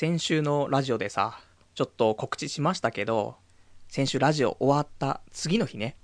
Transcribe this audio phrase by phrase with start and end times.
[0.00, 1.40] 先週のラジオでさ、
[1.74, 3.36] ちょっと告知しましたけど、
[3.86, 5.94] 先週ラジオ終わった次の日ね、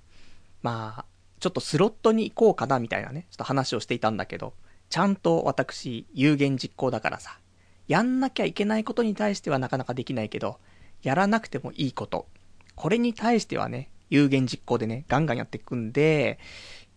[0.61, 1.05] まあ、
[1.39, 4.53] ちょっとスロットに行こうかなみたいなね、ちょっと話をしていたんだけど、
[4.91, 7.39] ちゃんと私、有言実行だからさ、
[7.87, 10.59] やんなきゃいけないことに対してはなかなかできないけど、
[11.01, 12.27] やらなくてもいいこと、
[12.75, 16.37] これに対してはね、有言実行でね、ガンガンやっていくんで、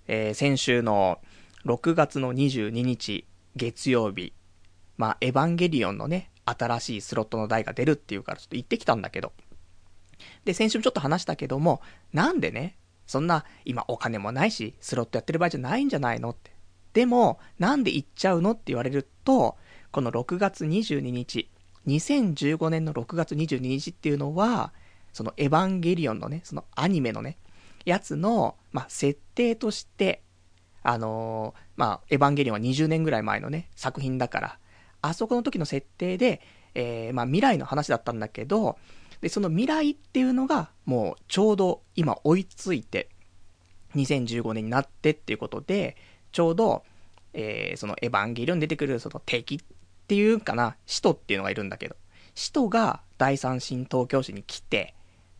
[0.06, 1.22] えー、先週の
[1.64, 3.24] 6月の22日、
[3.56, 4.34] 月曜日、
[4.98, 9.32] まあ、エヴァンゲリオンのね、新しいスロットの台が出るっていうからちょっと行ってきたんだけど。
[10.44, 11.80] で、先週もちょっと話したけども、
[12.12, 12.76] なんでね、
[13.06, 16.52] そんな、今お金もないし、スロットやってる場合じゃないんじゃないのって。
[16.92, 19.56] でも、なんで行っちゃうのって言われると、
[19.90, 21.50] この6月22日、
[21.86, 24.72] 2015年の6月22日っていうのは、
[25.12, 27.38] そのエヴァンゲリオンのね、そのアニメのね、
[27.84, 30.22] やつの、まあ、設定として、
[30.82, 34.58] あのー、まあ、エヴァンゲリオンは20年ぐらい前のね、作品だから、
[35.02, 36.40] あそこの時の設定で、
[36.74, 38.78] えー、まあ、未来の話だったんだけど、
[39.20, 43.08] で、その未来っていうのが、もうちょうど今追いついて、
[43.94, 45.96] 2015年になってっていうことで、
[46.32, 46.84] ちょうど、
[47.32, 49.58] えー、そのエヴァンゲリオン出てくるその敵っ
[50.06, 51.96] ていうかな、使徒っていうのがいるんだけど、
[52.34, 54.94] 使徒が第三新東京市に来て、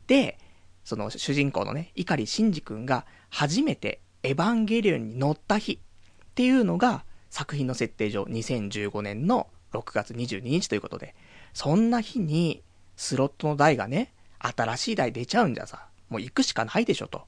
[0.06, 0.38] で、
[0.84, 11.14] その主人公のね、碇シンジ君が初めてエヴァンゲリオンに乗った日っていうのが作品の設定上2015年の6月22日ということで、
[11.55, 12.62] そんな日に
[12.97, 17.27] スロットの台がね、新しい台出ちゃうんじゃさ、もう行くしかないでしょと。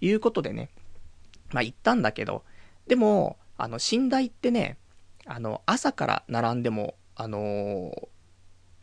[0.00, 0.68] いうことでね、
[1.52, 2.42] まあ行ったんだけど、
[2.88, 4.76] でも、あの、寝台ってね、
[5.26, 8.08] あの、朝から並んでも、あのー、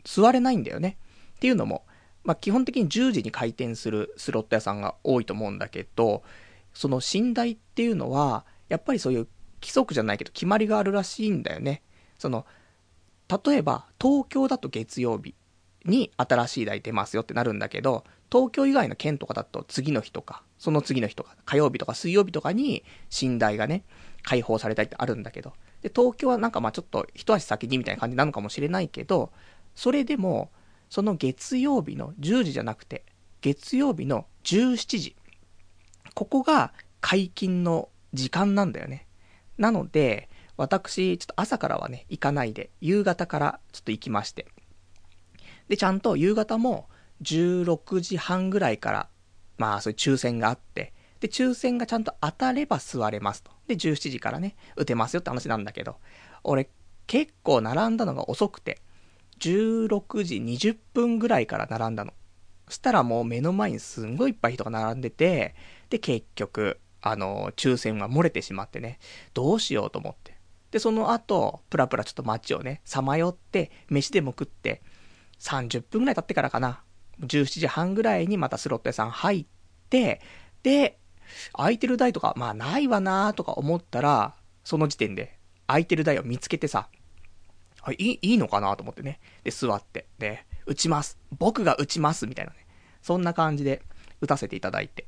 [0.04, 0.96] 座れないんだよね。
[1.36, 1.84] っていうのも、
[2.24, 6.22] まあ、基本的に10時に開店するスロット屋さんが多いと思うんだけど、
[6.72, 9.28] その寝台っていうのは、やっぱりそういう
[9.60, 11.82] 規則じゃないけど決まりがあるらしいんだよね。
[12.18, 12.46] その、
[13.44, 15.34] 例えば、東京だと月曜日
[15.84, 22.84] に新しい台出ますよってなるんだけど、東京以外の県とかだと次の日とか、その次の日とか、火曜日とか水曜日とかに
[23.22, 23.84] 寝台がね、
[24.22, 29.32] 解放されたりってあるんだけど、で、東京はなんかまあちょっと一足先にみたいな感じなのかもしれないけど、
[29.74, 30.50] それでも、
[30.88, 33.04] その月曜日の10時じゃなくて、
[33.40, 35.16] 月曜日の17時。
[36.14, 39.06] ここが解禁の時間なんだよね。
[39.60, 44.46] なので、私、ちょっと朝からはね、行かないで、夕方からちょっと行きまして。
[45.68, 46.88] で、ちゃんと夕方も
[47.22, 49.08] 16時半ぐらいから、
[49.58, 53.50] まあそういう抽選があって、で、抽選がちゃんと当たれば座れますと。
[53.66, 55.96] で、17時からね、打てますよって話なんだけど、
[56.42, 56.70] 俺、
[57.06, 58.80] 結構並んだのが遅くて、
[59.40, 62.14] 16時20分ぐらいから並んだの。
[62.68, 65.54] そしたらもう目の前にすんごいいっぱい人が並んでて、
[65.90, 68.98] で、結局、あの、抽選は漏れてしまってね、
[69.34, 70.36] どうしようと思って。
[70.70, 74.82] で、その後、プラプラちょっと街をね、さまよって、飯でも食って、
[75.40, 76.82] 30分ぐらい経ってからかな、
[77.20, 79.46] 17時半ぐらいにまたスロット屋さん入っ
[79.88, 80.20] て、
[80.62, 80.98] で、
[81.52, 84.34] 空いてる台とか、まあないわなーとか思ったら、
[84.64, 86.88] その時点で空いてる台を見つけてさ、
[87.82, 89.20] あ、いい、いいのかなと思ってね。
[89.42, 90.06] で、座って。
[90.18, 91.18] で、打ちます。
[91.38, 92.26] 僕が打ちます。
[92.26, 92.66] みたいなね。
[93.02, 93.82] そんな感じで
[94.20, 95.06] 打たせていただいて。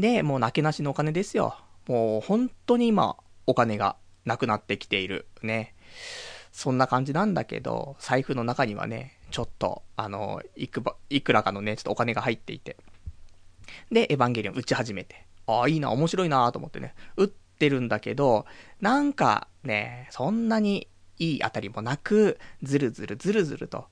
[0.00, 1.56] で、もうなけなしのお金ですよ。
[1.88, 3.16] もう本当に今、
[3.46, 5.26] お金がなくなってきている。
[5.42, 5.74] ね。
[6.52, 12.76] そんな感じなんだけど、財布の中にはね、ちょっと、あの、いくば、いくらかのね、ちょっとお金が入っていて。
[13.90, 15.26] で、エヴァンゲリオン打ち始めて。
[15.46, 16.94] ああ、いいな、面白いなと思ってね。
[17.16, 18.46] 打ってるんだけど、
[18.80, 20.88] なんかね、そんなに
[21.18, 23.86] いい当たりもなく、ずるずるずるずると、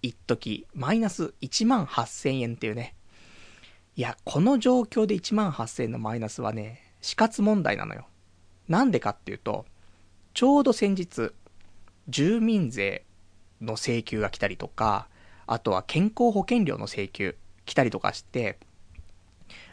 [0.00, 2.96] 一時マイナス1万8000円っていうね。
[3.94, 8.06] いや、この状況で1万8000円のマイナスはね、死活問題なのよ。
[8.68, 9.66] なんでかっていうと、
[10.32, 11.32] ちょうど先日、
[12.08, 13.04] 住民税
[13.60, 15.08] の請求が来たりとか、
[15.46, 17.36] あとは健康保険料の請求
[17.66, 18.58] 来たりとかして、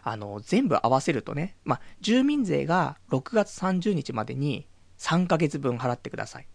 [0.03, 6.47] あの、全部合わせるとね、まあ、住民税が6月30日までに3ヶ月分払ってください。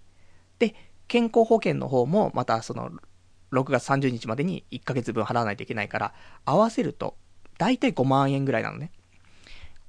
[0.58, 0.74] で、
[1.08, 2.90] 健康保険の方もまたその
[3.52, 6.14] 6月30日までに1ヶ月分払わないといけないから、
[6.44, 7.16] 合わせると、
[7.58, 8.90] だいたい5万円ぐらいなのね。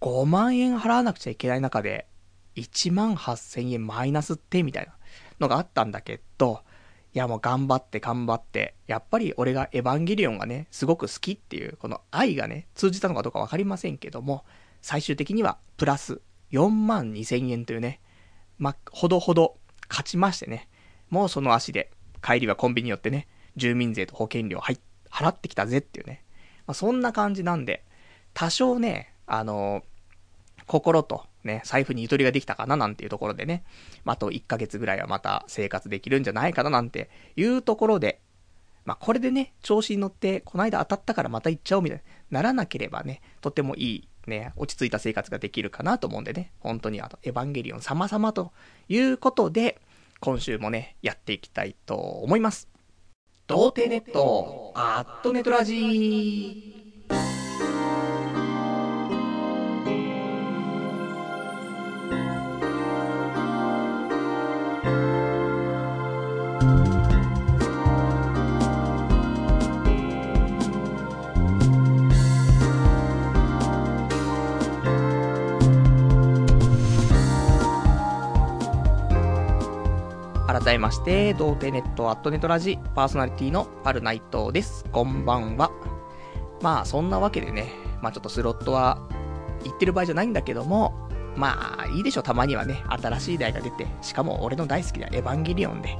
[0.01, 2.07] 5万円払わなくちゃいけない中で、
[2.55, 4.93] 1万8000円マイナスってみたいな
[5.39, 6.61] のがあったんだけど、
[7.13, 14.43] いやもう頑張って頑張って、やっぱり俺がエヴァンゲリオンがね、すごく好きっていう、この愛がね、通じたのかどうかわかりませんけども、
[14.81, 16.19] 最終的にはプラス
[16.51, 18.01] 4万2000円というね、
[18.57, 19.57] ま、ほどほど
[19.89, 20.67] 勝ちましてね、
[21.09, 21.91] もうその足で
[22.21, 24.79] 帰りはコンビニ寄ってね、住民税と保険料はい
[25.09, 26.24] 払ってきたぜっていうね。
[26.67, 27.83] まあ、そんな感じなんで、
[28.33, 29.83] 多少ね、あの、
[30.67, 33.63] 心とね、財布にゆとりができたかななんていうところでね、
[34.05, 38.19] あ、と1ヶ月ぐらいはまた生活できるんじゃないかななんていうところで、
[38.83, 48.51] まあ、これでね、調子に乗って、この間当たったからまた行っちゃおうみたいにならなければね、とてもいい、ね、落ち着いた生活ができるかなと思うんでね、本当にあの、エヴァンゲリオン様々と
[48.89, 49.79] いうことで、
[50.19, 52.74] 今週もね、やっていきたいと思います。
[53.47, 56.84] 童貞ネット、アットネトラジー。
[80.65, 84.83] 改めまして、童貞ネットアットネットラジパーソナリティのパルナイトです。
[84.91, 85.69] こんばんは。
[86.59, 87.71] まあ、そんなわけでね、
[88.01, 89.07] まあちょっとスロットは
[89.63, 95.99] 言ってる場合じゃないんだけども、まあいいでしょう、たまにはね、新しい台が出て、しかも俺の大好きなエヴァンゲリオンで、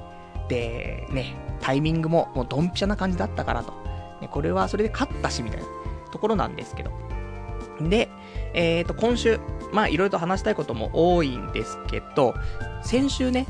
[0.49, 3.71] で、ね、タイミングももうドンピシャな感じだったからと。
[4.19, 5.67] ね、これはそれで勝ったし、みたいな
[6.09, 6.91] ところなんですけど。
[7.81, 8.09] で、
[8.55, 9.39] えっ、ー、と、今週、
[9.71, 12.33] まあいろいろと話したいことも多いんですけど、
[12.81, 13.45] 先週ね、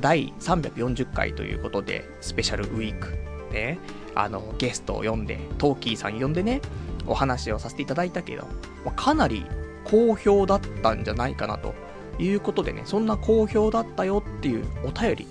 [0.00, 3.18] 第340回ということで、スペシャルウィーク、
[3.52, 3.78] ね、
[4.14, 6.60] あの、ゲストを呼んで、トーキーさん呼んでね、
[7.06, 8.46] お話をさせていただいたけど、
[8.84, 9.44] まかなり
[9.84, 11.74] 好評だったんじゃないかなと
[12.18, 15.26] いうことでね、そんな好評だったよっていうお便り、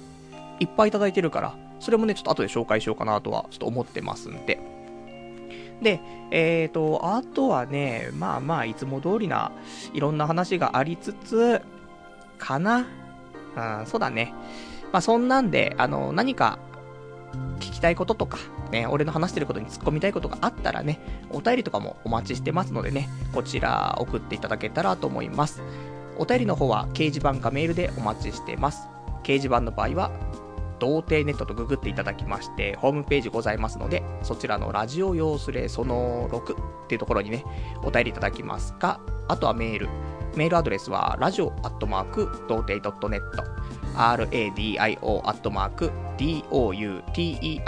[0.59, 4.59] いっぱいいただいてるから、それもね、ちょっと後で紹介しようかなとは、ちょっと思ってますんで。
[5.81, 9.51] で、えっ、ー、と、あとはね、まあまあ、いつも通りな、
[9.93, 11.61] いろんな話がありつつ、
[12.39, 12.87] かな
[13.57, 14.33] うん、そうだね。
[14.91, 16.59] まあ、そんなんで、あの、何か、
[17.59, 18.37] 聞きたいこととか、
[18.71, 20.99] ね、俺の話してることに突っ込みたいことがあったらね、
[21.29, 25.61] お便りとかもお待ちしてますのでね、こちら送っていただけたらと思います。
[26.17, 28.87] お便りの方は掲示板かメールでお待ちしてます。
[29.23, 30.11] 掲示板の場合は、
[30.79, 37.43] 童貞ネットとググっていただきまして、ホームページございますので、そちらのラジオ用スレその6っていうところにね、
[37.83, 39.89] お便りいただきますか、あとはメール、
[40.37, 43.21] メールアドレスは、ラジオアットマーク、童貞 .net、
[43.95, 47.67] radio アットマーク、doutei.net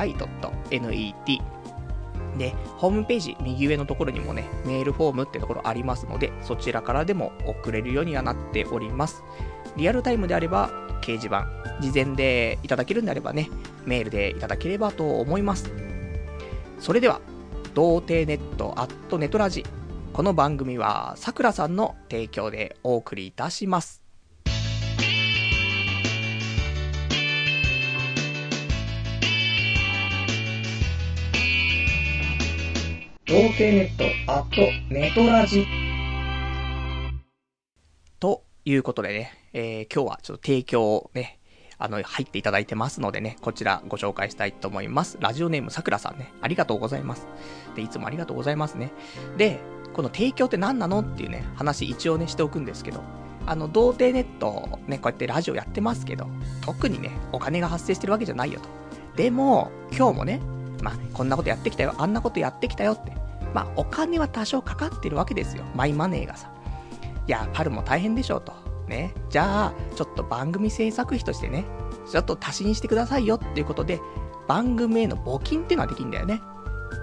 [2.38, 9.24] で、ホームページ右上のところにもね、メールフォームってところありますので、そちらからでも送れるようにはなっております。
[9.76, 10.70] リアルタイムであれば、
[11.02, 11.48] 掲示板、
[11.82, 13.50] 事前でいただけるんであればね、
[13.86, 15.72] メールでいただければと思います。
[16.80, 17.20] それでは、
[17.74, 19.66] 童貞ネットアットネトラジ
[20.20, 24.04] この番組はさくらさんの提供でお送りいたします。
[33.26, 35.66] 童貞ネットアットネトラジ
[38.20, 41.40] ということでね、えー、今日はちょっと提供をね、
[41.78, 45.18] あの、入っていただいてますのでね、こちらご紹介したいと思います。
[45.22, 47.26] ラジオネームさくらさんね、ありがとうございます。
[47.78, 48.92] で、いつもありがとうございますね。
[49.38, 49.62] で、
[49.94, 53.02] この提供って何なのっていうね、話一応ね、しておくんですけど、
[53.46, 56.28] あの、童貞ネット、ね、こうやってラジオやってますけど、
[56.62, 58.70] 特にね、お金が発生してるわけじゃないよと。
[59.16, 60.40] でも、今日もね、
[60.82, 63.12] まあ、こんなことやってきたよ、あんなことやってきたよって、
[63.54, 65.64] まあ、お金は多少かかってるわけですよ。
[65.76, 66.52] マイマネーがさ。
[67.28, 68.54] いや、パルも大変でしょうと。
[68.88, 69.14] ね。
[69.30, 71.66] じゃあ、ちょっと番組制作費としてね、
[72.10, 74.00] ちょっと足しにしてくださいよっていうことで、
[74.48, 76.42] 番組への募金っていうのはできるんだよね。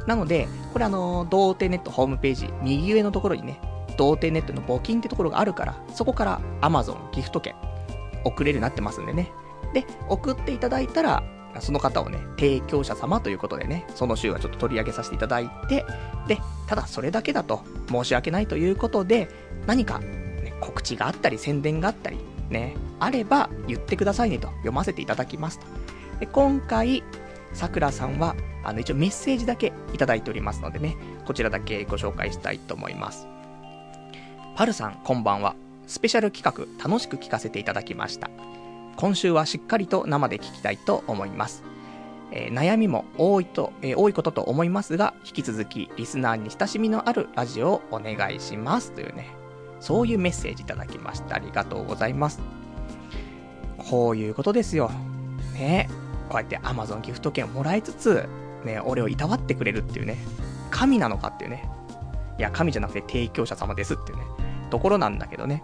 [0.07, 3.61] なので、これあの、童貞ネットホームページ、右上のところにね、
[3.97, 7.55] 童貞ネットの募金ってところがあるから、そこから Amazon ギフト券
[8.25, 9.31] 送れるようになってますんでね。
[9.73, 11.23] で、送っていただいたら、
[11.61, 15.85] その方をね、提供者様ということでね、その週はちょっと取り上げさせていただいて、
[16.29, 19.29] で、ただそれだけだと申し訳ないということで、
[19.67, 22.19] 何か、ね、告知があったり宣伝があったり、
[22.51, 25.67] ね、あれば言ってくださいねと読ませていただきますと。
[26.21, 27.03] で、今回、
[27.57, 30.95] さくらさんは、あの、一応メッセージだけいただいておりますのでね、
[31.25, 33.27] こちらだけご紹介したいと思います。
[34.57, 35.57] パルさん、こんばんは。
[35.87, 38.29] スペシャル企画、楽しく聞かせていただきました。
[38.97, 41.65] 今週はしっかりと生で聞きたいと思います。
[42.31, 48.93] えー、悩みも多いと、えー、多いことと思いますが、引き続きリスナーに親しみのあるラジオをお願いします。
[48.93, 49.31] というね、
[49.81, 51.37] そういうメッセージいただきました。
[51.37, 52.41] ありがとうございます。
[53.79, 54.91] こういうことですよ。
[55.55, 55.89] ね
[56.29, 58.29] こうやって Amazon ギフト券をもらいつつ、
[58.65, 60.17] ね、俺をいたわってくれるっていうね、
[60.71, 61.69] 神なのかっていうね、
[62.39, 64.25] いや、神じゃなくて提供者様ですっていうね、
[64.71, 65.63] ところなんだけどね。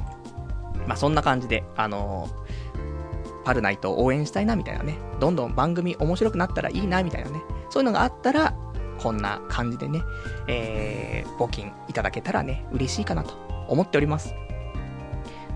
[0.87, 7.41] まあ、そんな感じで、あのー、パルナイトを応援したいなみたいなね、どんどん番組面白くなったらいいなみたいなね、
[7.71, 8.55] そういうのがあったら、
[8.99, 10.03] こんな感じでね、
[10.47, 13.35] えー、募金いただけたらね、嬉しいかなと
[13.69, 14.35] 思っております。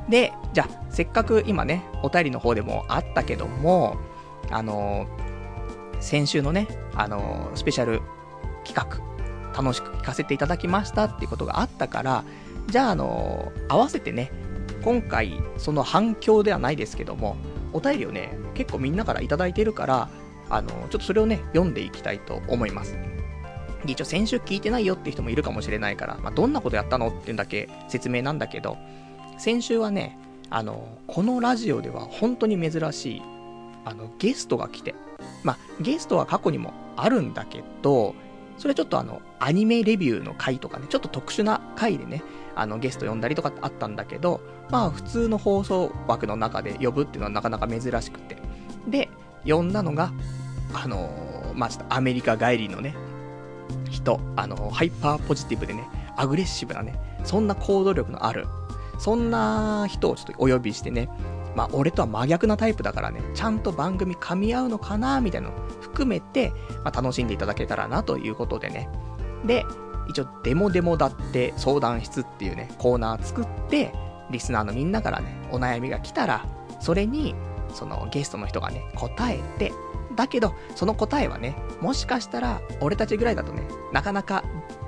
[0.09, 3.97] で、じゃあ、せっかく今ね、お便りの方でもあったけども、
[4.51, 8.01] あのー、先週のね、あのー、スペシャル
[8.65, 9.01] 企画、
[9.61, 12.25] 楽しく聞かせていただきましたっていうことがあったから、
[12.69, 14.31] じゃあ、あのー、合わせてね、
[14.83, 17.37] 今回、その反響ではないですけども、
[17.73, 20.09] お便りをね、結構みんなからいただいてるから、
[20.49, 22.97] あの、ちょっとそれをね、読んでいきたいと思います。
[23.85, 28.79] 一応先週聞いてないよって人もいるかもしれないから、まあ、どんなことやったのっていうんだけ説明なんだけど、
[29.39, 30.19] 先週はね、
[30.51, 33.23] あの、このラジオでは本当に珍しい、
[33.87, 34.95] あの、ゲストが来て、
[35.45, 38.15] まあ、ゲストは過去にもあるんだけど、
[38.59, 42.23] それはちょっとあの、アニメレビューの回とかね、ちょっと特殊な回でね、
[42.57, 44.41] あの、ゲスト呼んだりとかあったんだけど、
[44.71, 48.37] まあ、普通の放送枠の中で呼ぶっていうのはなかなか珍しくて。
[48.89, 49.09] で、
[49.47, 50.13] 呼んだのが、
[50.75, 52.97] あのー、まあ、ちょっとアメリカ帰りのね、
[53.89, 55.85] 人、あのー、ハイパーポジティブでね、
[56.17, 58.47] アグレッシブなね、そんな行動力のある、
[58.99, 61.09] そんな人をちょっとお呼びしてね、
[61.57, 66.53] まあ、俺とは真逆なタイプだからね、ちゃんと番組噛み合うのかな、みたいなの含めて、
[66.85, 68.91] まあ、楽しんでいただけたらな、ということでね。
[69.47, 69.65] で、
[70.07, 73.95] 一応、デモデモだって相談室っていうね、コーナー作って、
[74.31, 76.45] リスナーのみんなからね、お悩みが来たら、
[76.79, 77.35] それに、
[77.73, 79.73] そのゲストの人がね、答えて、
[80.15, 83.63] だけど、その答えはね、もしかしたら、俺たちぐらいだとね、
[83.95, 84.45] なかなか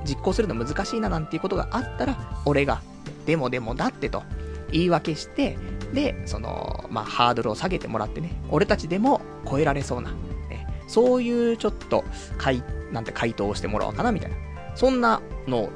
[0.07, 2.83] 実行するの難しいななんていうことがあったら、俺が、
[3.25, 4.23] でもでもだってと、
[4.71, 5.57] 言い訳して、
[5.93, 12.05] で、その、まあ、ハードルを下げてもらってね、俺たちでも超えられそうな、ね、そういうちょっと、
[12.37, 14.37] 回、なんて回答をしてもらおうかな、みたいな。
[14.75, 15.71] そんなのを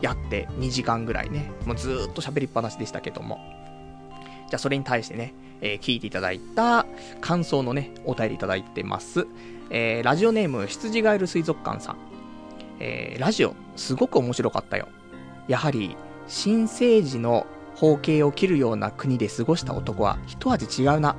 [0.00, 3.38] やって2時間ぐらいね、もうずーっと喋りっぱなしでしたけども。
[4.48, 6.86] じゃあそれに対してね、えー、聞いていただいた
[7.20, 9.26] 感想のね、お便りいただいてます。
[9.70, 11.96] えー、ラジオネーム、羊ガエル水族館さん。
[12.80, 14.88] えー、ラジオ、すごく面白かったよ。
[15.48, 15.96] やはり、
[16.26, 17.46] 新生児の
[17.78, 21.14] 包茎を切るような国で過ごした男は一味違うな。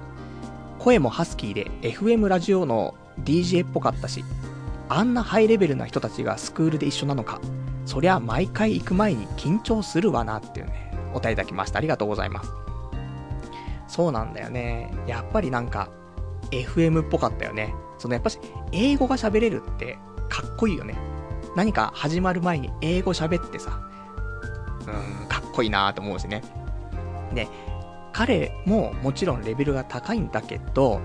[0.77, 4.25] 声もハスキーで FM ラジオの DJ っぽかったし、
[4.89, 7.39] あんなハイレベルな人たちがスクールで一緒なのか。
[7.85, 11.77] そりゃ毎回行く前に緊張するわなっていうね、お便りいただきました。
[11.77, 12.51] ありがとうございます。
[13.87, 14.93] そうなんだよね。
[15.07, 15.89] やっぱりなんか、
[16.51, 17.73] FM っぽかったよね。
[17.97, 18.37] そのやっぱし、
[18.73, 19.97] 英語が喋れるって
[20.27, 20.95] かっこいいよね。
[21.55, 23.88] 何か始まる前に英語喋ってさ、
[24.89, 26.41] ん、かっこいいなと思うしね。
[27.33, 27.47] で、
[28.11, 30.99] 彼ももちろんレベルが高いんだけど、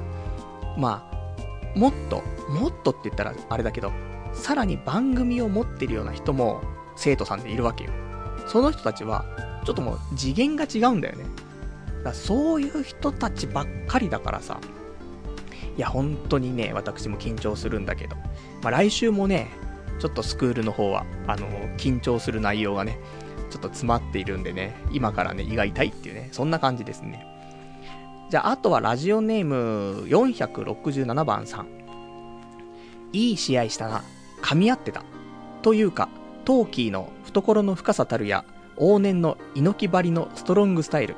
[0.76, 3.92] まあ、もっと、もっとって言ったらあれだけど、
[4.32, 6.62] さらに番組を持ってるような人も
[6.96, 7.90] 生徒さんでいるわけよ。
[8.48, 9.24] その人たちは、
[9.64, 11.24] ちょっともう次元が違うんだよね。
[12.02, 14.60] だそういう人たちばっかりだからさ。
[15.76, 18.16] いや、本当にね、私も緊張するんだけど。
[18.62, 19.48] まあ、来週もね、
[19.98, 22.98] ちょっとスクールの方は、あの、緊張する内容がね、
[23.54, 27.24] ちょっと詰まっているんでね、今からね、胃が痛いっていうね、そんな感じですね。
[28.28, 31.68] じゃあ、あとはラジオネーム467番さん。
[33.12, 34.02] いい試合したな。
[34.42, 35.04] 噛み合ってた。
[35.62, 36.08] というか、
[36.44, 38.44] トーキーの懐の深さたるや、
[38.76, 41.14] 往年の猪木張りのストロングスタイル。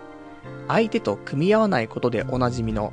[0.69, 2.93] 相手と組み合わないことでおなじみの、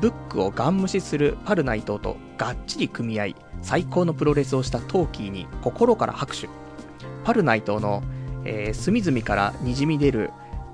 [0.00, 6.48] ブックをガン無視するパルナイトとがっちり組み合い、最高のプロレスをしたトーキーに心から拍手。
[7.24, 8.04] パルナイトの、
[8.44, 10.30] えー、隅々から滲み出る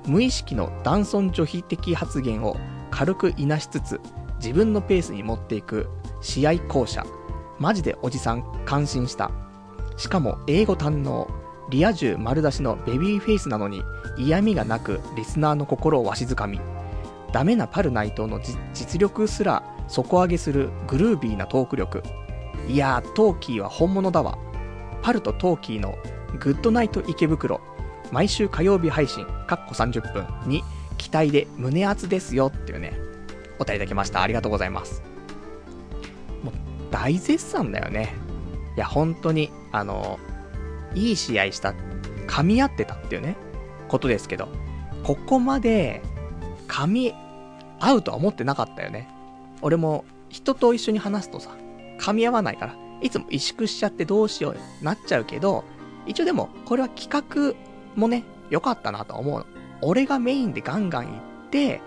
[0.06, 2.56] 無意識の男尊女卑的発言を
[2.90, 4.00] 軽くいなしつつ、
[4.36, 5.88] 自分のペースに持っていく
[6.20, 7.04] 試合巧者。
[7.58, 9.30] マジでおじさん感心した。
[9.96, 11.28] しかも英語堪能。
[11.68, 13.82] リア充丸出しのベビーフェイスなのに
[14.16, 16.60] 嫌味がなくリスナーの心をわしづかみ。
[17.32, 18.40] ダメなパル内藤の
[18.74, 22.02] 実力すら底上げするグルービーなトーク力。
[22.66, 24.36] いやー、トーキーは本物だわ。
[25.00, 25.94] パルとトーキーの
[26.38, 27.60] グッドナイト池袋。
[28.12, 30.64] 毎週火曜日配信、かっこ30分に
[30.98, 32.98] 期待で胸熱ですよっていうね、
[33.58, 34.22] お便りいただきました。
[34.22, 35.02] ありがとうございます。
[36.42, 36.54] もう
[36.90, 38.14] 大絶賛だよね。
[38.76, 40.18] いや、本当に、あの、
[40.94, 41.74] いい試合した、
[42.26, 43.36] 噛み合ってたっていうね、
[43.88, 44.48] ことですけど、
[45.04, 46.02] ここまで、
[46.68, 47.14] 噛み
[47.80, 49.08] 合うとは思ってなかったよね。
[49.62, 51.50] 俺も、人と一緒に話すとさ、
[51.98, 55.64] 噛み合わないから、いつも萎縮しちゃってどうしようなっちゃうけど、
[56.10, 57.54] 一応でも、これは企画
[57.94, 59.46] もね、良かったなと思う。
[59.80, 61.14] 俺がメインでガンガン行っ
[61.50, 61.80] て、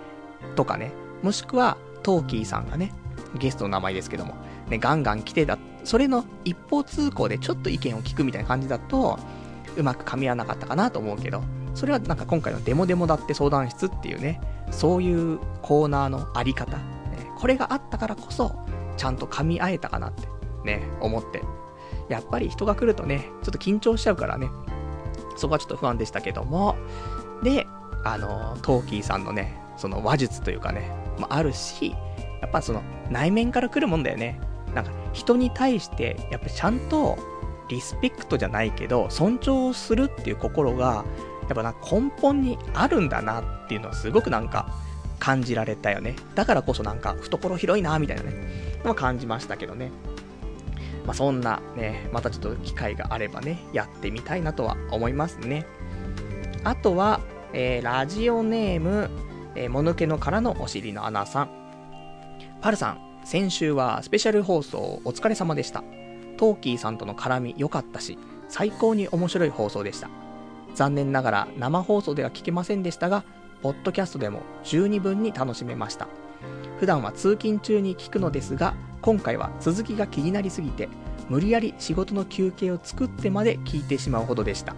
[0.56, 2.94] とかね、もしくは、トーキーさんがね、
[3.36, 4.36] ゲストの名前ですけども、
[4.70, 9.20] ね、ガンガン来てだ、それの一方通行でちょっと意見を聞くみたいな感じだと、
[9.76, 14.40] うまく噛み合わなかったかなと思うけど、それはなんか今回のデモデモだって相談室っていうね、
[14.72, 16.84] そういうコーナーのあり方、ね、
[17.38, 18.56] これがあったからこそ、
[18.96, 20.28] ちゃんと噛み合えたかなって、
[20.64, 21.42] ね、思って。
[22.10, 24.50] やっぱり人が来るとね、ちょっと緊張しちゃうからね、
[25.38, 26.76] そこはちょっと不安でしたけども、
[27.44, 27.68] で、
[28.04, 31.96] あの、トーキーさんのね、その話術というかね、もあるし、
[32.42, 34.40] やっぱその内面から来るもんだよね。
[34.74, 37.18] なんか人に対して、やっぱちゃんと
[37.70, 41.06] リスペクトじゃないけど、尊重するっていう心が、
[41.44, 44.74] やっぱな根本にあるんだなっていうのはすごくなんか
[45.20, 46.16] 感じられたよね。
[46.36, 49.92] だからこそなんか懐広いなみたいなね、のは感じましたけどね。
[51.06, 55.66] まあ、そんなね、またちょっと機会があればね、やってみたいなとは思いますね。
[56.64, 57.20] あとは、
[57.54, 59.10] えー、ラジオネーム、
[59.56, 61.50] えー、もぬけのからのお尻の穴さん。
[62.62, 65.84] パルさん、先週はスペシャル放送お疲れ様でした。
[66.38, 68.18] トーキーさんとの絡み良かったし、
[68.48, 70.10] 最高に面白い放送でした。
[70.74, 73.24] 残念ながら生放送では聞けませんでしたが、
[73.62, 76.08] ポッドキャストでも十二分に楽しめました。
[76.80, 80.88] 普段は通勤中に聞くのですが、今回は続きが気になりすぎて、
[81.28, 84.76] 無理やり仕事の休憩を作ってまで聞いてしまうほどでした。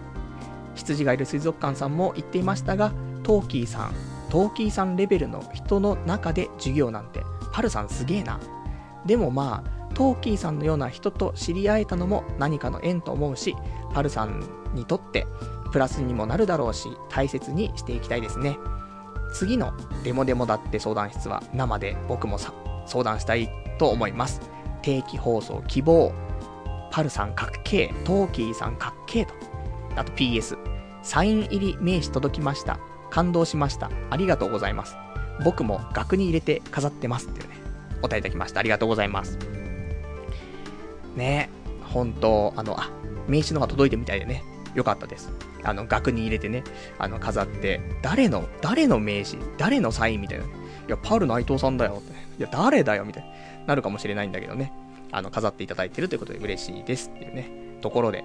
[0.74, 2.92] 羊がいる水族館さんも言っていましたが、
[3.22, 3.92] トーキーさん、
[4.28, 8.40] トーキーさんレベルの人の中で授業なんて、パルさんすげえな。
[9.06, 13.54] でもまあ、トーキーさんのような人と知り合えたのも何かの縁と思うし、
[13.94, 14.42] パルさん
[14.74, 15.24] にとって
[15.70, 18.58] プラスにもなるだろうし、大切にしていきたいですね。
[19.32, 22.38] 次のデモデモだって相談室は生で僕も
[22.86, 24.40] 相談したいと思います。
[24.82, 26.12] 定期放送希望。
[26.90, 28.02] パルさんかっけー。
[28.04, 29.34] トーキーさんかっけーと。
[29.96, 30.56] あと PS。
[31.02, 32.78] サイン入り名刺届きました。
[33.10, 33.90] 感動しました。
[34.10, 34.96] ありがとうございます。
[35.44, 37.56] 僕も額に入れて飾ってますっていうね。
[37.98, 38.60] お答えいただきました。
[38.60, 39.38] ありがとうございます。
[41.14, 41.48] ね、
[41.82, 42.90] 本当あの、あ、
[43.28, 44.42] 名刺のが届いてみたいでね。
[44.74, 45.32] よかったです。
[45.62, 46.62] あの、額に入れてね、
[46.98, 50.20] あの、飾って、誰の、誰の名刺、誰のサイン？
[50.20, 50.44] みたいな。
[50.44, 50.48] い
[50.88, 52.12] や、パール内藤さんだよって。
[52.38, 53.04] いや、誰だよ？
[53.04, 53.28] みたいな。
[53.66, 54.72] なるかもしれないんだけどね。
[55.12, 58.24] あの、飾っていただいてるということで嬉しいですっていうね、ところで。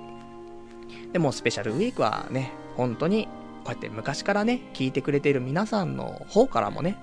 [1.14, 3.28] でも、スペシャルウィークはね、本当に、
[3.64, 6.98] こうやって昔からね、聞いてくれている皆さんの方からもね、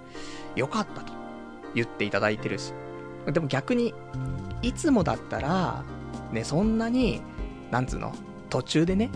[0.56, 1.12] 良かったと
[1.74, 2.72] 言っていただいてるし。
[3.26, 3.94] でも逆に、
[4.62, 5.84] いつもだったら、
[6.32, 7.22] ね、そんなに、
[7.70, 8.12] なんつうの、
[8.50, 9.10] 途中でね、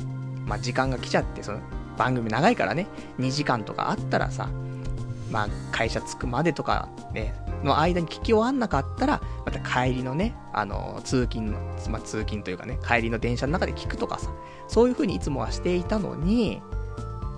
[0.47, 1.61] まあ、時間が来ちゃって、その、
[1.97, 2.87] 番組長いからね、
[3.19, 4.49] 2時間とかあったらさ、
[5.31, 11.59] まあ、会社着くまでとかね、の間に聞き終わんなかったら、また帰りのね、あの、通勤の、
[11.91, 14.31] まあ、通勤というかね、帰りの電車の中で聞くとかさ、
[14.69, 16.63] そういう風にいつもはしていたのに、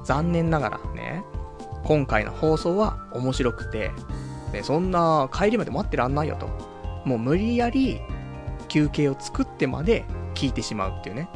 [0.04, 1.24] 残念ながらね、
[1.84, 3.90] 今回の放送は面白くて、
[4.52, 6.48] ね、そんな帰りまで待ってらんないよと。
[7.04, 8.00] もう無理やり
[8.68, 11.28] 休憩を作ってまで聞いてしまうっていうね。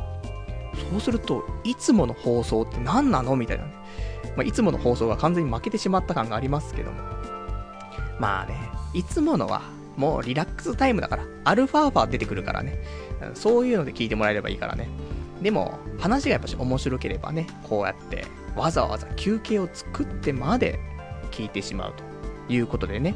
[0.90, 3.72] そうすると、いつもの放送って何なのみたいなね。
[4.36, 7.02] まあ、いつもの放送が完全に負けてしまった感がありますけども。
[8.18, 8.67] まあね、
[8.98, 9.62] いつものは
[9.96, 12.82] もうリラックスタイムだから、アルファーファー出てくるからね。
[13.34, 14.88] そういうので聞いてもらえればいいからね。
[15.40, 18.24] でも、話がやっぱし面白ければね、こうやって
[18.56, 20.80] わざわざ休憩を作ってまで
[21.30, 21.94] 聞いてしまう
[22.46, 23.14] ということでね。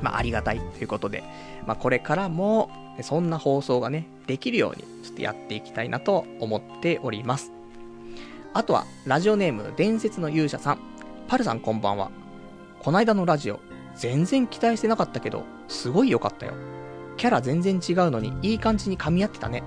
[0.00, 1.24] まあ、ありがたいということで、
[1.66, 2.70] まあ、これからも、
[3.02, 7.50] そんな放送がね、できるように、ちょっとやっていきたいなと思っております。
[8.52, 10.78] あとは、ラジオネーム、伝説の勇者さん。
[11.26, 12.10] パルさんこんばんは。
[12.80, 13.60] こないだのラジオ、
[13.96, 16.52] 全然期待してなかったけど、すごい良かったよ。
[17.16, 19.62] キャラ全然違うのに、いい感じに噛み合ってたね。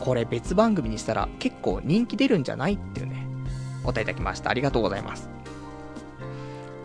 [0.00, 3.26] これ別番組にしたら結構人気出るんじゃないっていうね、
[3.84, 4.50] お答えいただきました。
[4.50, 5.28] ありがとうございます。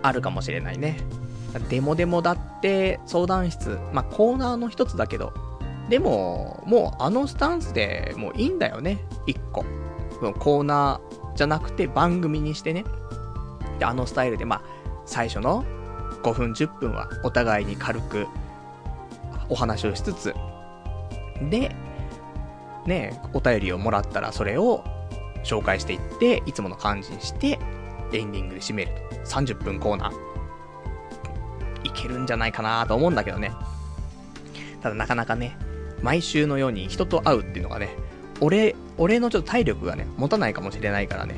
[0.02, 0.98] あるかもしれないね。
[1.70, 5.34] デモデモだって相談室、まあ、コーナーの一つだけど、
[5.90, 9.00] でも、もうあのスタンスでもういいんだよね。
[9.26, 9.64] 一個。
[10.40, 12.86] コーナーじゃなくて番組にしてね。
[13.80, 14.62] で、あのスタイルで、まあ、
[15.06, 15.64] 最初の
[16.26, 18.28] 5分10分はお互いに軽く
[19.48, 20.34] お話をしつつ、
[21.52, 21.76] で、
[22.88, 24.84] ね、お便りをもらったらそれを
[25.44, 27.60] 紹介していって、いつもの感じにして、
[28.12, 29.16] エンディングで締めると。
[29.30, 30.14] 30分コーナー。
[31.84, 33.52] いけるんじゃないかなと思うんだけどね。
[34.82, 35.56] ただなかなかね、
[36.02, 37.90] 毎週のように人と会うっていうのがね、
[38.42, 41.36] 俺、俺のちょっと体力がね、持たないかもしれないからね。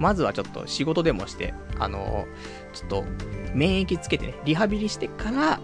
[0.00, 3.04] まずはちょっと仕事でもして、あのー、ちょっと、
[3.54, 5.60] 免疫つけてね、リハビリしてから、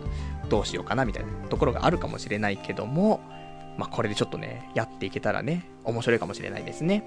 [0.49, 3.21] どうしようかなみたいなところがあるかもしれないけども、
[3.79, 7.05] まあ、これでちょっとね、やっていけたらね、面白いかもしれないですね。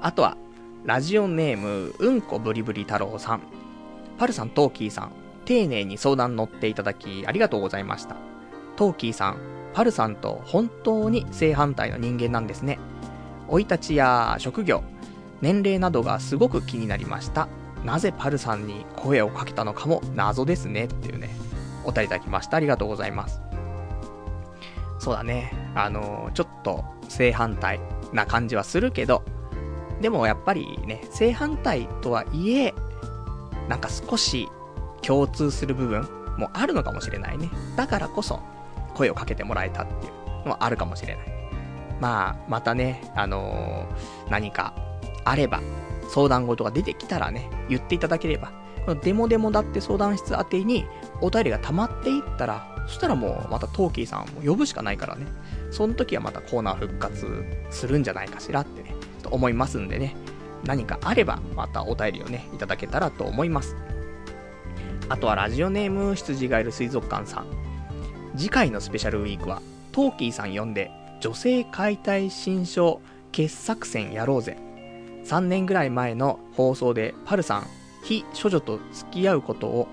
[0.00, 0.36] あとは、
[0.84, 3.40] ラジオネーム、うんこブリブリ太郎さん。
[4.18, 5.12] パルさん、トーキーさん、
[5.44, 8.16] 丁寧に相談乗っていただき、ありがとうございました。
[8.76, 9.38] トーキーさん、
[9.74, 12.78] パルさんと本当に正反対の人間なんですね。
[13.48, 14.82] 生い立ちや職業、
[15.40, 17.48] 年齢などがすごく気になりました。
[17.86, 21.30] なぜパルさんに声をかけたのかも謎ですねっていうね、
[21.84, 22.56] お便りいただきました。
[22.56, 23.40] ありがとうございます。
[24.98, 25.52] そうだね。
[25.76, 27.78] あの、ちょっと正反対
[28.12, 29.22] な感じはするけど、
[30.00, 32.74] でもやっぱりね、正反対とはいえ、
[33.68, 34.48] なんか少し
[35.00, 37.50] 共通する部分もあるのかもしれないね。
[37.76, 38.40] だからこそ、
[38.94, 41.26] 声をかけてもらえたっていうのはあるかもしれない。
[42.00, 44.74] まあ、またね、あのー、何か
[45.24, 45.60] あれば、
[46.08, 48.52] 相談事が出てきたらね、言っていただければ、
[48.84, 50.86] このデモデモだって相談室宛てに
[51.20, 55.26] お便りが溜まっていったら、そしたらもうまたトーキーさんを呼ぶしかないからね。
[55.70, 60.14] その時はまたコーナー復活するんじゃないかしらってね、と思いますんでね。
[60.64, 63.76] 何かあれば、またお便りをね、いただけたらと思います。
[65.08, 67.46] あとはラジオネーム羊がいる水族館さん。
[68.36, 70.90] 次回のスペシャルウィークは、トーキーさん呼んで、
[71.20, 73.00] 女性解体新書
[73.32, 74.58] 傑作選やろうぜ。
[75.26, 77.66] 3年ぐらい前の放送でパルさん、
[78.04, 79.88] 非処女と付き合うことを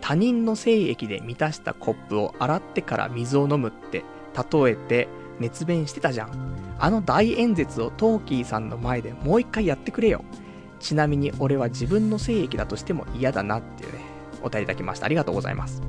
[0.00, 4.04] 他人の精液で満たしたコップを洗ってから水を飲むって
[4.50, 6.76] 例えて熱弁してたじゃん。
[6.78, 10.24] あの大演説をトーキーさんの前でもう一回やってくれよ。
[10.80, 14.00] ちなみに俺は自分の精液だとしても嫌だなっていうね、
[14.42, 15.06] お便りいただきました。
[15.06, 15.82] ありがとうございます。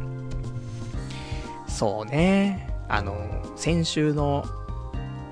[1.67, 2.73] そうね。
[2.89, 3.15] あの、
[3.55, 4.45] 先週の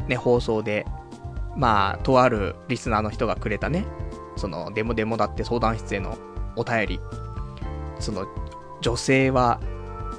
[0.07, 0.85] ね、放送で、
[1.55, 3.85] まあ、とあるリスナーの人がくれたね、
[4.35, 6.17] その、デモデモだって相談室への
[6.55, 6.99] お便り。
[7.99, 8.25] その、
[8.81, 9.59] 女性は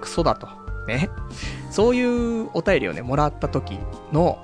[0.01, 0.49] クソだと。
[0.87, 1.11] ね。
[1.70, 3.79] そういうお便りをね、もらった時
[4.12, 4.38] の、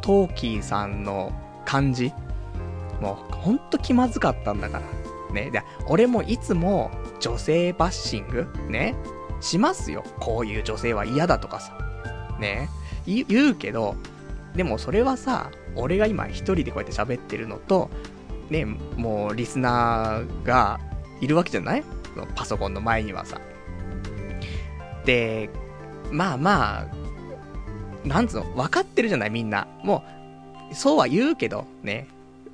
[0.00, 1.32] トーキーさんの
[1.64, 2.12] 感じ。
[3.00, 5.34] もう、ほんと気まずかったんだから。
[5.34, 5.50] ね。
[5.50, 8.94] で、俺もいつも女性バッシングね。
[9.40, 10.02] しますよ。
[10.18, 11.76] こういう女性は嫌だとかさ。
[12.40, 12.70] ね。
[13.06, 13.96] 言うけど、
[14.54, 17.90] でもそれはさ、俺が今一人でこうやって喋ってるのと、
[18.50, 20.80] ね、もうリスナーが
[21.20, 21.84] いるわけじゃない？
[22.34, 23.40] パソコンの前にはさ。
[25.04, 25.48] で、
[26.10, 26.86] まあまあ、
[28.06, 29.30] なんつうの、分かってるじゃない？
[29.30, 29.66] みんな。
[29.82, 30.04] も
[30.70, 32.08] う、そうは言うけど、ね。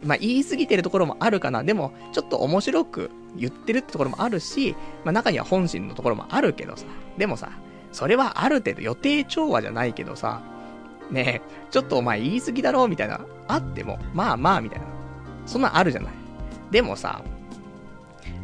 [0.05, 1.65] まあ言い過ぎてるところもあるかな。
[1.65, 6.85] でも、ちょっと面白く言ってるってところもあるし、まあ中には本心のところもあるけどさ。
[7.17, 7.51] でもさ、
[7.93, 10.43] それはある程度予定調和じゃないけどさ、
[11.11, 14.87] ねえ、ちょっとお前言い過ぎだろみたいな、あっても、まあまあみたいな。
[15.47, 16.13] そんなんあるじゃない。
[16.71, 17.23] でもさ、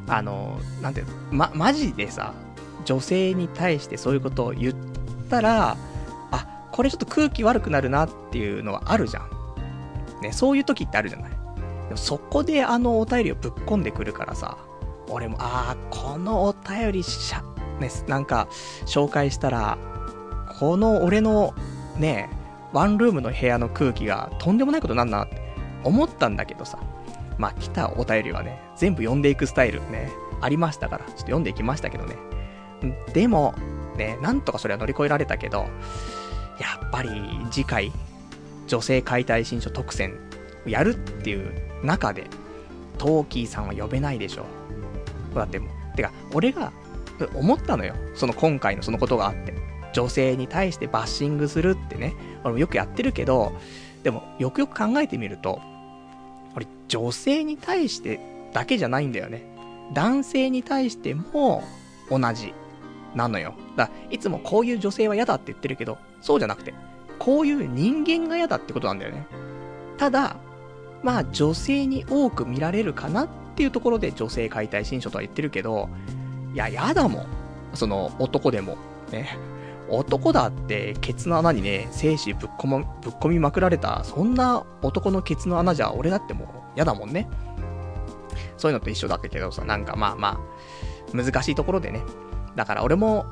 [0.09, 2.35] あの、なんていうの、ま、マジでさ、
[2.85, 4.75] 女性に対してそういうことを言っ
[5.29, 5.77] たら、
[6.31, 9.31] あ、これちょっと空気悪くなるなっていうのはあるじゃん。
[10.23, 11.31] ね、そういう時ってあるじゃない。
[11.31, 11.37] で
[11.90, 14.59] もそこであのお便りをぶっ込んでくるからさ、
[15.09, 17.42] 俺も、ああ、このお便りしゃ、
[17.81, 18.49] ね、なんか、
[18.87, 19.77] 紹介したら、
[20.59, 21.55] この俺の、
[21.96, 22.31] ね、
[22.72, 25.42] ワンルームの部屋の空気がとんでもないことになるなって
[25.85, 26.78] 思ったんだけどさ、
[27.38, 32.16] まあ来たお便りはね、全部読んでいくスタイルね、ありましたから、ちょっと読んでいきましたけどね。
[33.12, 33.54] でも、
[33.96, 35.66] ね、なんとかそれは乗り越えられたけど、
[36.59, 37.11] やっぱり
[37.50, 37.92] 次回、
[38.66, 40.18] 女性解体新書特選
[40.66, 41.52] やるっていう
[41.85, 42.26] 中で、
[42.98, 44.44] トーキーさんは呼べないでしょ。
[45.35, 46.72] だってもう、てか、俺が
[47.35, 47.94] 思ったのよ。
[48.14, 49.54] その今回のそのことがあって。
[49.92, 53.53] 女性に対してバッシングするってね、俺もよくやってるけど、
[54.03, 55.61] でも、よくよく考えてみると、
[56.57, 58.20] 俺、女性に対して
[58.53, 59.42] だけじゃないんだよね。
[59.92, 61.64] 男性に対しても
[62.11, 62.55] 同じ
[63.14, 63.55] なのよ。
[63.76, 66.74] だから、いつもこういう女性は嫌だって言ってるけど、そうじゃなくて、
[67.18, 69.26] こういう人間が嫌だってことなんだよね。
[69.98, 70.37] ただ、
[71.03, 75.88] まあ女性に多く見られるかなっていうところで女性解体新書とは言ってるけど、
[76.55, 77.26] いや、嫌だもん。
[77.74, 78.76] その男でも。
[79.12, 79.37] ね。
[79.90, 82.81] 男だって、ケツの穴にね、精子ぶっこぶっ
[83.14, 87.29] 込みまくられた、そんな男のケツの穴じゃ、俺だってもう嫌だもんね。
[88.57, 90.40] そういうのと一緒だけどさ、なんかまあま
[91.14, 92.03] あ、難しいところでね。
[92.57, 93.26] だから俺も、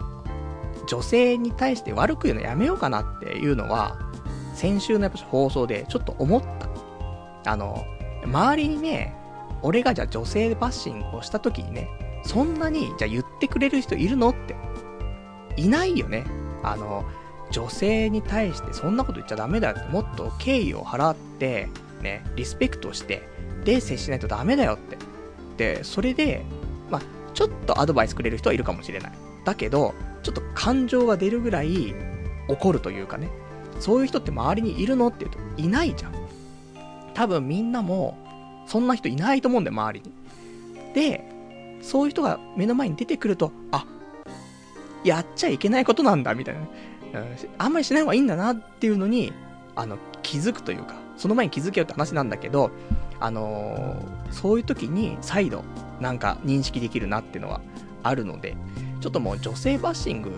[0.86, 3.98] 女性に対して悪く言うのやめようかなっていうのは、
[4.54, 6.42] 先週のやっぱ放送でちょっと思っ
[7.44, 7.52] た。
[7.52, 7.84] あの、
[8.24, 9.14] 周りにね、
[9.62, 11.88] 俺がじゃあ女性バッシングをした時にね、
[12.24, 14.56] そんなに、じゃあ言ってくれる人いるのって、
[15.56, 16.24] いないよね。
[16.62, 17.04] あの、
[17.50, 21.68] 女性に対してそんなこと言っちゃダメだよって、もっと敬意を払って、
[22.02, 23.28] ね、リスペクトして、
[23.64, 24.98] で、接しないとダメだよって。
[25.56, 26.44] で、それで、
[26.90, 27.02] まあ、
[27.34, 29.12] ちょっとアドバイスくれる人はいるかもしれない。
[29.44, 31.94] だけど、ちょっと感情が出るぐらい
[32.48, 33.30] 怒るというかね、
[33.80, 36.14] そういう人って周りにいるのって言うと、いないじゃん。
[37.14, 38.16] 多分みんなも、
[38.66, 40.12] そんな人いないと思うんだよ、周りに。
[40.94, 41.24] で、
[41.82, 43.86] そういう人が目の前に出てくると、あ、
[45.04, 46.60] やっちゃいけないことなんだ、みたいな、
[47.58, 49.32] あんまりしない方がいいんだなっていうのに、
[49.76, 52.70] あの、気づくというか、その前に気づけよって話なんだけど、
[53.20, 55.64] あのー、そういう時に再度、
[56.00, 57.60] なんか認識できるなっていうのは
[58.02, 58.56] あるので、
[59.00, 60.32] ちょっともう女性バッシング、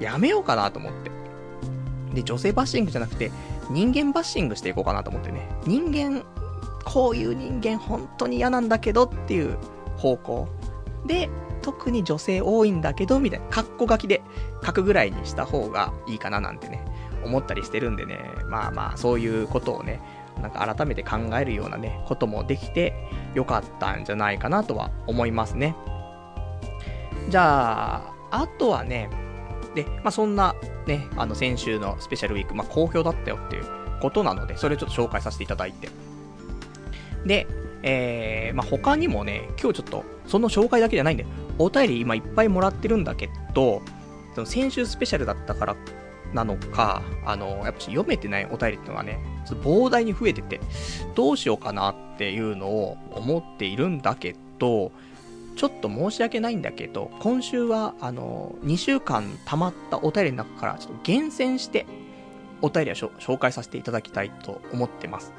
[0.00, 1.10] やめようかなと思って。
[2.14, 3.30] で、女性バッシングじゃなくて、
[3.70, 5.48] 人間バッシングしていこうかなと思ってね。
[5.66, 6.24] 人間、
[6.84, 9.56] こういう人間本当に嫌なんだけどっていう
[9.96, 10.48] 方向。
[11.06, 11.28] で、
[11.64, 14.20] 特に女性多いんだけど、みたいな、カッコ書きで
[14.62, 16.84] 書くぐらいにした方がいいかななんてね、
[17.24, 19.98] 思ったりしてるんでね、まあまあ、そういうことをね、
[20.42, 22.92] なんか改めて考えるようなね、こともできて
[23.34, 25.74] よかったんじゃないかなとは思いますね。
[27.30, 29.08] じゃあ、あとはね、
[29.74, 30.54] で、まあそんな
[30.86, 33.64] ね、あの先週のスペシャルウィーク、まあ好評だったよっていう
[34.02, 35.88] ことなので、それをちょっと紹介させていただいて。
[37.24, 37.46] で、
[37.82, 41.24] えー、まあ他にもね、今日ちょっと、その紹介だけじゃないんで、
[41.58, 43.82] お便り今いっぱいもらってるんだけど、
[44.34, 45.76] その先週スペシャルだったから
[46.32, 50.60] なのか、あの、やっぱ読めてないお便りってのがね、ちょっと膨大に増えてて、
[51.14, 54.90] どうしようかなっていうのを思っているんだけど、
[55.56, 61.86] ちょっと申し訳ないんだけど、今週は、あの、2週間溜まったお便りの中から、ちょっと厳選して、
[62.60, 65.32] お便りを紹介させていただきたいと思ってます。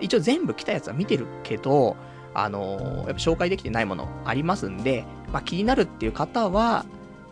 [0.00, 1.96] 一応全部来たやつは見てるけど、
[2.34, 6.84] あのやっぱ紹介できてないものありますんで、まあ、気になるっていう方は、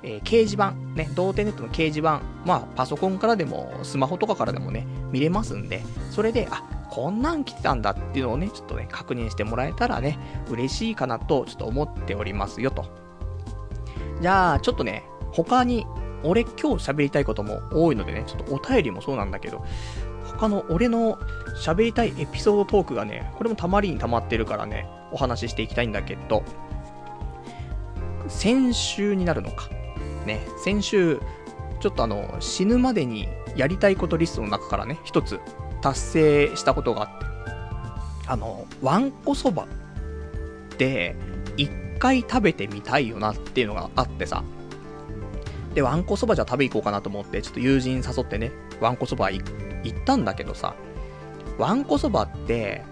[0.03, 12.87] えー、掲示板、ね、同点ネットの掲示板、まあ、パソコンからでも、スマホとかからでもね、見れますんで、それで、あ、こんなん来てたんだっていうのをね、ちょっとね、確認してもらえたらね、嬉しいかなと、ちょっと思っておりますよと。
[14.21, 15.87] じゃあ、ちょっとね、他に、
[16.25, 19.65] 俺今日喋りたいことも多いのでね、ちょっとお便りもそうなんだけど、
[20.39, 21.19] 他の俺の
[21.57, 26.45] 喋りたいエピソードトークがね、これもたまりに溜まってるからね、お話ししていきたいんだけど、
[28.29, 29.69] 先週になるのか。
[30.27, 31.21] ね、先週、
[31.81, 35.41] ちょっとあの、死ぬまでにやりたいことリストの中からね、一つ
[35.83, 37.27] 達成したことがあって、
[38.29, 39.67] あの、わんこそばっ
[40.77, 41.17] て
[41.57, 44.45] 一回食べてみたいよなっていうのがあってさ、
[45.75, 49.43] で、わんこそばじゃ食べ行こうかなと思って、ちょっと友人誘ってね、わんこそば行
[49.85, 50.75] 行ったんだけどさ、
[51.59, 52.83] わんこそばって、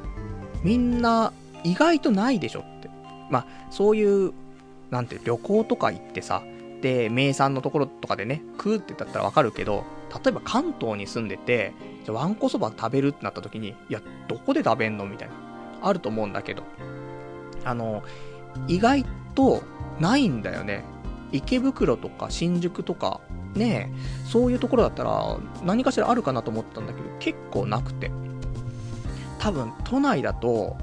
[0.62, 1.32] みんな
[1.64, 2.90] 意外とないでしょって。
[3.30, 4.32] まあ、そういう、
[4.90, 6.42] なんて旅行とか行ってさ、
[6.80, 11.72] で、名産のところとかでね、食うって言ったらわかるけど、例えば関東に住んでて、
[12.04, 15.34] じゃわんこそば食べるってなった時に、いや、どこで食べんのみたいな。
[15.82, 16.62] あると思うんだけど。
[17.64, 18.02] あの、
[18.68, 19.62] 意外と
[20.00, 20.84] ないんだよね。
[21.36, 23.20] 池袋とか新宿とか、
[23.54, 23.90] ね
[24.26, 28.10] そういうところだったら何かしらあるかなと思ったんだけど、結構なくて。
[29.38, 30.76] 多分都内だと、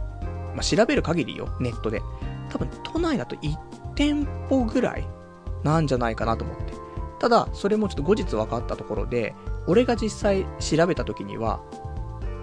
[0.56, 2.02] まあ、調べる限りよ、ネットで。
[2.50, 3.58] 多分都内だと1
[3.96, 5.06] 店舗ぐらい
[5.64, 6.74] なんじゃないかなと思って。
[7.20, 9.34] ただ、それもちょっと後日分かったところで、
[9.68, 11.62] 俺が実際調べた時には、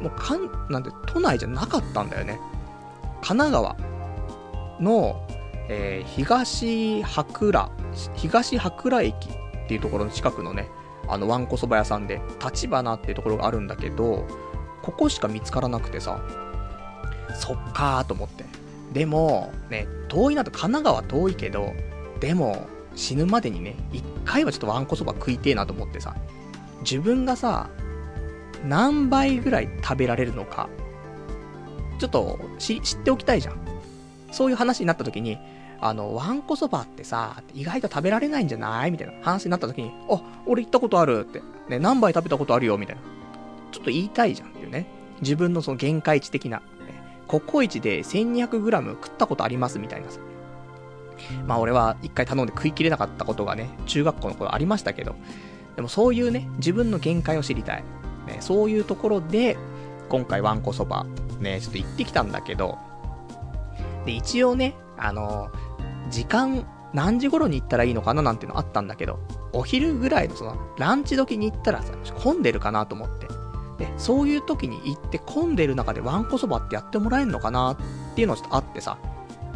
[0.00, 2.40] もうかん、なんで、都内じゃなかったんだよね。
[3.20, 3.76] 神奈川
[4.80, 5.20] の、
[5.72, 7.70] えー、東白良、
[8.16, 10.68] 東白良駅っていうところの近くのね、
[11.06, 14.26] あの、わんこそば屋さんで、立花っていうところがあるんだけど、
[14.82, 16.20] ここしか見つからなくてさ、
[17.36, 18.44] そっかーと思って。
[18.92, 21.72] でも、ね、遠いなと、神奈川遠いけど、
[22.18, 26.16] でも、死ぬまでにね、一回はちょっとわんこそば食いてえなと思ってさ、
[26.80, 27.70] 自分がさ、
[28.64, 30.68] 何倍ぐらい食べられるのか、
[32.00, 33.60] ちょっと知っておきたいじゃん。
[34.32, 35.38] そういう話になった時に、
[35.80, 41.42] あの、わんこそばってさ、意外と食べられないんじゃないみたいな話になった時に、あ、俺行ったことあるって。
[41.68, 43.02] ね、何杯食べたことあるよみたいな。
[43.72, 44.86] ちょっと言いたいじゃんっていうね。
[45.22, 46.58] 自分のその限界値的な。
[46.58, 46.64] ね、
[47.26, 50.20] ココイチで 1200g 食ったことありますみたいなさ。
[51.46, 55.14] まあ俺は一回頼んで食い切れなかったことがね、中学校の頃ありましたけど、
[55.76, 57.84] でもそういうね、自分の限界を知りたい。
[58.26, 59.56] ね、そういうところで、
[60.08, 61.06] 今回わんこそば、
[61.38, 62.78] ね、ちょっと行ってきたんだけど、
[64.04, 65.50] で、一応ね、あの
[66.10, 69.20] 時間、何時頃に行ったらいいのかななんていうのあったんだけど、
[69.52, 71.92] お昼ぐらいのその、ランチ時に行ったらさ、
[72.22, 73.28] 混んでるかなと思って。
[73.78, 77.76] で、そういう時に行って混んでる中でわんこそばってやってもらえるのかなっ
[78.14, 78.98] ていうのちょっとあってさ、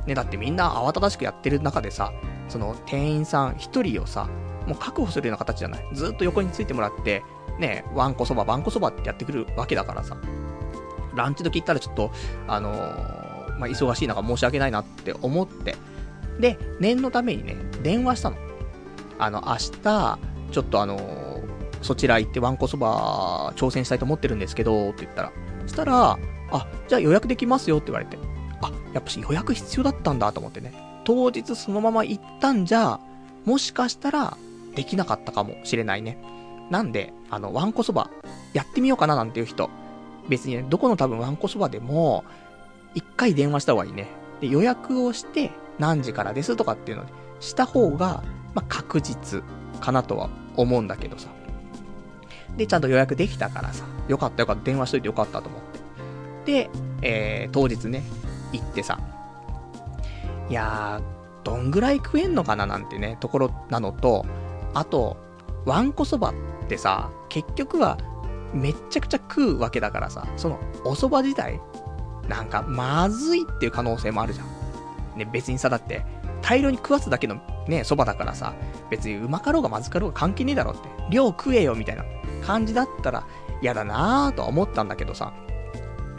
[0.06, 2.12] ね、だってみんな慌ただしくやってる中でさ、
[2.48, 4.28] その店員さん一人をさ、
[4.66, 5.88] もう確保するような形じゃない。
[5.92, 7.22] ずっと横についてもらって、
[7.58, 10.16] ね、わんこそば、わんこそばってやってくるわけだからさ。
[11.14, 12.10] ランチ時行ったらちょっと、
[12.48, 15.76] あのー、まあ、忙しい中申し訳ないなって思って。
[16.40, 18.36] で、念のためにね、電話したの。
[19.18, 20.18] あの、明日、
[20.50, 21.44] ちょっとあのー、
[21.82, 26.18] そちら行ってわんこそば挑戦したいと思ってるんですけど、って言ったら、そしたら、
[26.50, 28.18] あ、じゃあ予約できますよって言われて。
[28.62, 30.72] あ、やっぱし予約必要だったんだと思ってね。
[31.04, 32.98] 当日そのまま行ったんじゃ、
[33.44, 34.36] もしかしたら
[34.74, 36.18] できなかったかもしれないね。
[36.70, 38.10] なんで、あの、わんこそば、
[38.54, 39.68] やってみようかななんていう人、
[40.28, 42.24] 別にね、どこの多分わんこそばでも、
[42.94, 44.08] 一回電話した方がいいね。
[44.40, 47.10] で、予約をして、何時からですとかっていうのに
[47.40, 48.22] した方が、
[48.54, 49.42] まあ、確実
[49.80, 51.28] かなとは思うんだけどさ。
[52.56, 55.60] で、ちゃんと予約できたからさ、よかったよかった、電話しといてよかったと思っ
[56.44, 56.68] て。
[56.68, 56.70] で、
[57.02, 58.02] えー、当日ね、
[58.52, 59.00] 行ってさ、
[60.48, 64.24] いやー、どんぐらい食えんのかななんてね、ところなのと、
[64.72, 65.16] あと、
[65.64, 66.34] わんこそばっ
[66.68, 67.98] てさ、結局は、
[68.52, 71.60] めっちゃくちゃ食うわけだからさ、その、お蕎麦自体、
[72.28, 74.46] なんか、まずいっていう可能性もあるじゃん。
[75.16, 76.04] ね、別にさ、だって、
[76.42, 77.36] 大量に食わすだけの
[77.68, 78.54] ね、蕎麦だからさ、
[78.90, 82.04] 別にうまかろうがまずかろうが関係ねえだろって、量食えよみたいな
[82.44, 83.26] 感じだったら
[83.62, 85.32] 嫌だなぁとは思ったんだけどさ、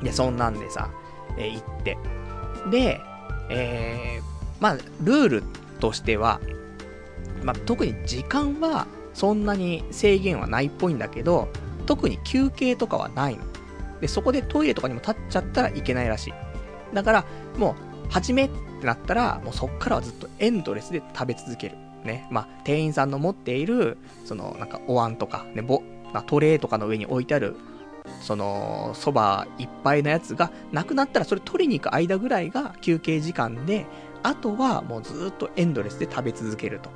[0.01, 0.89] で、そんなんでさ、
[1.38, 1.97] えー、行って。
[2.71, 3.01] で、
[3.49, 4.23] えー、
[4.60, 5.43] まあ、ルール
[5.79, 6.39] としては、
[7.43, 11.49] まあ、特に時間はそんなに制限はないっぽいんだけど、
[11.86, 13.43] 特に休憩とかはないの。
[14.01, 16.34] で、そこでトイレとかにも立っちゃったらいけないらしい。
[16.93, 17.25] だから、
[17.58, 17.75] も
[18.08, 21.77] う、始めっってなったら、もうそっからはずっとエンドレスで食べ続ける。
[22.03, 22.27] ね。
[22.29, 25.81] まあ、店員さんの持っている、その、なんかお椀とか、ね、ぼ、
[26.13, 27.55] まあ、トレーとかの上に置いてある、
[28.21, 33.85] その、そばいっぱいのやつがなくなったらそれ取りに行く間ぐらいが休憩時間で、
[34.23, 36.89] あとはもうずっとエンドレスで食べ続けると。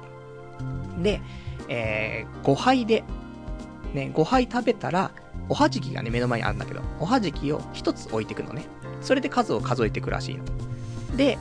[1.02, 1.22] で、
[1.68, 3.04] えー、5杯で、
[3.94, 5.12] ね、5杯食べたら、
[5.48, 8.66] おはじきがね、目の前にあるんだけど、おはじきを1つ置いていくのね。
[9.02, 10.44] それで数を数えていくらしいの。
[11.18, 11.38] で、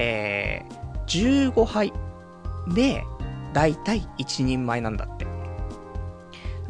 [0.00, 1.92] えー、15杯
[2.74, 3.04] で、
[3.52, 5.26] だいたい1人前なんだって。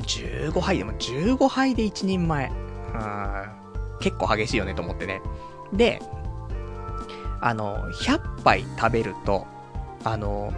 [0.00, 2.50] 15杯でも15杯で1人前。
[4.00, 5.22] 結構激しいよねと思ってね。
[5.72, 6.02] で、
[7.40, 9.46] あの、100杯食べると、
[10.02, 10.52] あの、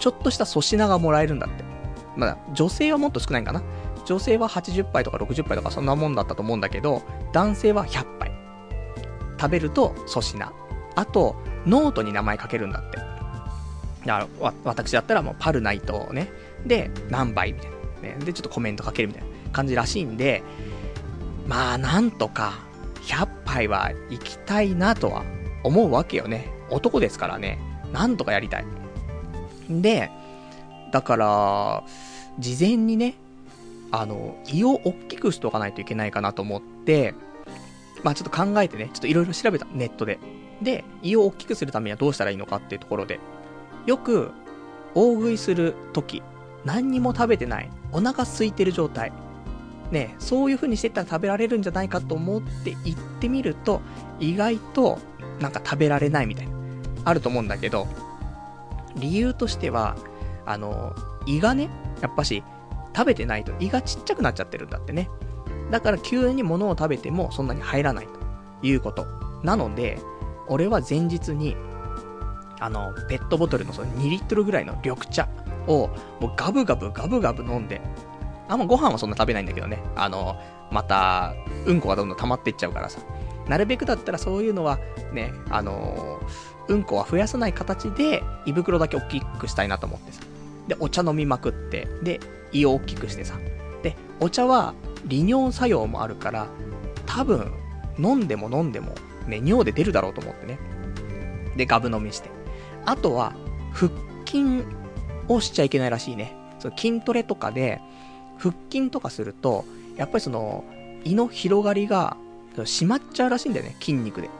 [0.00, 1.64] ちょっとした粗品がもらえるんだって。
[2.16, 3.62] まだ、女性はもっと少ないんかな
[4.04, 8.32] 女性は80杯とか60杯とかそんなもんだったと思うんだけど、男性は100杯。
[9.38, 10.50] 食べると粗品。
[10.96, 12.98] あと、ノートに名前書けるんだって。
[14.06, 16.30] だから、私だったらもうパルナイトをね、
[16.64, 17.76] で、何杯みたいな。
[18.02, 20.42] ね、で、ちょっとコメント書けるみたいな感じらしいんで、
[21.46, 22.54] まあ、なんとか、
[23.02, 25.24] 100杯は行きたいなとは
[25.62, 26.52] 思うわけよね。
[26.70, 27.58] 男ですからね。
[27.92, 28.64] なんとかやりたい。
[29.68, 30.10] で、
[30.92, 31.84] だから、
[32.38, 33.14] 事前にね、
[33.92, 37.14] あの、胃を大きくしとかないといけないかなと思って、
[38.02, 40.18] まあちょっと考えてね、ちょっといろいろ調べた、ネットで。
[40.62, 43.20] で、胃を大きくするためにはどうしたらいいのかっていうところで、
[43.86, 44.30] よく、
[44.94, 46.22] 大食いするとき、
[46.64, 49.12] 何にも食べてない、お腹空いてる状態、
[49.90, 53.80] ね、そういう風にしてたら食べられるんじゃないかと思って行ってみると、
[54.18, 54.98] 意外と、
[55.40, 56.52] なんか食べられないみたいな、
[57.04, 57.86] あると思うんだけど、
[58.96, 59.96] 理由としては、
[60.46, 60.94] あの、
[61.26, 61.68] 胃がね、
[62.00, 62.42] やっぱし、
[62.96, 65.10] 食べてないと胃がちっちゃくなっちゃってるんだってね。
[65.70, 69.06] だから急に物を食べてもそんなに入らないということ。
[69.42, 69.98] なので、
[70.48, 71.56] 俺は前日に、
[72.60, 75.28] あの、ペットボトルのその2リットルぐらいの緑茶
[75.66, 75.88] を、
[76.20, 77.80] もうガブガブガブガブ飲んで、
[78.48, 79.82] あんまご飯はそんな食べないんだけどね。
[79.96, 80.36] あの、
[80.70, 81.34] また、
[81.66, 83.00] うんこがどんどん溜まっていっちゃうからさ。
[83.48, 84.78] なるべくだったらそういうのは、
[85.12, 86.20] ね、あの
[86.68, 90.22] うんこは増やさない形で、胃袋だけ大きくしたいなと思ってさ。
[90.68, 92.20] で、お茶飲みまくって、で、
[92.52, 93.38] 胃を大きくしてさ。
[93.82, 96.46] で、お茶は利尿作用もあるから、
[97.06, 97.52] 多分、
[97.98, 98.94] 飲んでも飲んでも、
[99.26, 100.58] ね、尿で出るだろうと思ってね。
[101.56, 102.30] で、ガブ飲みして。
[102.84, 103.34] あとは、
[103.72, 103.90] 腹
[104.26, 104.64] 筋
[105.28, 106.34] をしちゃいけないらしいね。
[106.58, 107.80] その筋トレとかで、
[108.38, 109.64] 腹筋とかすると、
[109.96, 110.64] やっぱりその、
[111.04, 112.16] 胃の広がりが、
[112.56, 114.30] 締まっちゃうらしいんだよね、筋肉で。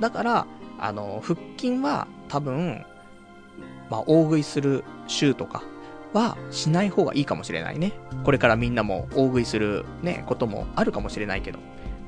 [0.00, 0.46] だから、
[0.78, 2.84] あの、腹筋は多分、
[3.90, 5.62] まあ、大食いする週とか
[6.12, 7.92] はしない方がいいかもしれないね。
[8.24, 11.58] これからみんなも大食いするね、こともあるかもしれないけど。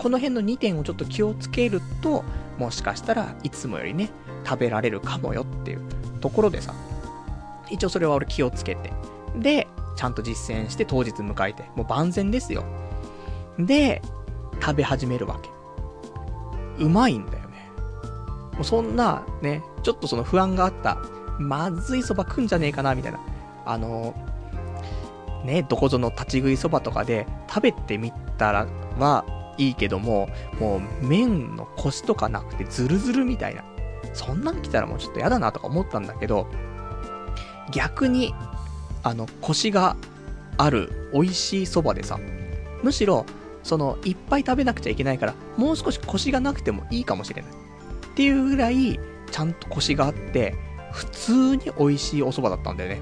[0.03, 2.25] この辺の2点をちょっと気をつけると、
[2.59, 4.11] もしかしたらいつもよりね、
[4.45, 5.81] 食べられるかもよっていう
[6.21, 6.75] ところでさ、
[7.71, 8.93] 一応それは俺気をつけて。
[9.37, 12.65] で、ちゃんと実践して当日迎えて、もう万全ですよ。
[13.61, 14.03] で、
[14.61, 15.51] 食べ始めるわけ。
[16.83, 17.71] うまいんだよね。
[18.55, 20.99] もうそんな、ね、ちょっとその不安があった、
[21.39, 23.21] まずい蕎麦食んじゃねえかな、みたいな。
[23.65, 24.17] あの、
[25.45, 28.67] ね、どこぞの立ち食い蕎麦とかで食べてみたら
[28.99, 30.29] はいいけども、
[30.61, 33.65] もう麺のコシとかなくてズルズルみたいな。
[34.15, 36.47] そんなん来たらもうちょっと嫌だなとか思ったんだけど、
[37.71, 38.35] 逆に、
[39.03, 39.97] あの、コシが
[40.59, 42.19] ある美味しい蕎麦でさ、
[42.83, 43.25] むしろ、
[43.63, 47.51] その、いっぱい食べなくちゃいけないから、もう少しコシがなくてもいいかもしれない。
[47.53, 48.99] っていうぐらい、
[49.31, 50.55] ちゃんとコシがあって、
[50.93, 53.01] 普通に美味しいお蕎麦だったんだよね。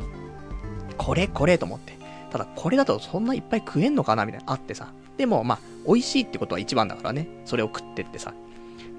[0.96, 1.98] これこれと思って。
[2.30, 4.92] ただ、これだとそんないっぱい食えんのかなみたいな、あってさ。
[5.16, 7.28] でも、まあ、美味しいってことは一番だからね。
[7.44, 8.34] それを食ってってさ。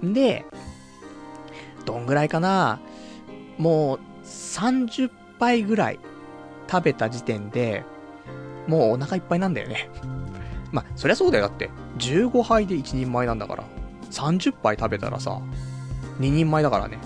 [0.03, 0.45] で、
[1.85, 2.79] どんぐらいかな
[3.57, 5.09] もう、30
[5.39, 5.99] 杯ぐらい
[6.69, 7.83] 食べた時点で、
[8.67, 9.89] もうお腹いっぱいなんだよね。
[10.71, 11.47] まあ、そりゃそうだよ。
[11.47, 13.63] だって、15杯で1人前なんだから。
[14.09, 15.41] 30杯食べたらさ、
[16.19, 16.99] 2人前だからね、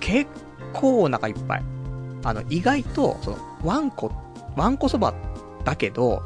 [0.00, 0.30] 結
[0.72, 1.62] 構お腹いっぱい。
[2.24, 4.12] あの、意外と、その、ワンコ、
[4.56, 5.14] ワンコそば
[5.64, 6.22] だけど、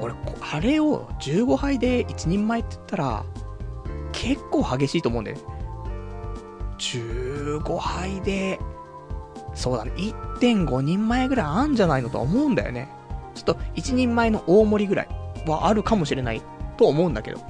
[0.00, 0.14] 俺、
[0.52, 3.24] あれを15杯で1人前って言ったら、
[4.12, 5.42] 結構激しいと思うんだよね。
[6.78, 8.58] 15杯で、
[9.54, 12.88] そうだね、1.5人前ぐらいあんじゃないのとは思うんだよね。
[13.34, 15.08] ちょっと1人前の大盛りぐらい
[15.46, 16.42] はあるかもしれない
[16.76, 17.40] と思うんだけど。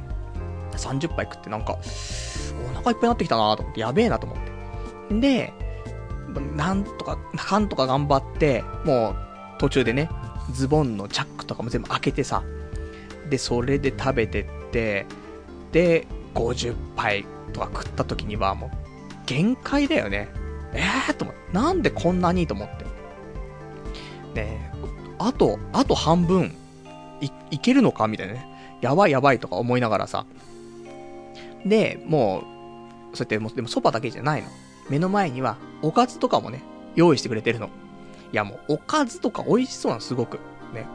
[0.77, 1.79] 30杯食ってなんか、
[2.73, 4.39] お腹いっぱいになってきたなと思って、やべえなと思っ
[5.09, 5.21] て。
[5.21, 5.53] で、
[6.57, 7.19] なんとか、
[7.51, 9.17] なんとか頑張って、もう
[9.59, 10.11] 途中でね、
[10.53, 12.43] ズボンのチャックとかも全部開けてさ、
[13.29, 15.07] で、それで食べてって、
[15.73, 18.71] で、50杯とか食った時にはもう、
[19.27, 20.29] 限界だよね。
[20.73, 22.85] えーと思って、なんでこんなにと思って。
[24.35, 24.71] ね
[25.19, 26.55] あと、あと半分、
[27.21, 28.47] い、いけるのかみたいなね。
[28.81, 30.27] やばいやばいとか思いながらさ。
[31.65, 32.43] で、も
[33.13, 34.49] う、そうやってもう、でもそばだけじゃないの。
[34.91, 36.63] 目の前には、おかずとかもね、
[36.97, 37.71] 用意してくれてるの。
[38.35, 40.41] いやもう、おかずとか美味しそうなの、すごく。
[40.75, 40.89] ね。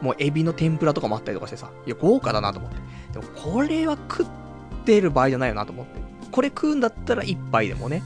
[0.00, 1.68] もう、エビの天ぷらとかもあったりとかしてさ。
[1.84, 2.76] いや、豪華だなと思って。
[3.12, 4.26] でも、これは食っ
[4.84, 6.00] てる場合じゃないよなと思って。
[6.30, 8.04] これ食うんだったら一杯でもね、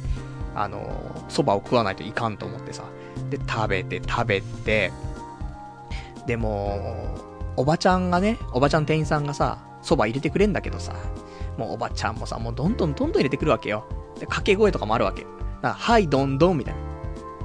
[0.55, 2.85] あのー、蕎麦を食わないといかんと思ってさ。
[3.29, 4.91] で、食べて、食べて、
[6.27, 7.19] でも、
[7.57, 10.95] おばちゃんがね、おばちゃん店員さんがさ、蕎麦入れてくれんだけどさ、
[11.59, 13.85] もうおばちゃんもさ、もうどんどんどんどん入れてくるわけよ。
[14.15, 15.25] で、掛け声とかもあるわけ。
[15.25, 16.84] だからはい、どんどんみたいな。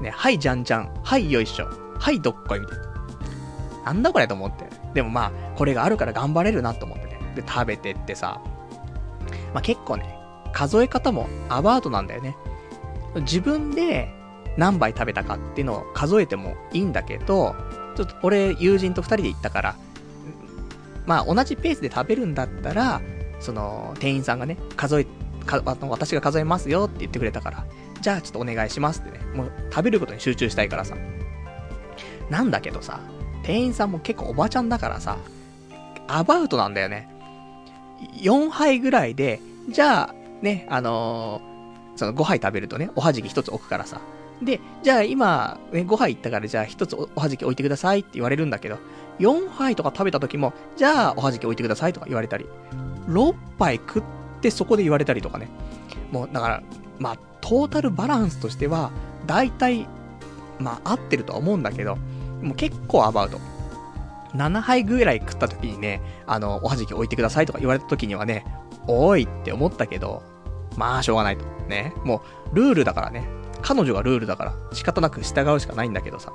[0.02, 0.94] ね、はい、じゃんじゃん。
[1.04, 1.70] はい、よいしょ。
[2.00, 2.90] はい、どっこいみたいな。
[3.86, 4.66] なんだこれと思って。
[4.94, 7.20] でもまあ、これがあるから頑張れるなと思ってね。
[7.36, 8.42] で、食べてってさ、
[9.54, 10.16] まあ結構ね、
[10.54, 12.36] 数え方もアバウトなんだよね。
[13.16, 14.14] 自分で
[14.58, 17.56] 何杯食べたかっていうのを数えてもいいんだけど、
[17.96, 19.76] ちょっと俺友人と二人で行ったから、
[21.06, 23.02] まあ同じペースで食べるんだったら、
[23.40, 25.08] その店員さんがね、数え、
[25.48, 27.66] あの私が数えますよって言ってくれたから、
[28.02, 30.96] じゃあちょっとお願いしますってね、もう食べることに集中したいからさ。
[32.30, 33.00] なんだけどさ、
[33.44, 35.18] 店員さんも結構おばちゃんだからさ、
[36.08, 37.10] アバウトなんだよね。
[38.22, 39.40] 4杯ぐらいで、
[39.70, 44.02] じゃあ、ね、あのー、その5杯食べるとね、おはじき1つ置くからさ。
[44.42, 48.78] で、じゃあ今、ね、5杯いったからじゃあ1つおはじき置いてくださいって言われるんだけど、
[49.20, 52.46] 4杯とか食べた時も、じゃあおはじき置いてくださいとか言われたり、
[53.08, 54.04] 6杯食っ
[54.42, 55.50] てそこで言われたりとかね。
[56.12, 56.64] もう、だから、
[57.00, 58.92] まあ、トータルバランスとしては、
[59.26, 59.88] 大体、
[60.60, 61.96] まあ、合ってるとは思うんだけど、
[62.42, 63.40] もう結構アバウト。
[64.34, 68.46] 7杯ぐらい食った時にね、あの、おはじき置いてくださいとか言われた時にはね、
[68.88, 70.24] おいって思ったけど、
[70.78, 71.46] まあ、しょうがないと。
[71.68, 71.94] ね。
[72.04, 72.22] も
[72.52, 73.28] う、ルールだからね。
[73.62, 76.34] 彼女がルールだから、仕方なく従うしかないんだけどさ。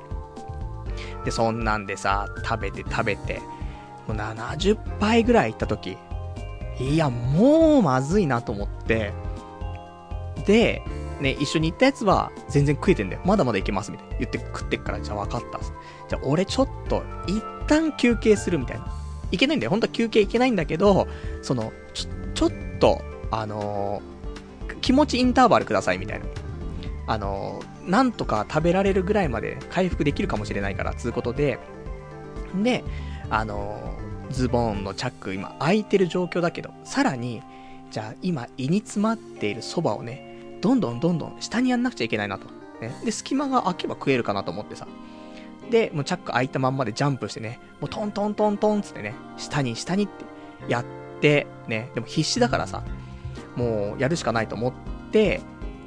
[1.25, 3.41] で、そんなんでさ、食べて食べて、
[4.07, 5.97] もう70杯ぐらい行った時、
[6.79, 9.13] いや、もうまずいなと思って、
[10.47, 10.83] で、
[11.21, 13.23] ね、一緒に行ったやつは全然食えてんだよ。
[13.25, 14.17] まだまだいけますみたいな。
[14.19, 15.61] 言って食ってっから、じゃあ分かった
[16.09, 18.87] じゃあ俺ちょっと、一旦休憩するみたいな。
[19.31, 19.71] いけないんだよ。
[19.71, 21.07] 本当は休憩いけないんだけど、
[21.43, 26.27] その、ちょ、ちょっと、あのー、気持ちインターバルくださいみたいな。
[27.07, 31.59] あのー、なんとか食べられるぐらいまで回復できるかもしれないから、つうことで、
[32.63, 32.85] で、
[33.31, 37.43] あのー、ズボンのチャック今開いてる状況だけど、さらに、
[37.95, 42.49] じゃあ今胃に詰まっているそばをね、どんどんどんどん下にやんなくちゃいけないなと。
[42.81, 42.93] ね。
[43.05, 44.89] で、隙間が空けば食えるかなと思ってさ。
[45.71, 50.25] で、もうチャック開いたまんまでジャンプしてね、もうトントントントンつってね、下に下にって
[50.67, 50.85] やっ
[51.21, 52.83] て、ね、でも必死だからさ、
[53.55, 54.73] もうやるしかないと思っ
[55.13, 55.41] て、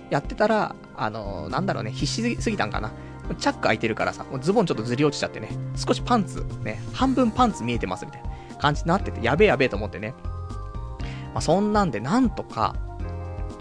[0.10, 2.93] やってたら、あのー、なんだろうね、必死すぎたんかな。
[3.38, 10.14] チャック開いてるからさ、もうズボンちょっとずり落ちちゃってね、少しパンツ、ね、半分パンツ見えてますみたいな感じになってて、やべえやべえと思ってね。
[11.34, 12.75] まあ、そんなんで、なんとか、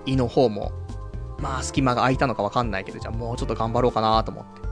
[0.06, 0.72] 胃の方も、
[1.38, 4.62] まあ、隙間が空いたのかわかんないけど、じゃあもうちょっと頑張ろうかなと思って、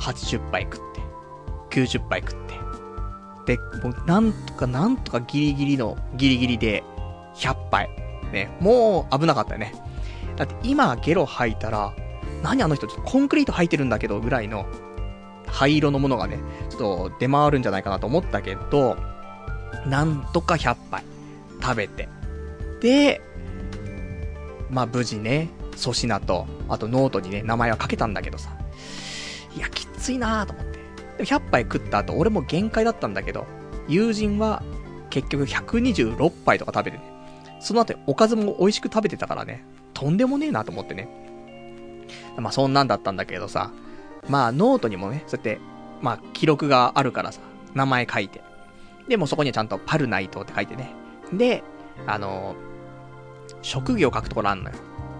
[0.00, 0.80] 80杯食っ
[1.70, 2.36] て、90杯食っ
[3.46, 6.84] て、で、もうなんとかなんとかギリギリの、ギリギリで、
[7.34, 7.88] 100杯。
[8.32, 9.74] ね、もう危なかったよね。
[10.36, 11.92] だって今ゲロ吐いたら、
[12.42, 14.66] 何あの人ちょっとコンクリート吐いてるんだけどぐらいの
[15.46, 16.38] 灰色のものがね、
[16.70, 18.96] ちょっと出回るんじゃないかなと思ったけど、
[19.86, 21.04] なんとか100杯
[21.60, 22.08] 食べて。
[22.80, 23.20] で、
[24.70, 28.50] まあ無事ね、粗品と、あとノートにね、名前は書けたんだけどさ。
[29.56, 30.78] いや、きついなーと思って。
[31.18, 33.46] でも100杯食った後、俺も限界だったんだけど、
[33.88, 34.62] 友人は
[35.10, 37.02] 結局126杯とか食べてね。
[37.60, 41.08] その後、おかずも美味しく食べてたからね、とんでもねえなと思ってね。
[42.38, 43.70] まあそんなんだったんだけどさ、
[44.28, 45.60] まあノートにもね、そうやって、
[46.00, 47.40] まあ記録があるからさ、
[47.74, 48.40] 名前書いて。
[49.08, 50.94] で、もそこにはちゃんとパルナイトって書いてね。
[51.32, 51.62] で、
[52.06, 52.54] あの
[53.62, 54.76] 職業書くところあんのよ。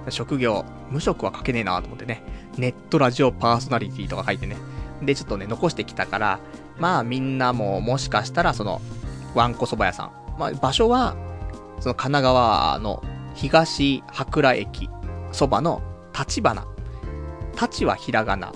[0.09, 2.23] 職業、無職は書けねえなと思ってね。
[2.57, 4.57] ネットラジオパーソナリティとか書いてね。
[5.03, 6.41] で、ちょっとね、残してきたから、
[6.79, 8.81] まあみんなももしかしたらその、
[9.35, 10.13] わんこそば屋さん。
[10.39, 11.15] まあ場所は、
[11.81, 13.03] その神奈川の
[13.35, 14.91] 東白良駅
[15.33, 15.83] そばの
[16.19, 16.67] 立花。
[17.61, 18.53] 立はひらがな。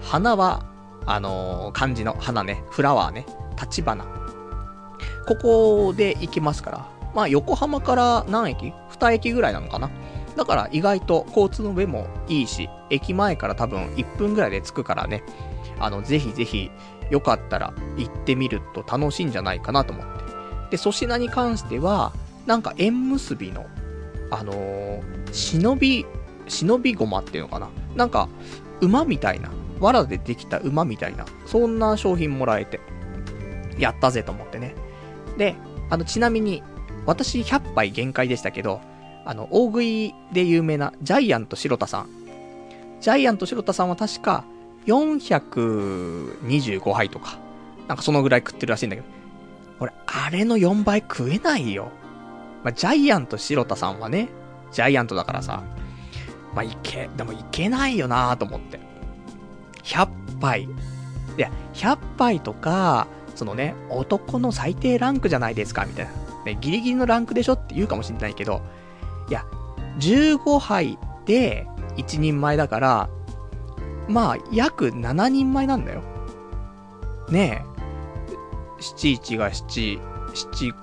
[0.00, 0.66] 花は、
[1.06, 2.64] あのー、漢字の花ね。
[2.70, 3.26] フラワーね。
[3.60, 4.04] 立花。
[5.26, 6.88] ここで行きますから。
[7.14, 8.72] まあ横浜から何駅？
[9.12, 9.90] 駅ぐらいなのかな？
[10.36, 15.22] だから意外と交通の便もいいし、駅前から多分1分ぐらいで着くからね、
[15.78, 16.70] あの、ぜひぜひ、
[17.10, 20.24] よかったら行ってみると楽しいんじゃないかなと思って。
[20.70, 22.12] で、粗品に関しては、
[22.46, 23.66] なんか縁結びの、
[24.30, 26.06] あのー、忍び、
[26.48, 27.68] 忍びごまっていうのかな？
[27.94, 28.28] なんか、
[28.80, 29.50] 馬みたいな、
[29.80, 32.80] 藁でできた馬みたいな、そんな商品もらえて、
[33.78, 34.74] やったぜと思ってね。
[35.38, 35.54] で、
[35.90, 36.62] あの、ちなみに、
[37.06, 38.80] 私100杯限界でしたけど、
[39.24, 42.08] あの、大食いで有名なジャイアント白田さん。
[43.00, 44.44] ジャイアント白田さんは確か
[44.86, 47.38] 425杯とか、
[47.88, 49.08] なんかそのぐらい食ってるらしいんだけど、
[49.80, 51.90] 俺、あれの4倍食えないよ。
[52.62, 54.28] まあ、ジャイアント白田さんはね、
[54.72, 55.62] ジャイアントだからさ、
[56.54, 58.80] まあ、いけ、でもいけないよなと思って。
[59.82, 60.08] 100
[60.40, 60.62] 杯。
[60.62, 60.68] い
[61.36, 66.12] や、100杯とか、そのね、男の最低ランクじゃないですか、みたいな。
[66.44, 68.62] ね、ギリギリのランクでしょって言うかもしれないけど、
[69.28, 69.44] いや、
[69.98, 71.66] 15杯で
[71.96, 73.08] 1人前だから、
[74.08, 76.02] まあ、約7人前なんだよ。
[77.30, 77.74] ねえ。
[78.80, 80.00] 71が7、
[80.32, 80.74] 7、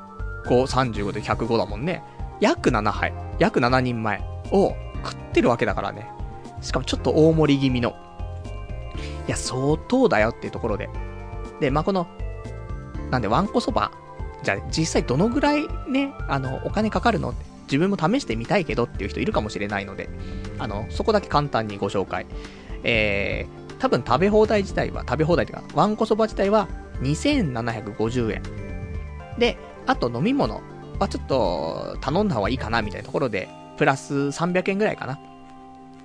[0.45, 2.03] 5、35で105だもんね。
[2.39, 4.21] 約7杯、約7人前
[4.51, 4.73] を
[5.03, 6.09] 食ってるわけだからね。
[6.61, 7.93] しかもちょっと大盛り気味の。
[9.27, 10.89] いや、相当だよっていうところで。
[11.59, 12.07] で、まあ、この、
[13.11, 13.91] なんで、わんこそば。
[14.41, 17.50] じゃあ、実際どのぐらいね、あの、お金かかるのって。
[17.71, 20.09] 自分も試してみたいけどっていう人いるかもしれないので、
[20.59, 22.25] あの、そこだけ簡単にご紹介。
[22.83, 26.67] えー、多分食べ放題自体は、食べ放題というか、わんこそば自体は
[27.01, 28.41] 2750円。
[29.39, 29.57] で、
[29.87, 30.61] あと飲み物
[30.99, 33.47] はちょっと頼んだ方がいいかなみたいなところで、
[33.77, 35.17] プラス300円ぐらいかな。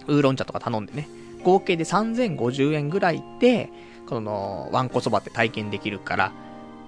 [0.07, 1.09] ウーロン茶とか頼んでね。
[1.43, 3.71] 合計で3050円ぐらいで、
[4.09, 6.33] この、わんこそばって体験できるから、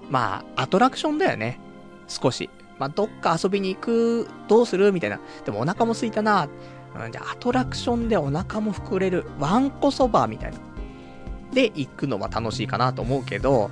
[0.08, 1.58] まあ、アトラクションだよね。
[2.06, 2.48] 少し。
[2.78, 4.92] まあ、どっか遊びに行く、どうする？
[4.92, 5.20] みたいな。
[5.44, 6.48] でもお腹も空いたな。
[6.94, 10.58] うん、じゃあ、アトラクションでお腹も膨れる、わんこそばみたいな。
[11.52, 13.70] で、行くのは楽しいかなと思うけど、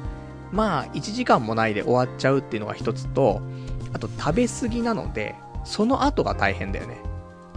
[0.53, 3.43] まあ、1時間もないで終わっちゃうっていうのが一つと、
[3.93, 5.35] あと食べ過ぎなので、
[5.65, 6.99] その後が大変だよね。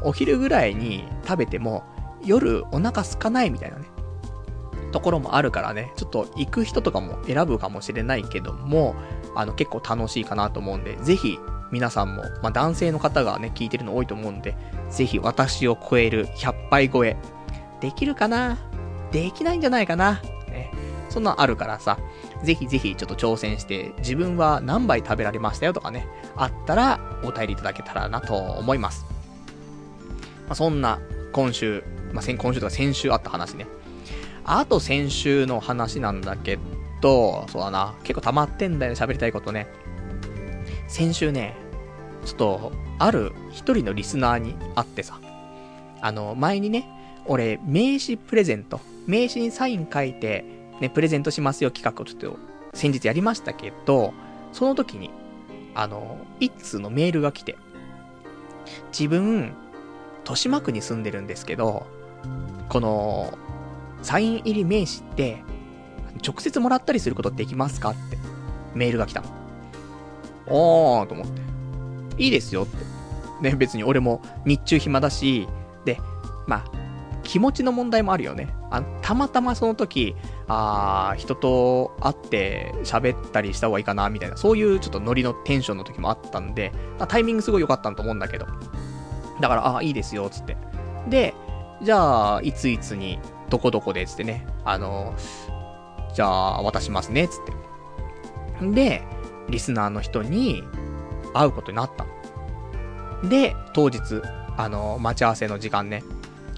[0.01, 1.83] お昼ぐらいに食べても、
[2.23, 3.85] 夜お腹空かないみたいなね、
[4.91, 8.95] ところもあるからね、ちょっと行く人とかも選ぶかもしれないけども、
[9.35, 11.39] あの結構楽しいかなと思うんで、ぜひ
[11.71, 14.55] 皆さんも、まあ、男性の方がね、聞いてるの多いと思うんで、
[14.89, 17.17] ぜひ私を超える100杯超え、
[17.79, 18.57] できるかな？
[19.11, 20.21] できないんじゃないかな？
[20.47, 20.71] ね。
[21.09, 21.97] そんなんあるからさ、
[22.43, 29.05] ぜひぜひちょっと挑戦して、自分は何杯食べられましたよとかね、あったらお便りいただけたらなと思います。
[30.47, 30.99] まあ、そんな、
[31.31, 33.67] 今週、まあ、先、今週とか先週あった話ね。
[34.43, 36.57] あと先週の話なんだけ
[37.01, 39.67] ど、そうだな、結構溜まってんだよね、喋りたいことね。
[40.87, 41.55] 先週ね、
[42.25, 45.19] ちょっと、ある一人のリスナーに会ってさ、
[46.01, 46.87] あの、前にね、
[47.25, 50.45] 俺、名刺プレゼント、名刺にサイン書いて、
[50.79, 52.39] ね、プレゼントしますよ企画をちょっと
[52.73, 54.13] 先日やりましたけど、
[54.51, 55.11] その時に、
[55.75, 57.57] あの、一通のメールが来て、
[58.91, 59.53] 自分、
[60.19, 61.85] 豊島区に住んでるんですけど、
[62.69, 63.37] この、
[64.01, 65.43] サイン入り名刺って、
[66.25, 68.17] 直接もらったりすることできますかって、
[68.75, 69.27] メールが来たの。
[70.47, 71.41] おーと思って。
[72.17, 72.77] いいですよって。
[73.41, 75.47] ね、別に俺も日中暇だし、
[75.85, 75.99] で、
[76.47, 76.71] まあ、
[77.23, 78.53] 気持ちの問題もあるよね。
[78.71, 80.15] あたまたまその時、
[80.47, 86.71] あ人と会って喋ったりした方がいいかな、みたいな、そういうちょっとノリのテンションの時もあったんで、
[87.07, 88.47] タイミングすごい良かったと思うんだけど。
[89.39, 90.57] だから、ああ、いいですよ、つって。
[91.07, 91.33] で、
[91.81, 95.13] じゃあ、いついつに、どこどこで、つってね、あの、
[96.13, 97.45] じゃあ、渡しますね、つっ
[98.61, 98.71] て。
[98.71, 99.03] で、
[99.49, 100.63] リスナーの人に
[101.33, 102.05] 会うことになった。
[103.27, 104.21] で、当日、
[104.57, 106.03] あの、待ち合わせの時間ね、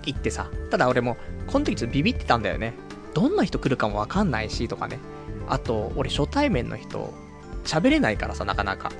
[0.05, 2.73] 行ってさ、ただ俺も、この時ちょっとビビってたんだよね。
[3.13, 4.99] どんな人来るかもわかんないし、とかね。
[5.47, 7.13] あと、俺初対面の人、
[7.63, 8.91] 喋れないからさ、なかなか。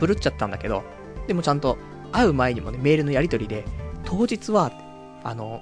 [0.00, 0.82] ブルっちゃったんだけど、
[1.28, 1.78] でもちゃんと
[2.10, 3.64] 会う前にもね、メールのやり取りで、
[4.04, 4.72] 当日は、
[5.22, 5.60] あの、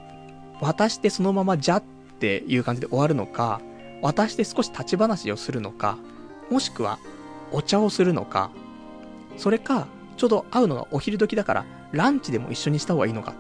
[0.61, 1.83] 渡してそのままじゃっ
[2.19, 3.61] ていう感じで終わるのか、
[4.03, 5.99] 渡して少し立ち話をするのか、
[6.51, 6.99] もしくは
[7.53, 8.51] お茶をするのか、
[9.37, 9.87] それか、
[10.17, 13.35] ちょうど会うのがお昼時だから、ランチでも一緒にした方がいいのか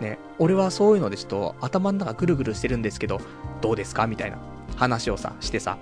[0.00, 3.20] ね、俺はそういうのでちょっと頭の中ぐるぐるしてるんですけど、
[3.60, 4.06] どうですか？
[4.06, 4.38] みたいな
[4.76, 5.78] 話をさ、してさ。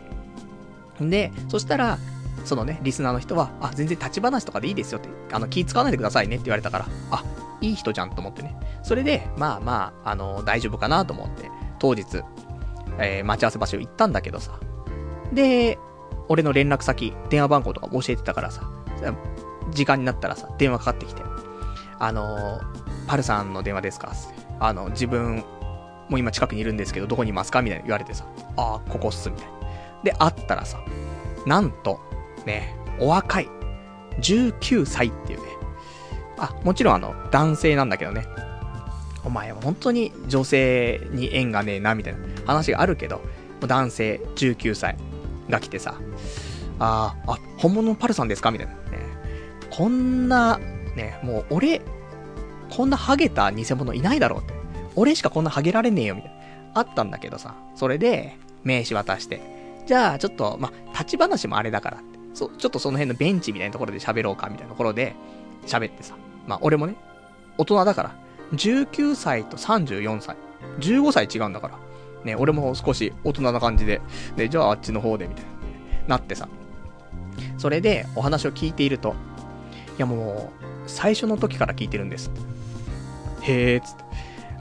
[1.01, 1.99] で、そしたら、
[2.45, 7.25] そのね、リスナーの人は、あ、全然立ち話とかでいいですよって、あの、気使わないでくださいねって言われたから、あ、
[7.61, 8.55] いい人じゃんと思ってね。
[8.83, 12.23] それで、まあまあ、あの、大丈夫かなと思って、当日、
[12.99, 14.59] えー、待ち合わせ場所行ったんだけどさ。
[15.33, 15.79] で、
[16.29, 18.71] 俺の連絡先、電話番号とか教えてたからさ、
[19.71, 21.23] 時間になったらさ、電話かかってきて、
[21.99, 24.13] あのー、パルさんの電話ですか
[24.61, 25.45] あの、自分、
[26.09, 28.25] もう今近くにいるんですけど、どこにいますかみたいな言われてさ、
[28.57, 29.53] ああ、ここっす、みたいな。
[30.05, 30.81] で、会ったらさ、
[31.47, 32.01] なんと、
[32.47, 33.49] ね、お若い、
[34.21, 35.47] 19歳っていうね。
[36.39, 38.27] あ、もちろんあの、男性なんだけどね。
[39.25, 43.21] お前は本当に女性に縁がねえな、みたいな話があるけど、
[43.61, 44.97] 男性19歳
[45.49, 45.95] が来てさ、
[46.79, 48.73] ああ、本物のパルさんですかみたいな。
[48.73, 48.79] ね。
[49.71, 50.59] こんな、
[50.97, 51.81] ね、もう俺、
[52.71, 54.55] こんなハゲた偽物いないだろうって。
[54.97, 56.43] 俺しかこんなハゲられねえよ、みたいな。
[56.75, 59.41] あったんだけどさ、それで、名刺渡して。
[59.87, 62.19] じゃあ、ちょっと、ま立ち話もあれだからって。
[62.35, 65.15] そう、ちょっとその辺のベンチみたいなところで喋ろうか、みたいなところで、
[65.67, 66.15] 喋ってさ。
[66.47, 66.97] まあ、俺もね、
[67.59, 68.15] 大人だから、
[68.53, 70.37] 19歳と34歳。
[70.81, 71.79] 15歳違うんだから。
[72.25, 74.01] ね、俺も少し大人な感じで、
[74.37, 75.45] で、じゃああっちの方で、みたい
[76.07, 76.49] な、なってさ。
[77.59, 79.15] それで、お話を聞いていると、
[79.97, 82.31] いやもう、最初の時から聞いてるんです。
[83.43, 84.05] へえ、つって。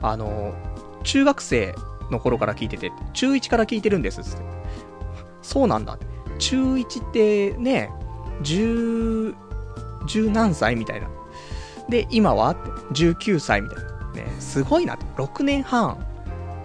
[0.01, 0.53] あの、
[1.03, 1.75] 中学生
[2.09, 4.43] の頃から聞いてて、中1から聞いてるんです、つって。
[5.41, 5.97] そうなんだ。
[6.39, 7.91] 中1ってね、
[8.41, 9.35] 十、
[10.07, 11.07] 十何歳みたいな。
[11.91, 12.55] で、今は、
[12.93, 13.91] 19歳みたいな。
[14.13, 14.97] ね、すごいな。
[15.17, 15.97] 6年半、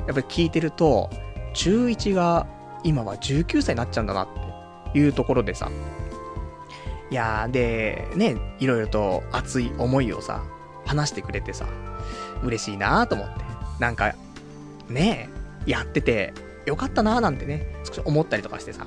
[0.07, 1.11] やっぱり聞いてると、
[1.53, 2.47] 中1が
[2.85, 4.29] 今は19歳になっちゃうんだなっ
[4.93, 5.69] ていうところでさ。
[7.11, 10.45] いやー、で、ね、いろいろと熱い思いをさ、
[10.87, 11.67] 話してくれてさ、
[12.45, 13.45] 嬉しいなーと思って。
[13.81, 14.15] なんか、
[14.89, 15.29] ね
[15.67, 16.33] やってて、
[16.67, 18.87] よかったなーなんてね、少し思ったりとかしてさ。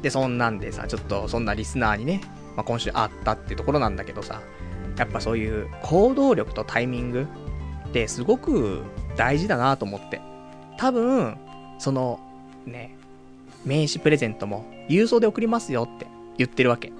[0.00, 2.22] で、そんなんでさ、ちょっとそんなリスナーにね、
[2.56, 4.40] まあ、今週会ったってところなんだけどさ、
[4.96, 7.26] やっぱそういう行動力とタイミング
[7.88, 8.82] ってすごく
[9.16, 10.20] 大事だなと思って。
[10.78, 11.36] 多分、
[11.78, 12.20] その、
[12.66, 12.96] ね、
[13.64, 16.06] 名刺プレゼントも郵送で送りますよって
[16.38, 16.92] 言ってるわけ。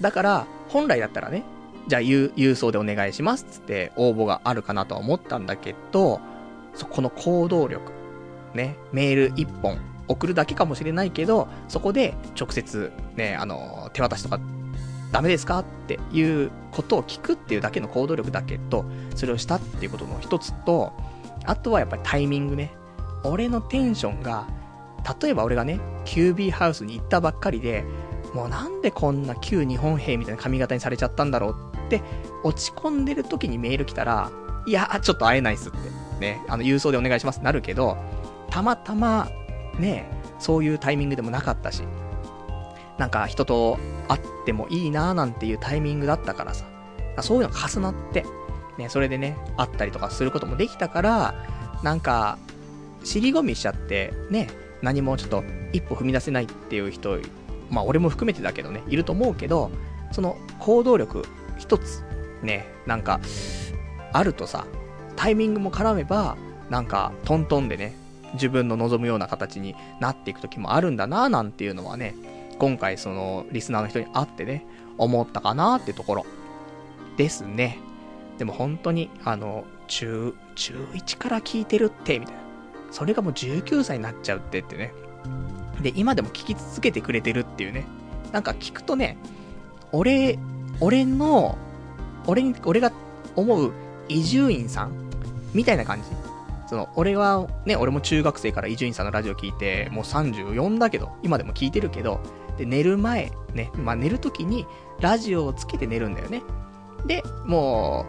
[0.00, 1.44] だから、本来だったらね、
[1.88, 6.20] じゃあ郵送でお願いしますっつって応募があるかなとは思ったんだけど、
[6.74, 7.92] そこの行動力、
[8.54, 14.40] ね、メール一本送るだけかもしれないけど、そこで直接ね、あの、手渡しとか
[15.12, 15.60] ダメですか？
[15.60, 18.84] っていうことを聞くっていうだけの行動力だけど、
[19.14, 20.92] それをしたっていうことの一つと、
[21.46, 22.72] あとはやっぱりタイミングね。
[23.24, 24.46] 俺のテンションが、
[25.20, 27.84] 例えば俺がね、キュービーハウスに行ったばっかりで、
[28.34, 31.56] もうなんでこんな旧日本兵みたいな髪型にされちゃったんだろう
[31.86, 32.02] って
[32.44, 34.30] 落ち込んでる時にメール来たら、
[34.66, 35.78] いや、ちょっと会えないっすって。
[36.20, 37.96] ね、あの、郵送でお願いしますってなるけど、
[38.50, 39.28] たまたま、
[39.78, 41.82] ね、そういうタイミングでもなかったし、
[42.98, 43.78] なんか人と
[44.08, 46.66] 会ってもいいなーなんていうタイミングだったからさ、
[47.22, 48.24] そういうの重なって、
[48.76, 51.34] ね、それでね、会ったりとかすることもできたから、
[51.82, 52.38] なんか、
[53.04, 54.48] 尻込みしちゃって、ね、
[54.82, 57.18] 何もちょっと一歩踏み出せないっていう人、
[57.70, 59.70] まあ俺も含めてだけどね、いると思うけど、
[60.12, 61.24] その行動力
[61.58, 62.04] 一つ、
[62.42, 63.20] ね、なんか、
[64.12, 64.66] あるとさ、
[65.16, 66.36] タイミングも絡めば、
[66.70, 67.96] なんか、トントンでね、
[68.34, 72.14] 自分の望むような形になっていく時もあるんだなぁなんていうのはね、
[72.58, 74.66] 今回そのリスナーの人に会ってね、
[74.98, 76.26] 思ったかなってところ
[77.16, 77.78] ですね。
[78.38, 82.40] でも本当に、あの、中、中1から聞いてるって、みたいな。
[82.90, 84.92] それがもう19歳になっちゃうってってね。
[85.82, 87.84] で、今でも聞き続けてくれてるっていうね。
[88.32, 89.16] なんか聞くとね、
[89.92, 90.38] 俺、
[90.80, 91.58] 俺の、
[92.26, 92.92] 俺に、俺が
[93.36, 93.72] 思う
[94.08, 94.92] 伊集院さん
[95.54, 96.08] みたいな感じ。
[96.68, 102.20] その、俺はね、俺も中学生から伊集院さんのラジオ聞いて、もう34だけど、今でも聞いてるけど、
[102.58, 104.66] で、寝る前、ね、まあ寝るときに、
[105.00, 106.42] ラジオをつけて寝るんだよね。
[107.06, 108.06] で、も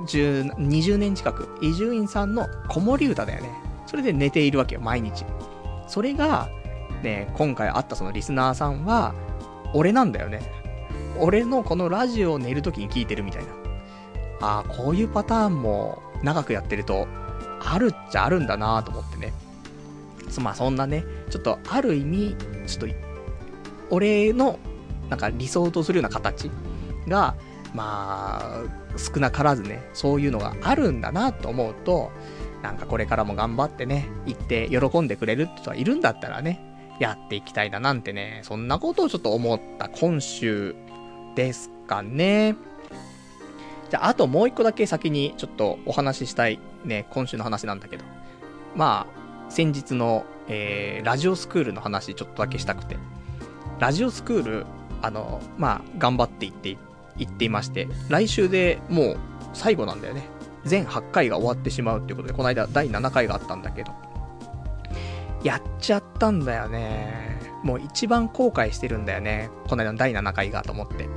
[0.00, 3.50] う、20年近く、伊集院さんの子守歌だよね。
[3.86, 5.24] それで寝ているわけよ、毎日。
[5.88, 6.48] それが、
[7.02, 9.14] ね、今回会ったそのリスナーさんは、
[9.74, 10.40] 俺なんだよね。
[11.18, 13.48] 俺のこのラジオを寝るときに聞いてるみたいな。
[14.40, 17.06] ああ、こういうパターンも長くやってると、
[17.60, 19.32] あるっちゃあるんだなと思ってね。
[20.40, 22.96] まあそんなね、ちょっとある意味、ちょっと、
[23.90, 24.58] 俺の、
[25.10, 26.50] なんか理想とするような形
[27.08, 27.34] が、
[27.74, 28.62] まあ、
[28.96, 32.10] 少なからずね、そういうのがあるんだなと思うと、
[32.62, 36.60] なんかこれからも頑張ってね、行って喜んでくれる人はいるんだったらね、
[36.98, 40.74] やっていきたいななんてね、そんなことをちょっと思った今週
[41.34, 42.56] ですかね。
[43.90, 48.04] じゃあ、あともう一個だけ先にちょっとお話ししたいね、今週の話なんだけど。
[48.76, 52.96] まあ、先日の、えー、ラジオスクールの話ちょっとだけしたくて。
[53.78, 54.66] ラジオスクール、
[55.02, 56.76] あの、まあ、頑張っていって、
[57.16, 59.16] 言っていまして、来週でもう
[59.52, 60.28] 最後なんだよね。
[60.64, 63.92] 全8回が終わってしまうっていうことで、この間第7回があったんだけど。
[65.42, 67.38] やっちゃったんだよね。
[67.62, 69.50] もう一番後悔してるんだよね。
[69.68, 71.08] この間の第7回がと思って。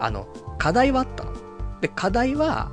[0.00, 0.26] あの、
[0.58, 1.32] 課題はあったの。
[1.80, 2.70] で、課題は、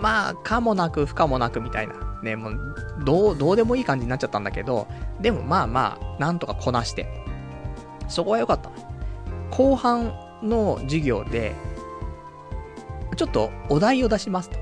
[0.00, 1.94] まあ、かもなく不可もなくみたいな。
[2.22, 4.86] ね、もう、どう、どうでもいい感じになっちゃったんだけど、
[5.20, 7.08] でもまあまあ、なんとかこなして。
[8.10, 8.70] そこは良かった。
[9.50, 11.54] 後半の授業で、
[13.16, 14.58] ちょっとお題を出しますと。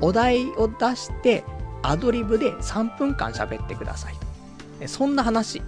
[0.00, 1.44] お題を出して、
[1.82, 4.14] アドリブで3分間喋ってください
[4.80, 4.88] と。
[4.88, 5.62] そんな話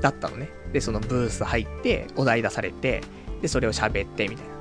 [0.00, 0.50] だったのね。
[0.72, 3.02] で、そのブース入って、お題出されて、
[3.42, 4.52] で、それを喋って、みたいな。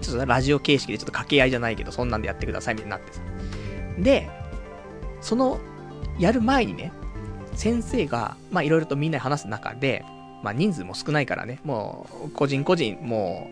[0.00, 3.20] ちょっとラジオ形式でちょっと掛け合いじゃないけど、そんなんでやってください、みたいになってさ。
[3.98, 4.30] で、
[5.20, 5.58] その、
[6.18, 6.92] やる前にね、
[7.54, 10.04] 先生が、まあいろいろとみんなで話す中で、
[10.46, 13.50] まあ人数も少ないからね、もう、個人個人、も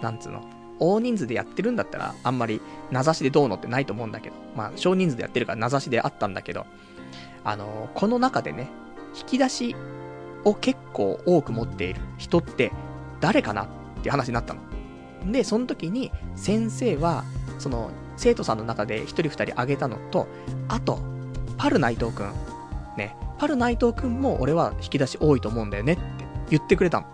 [0.00, 0.42] う、なんつうの、
[0.78, 6.64] 大人数でやってるんだったら、あんまり名指しでどうのってないと思うんだけど、まあ少人数でやってるから名指しであったんだけど、
[7.44, 8.70] あのー、この中でね、
[9.14, 9.76] 引き出し
[10.44, 12.72] を結構多く持っている人って
[13.20, 13.68] 誰かなっ
[14.00, 14.62] ていう話になったの。
[15.30, 17.24] で、その時に先生は、
[17.58, 20.26] その生徒さんの中で1人2人挙げたのと、
[20.68, 21.00] あと、
[21.58, 22.32] パル内藤くん。
[22.96, 25.98] ね、パル内藤くんも俺は引き出し多いと思うんだよねっ
[26.50, 27.06] 言ってくれたの。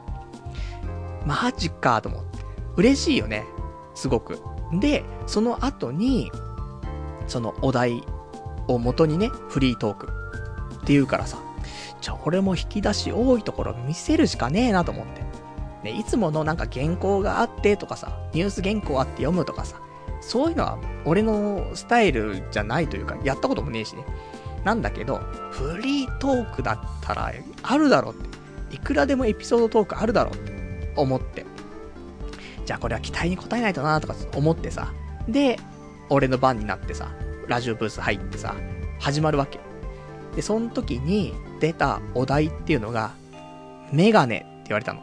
[1.24, 2.38] マジかと思って。
[2.76, 3.44] 嬉しいよね。
[3.94, 4.40] すごく。
[4.72, 6.30] で、その後に、
[7.26, 8.02] そのお題
[8.68, 10.08] を元にね、フリートーク
[10.76, 11.38] って言うからさ、
[12.00, 15.26] じゃあ俺も引き出し多いところ見せるしかねえなと思って。
[15.82, 19.80] ね、いつものなんか原稿があってとかさ、ニュース原稿あって読むとかさ、
[20.20, 24.04] そういうのは俺のスタイルじゃないというか、やったこともねえしね。
[24.64, 25.18] なんだけど、
[25.50, 27.32] フリートークだったら
[27.62, 28.35] あるだろって。
[28.70, 31.44] いくらでもエピソードトークあるだろうって思って。
[32.64, 34.92] じゃあこれは期待に応えないとなとか思ってさ。
[35.28, 35.58] で、
[36.08, 37.12] 俺の番になってさ、
[37.48, 38.54] ラジオブース入ってさ、
[38.98, 39.60] 始まるわけ。
[40.34, 43.12] で、その時に出たお題っていうのが、
[43.92, 45.00] メガネって言われたの。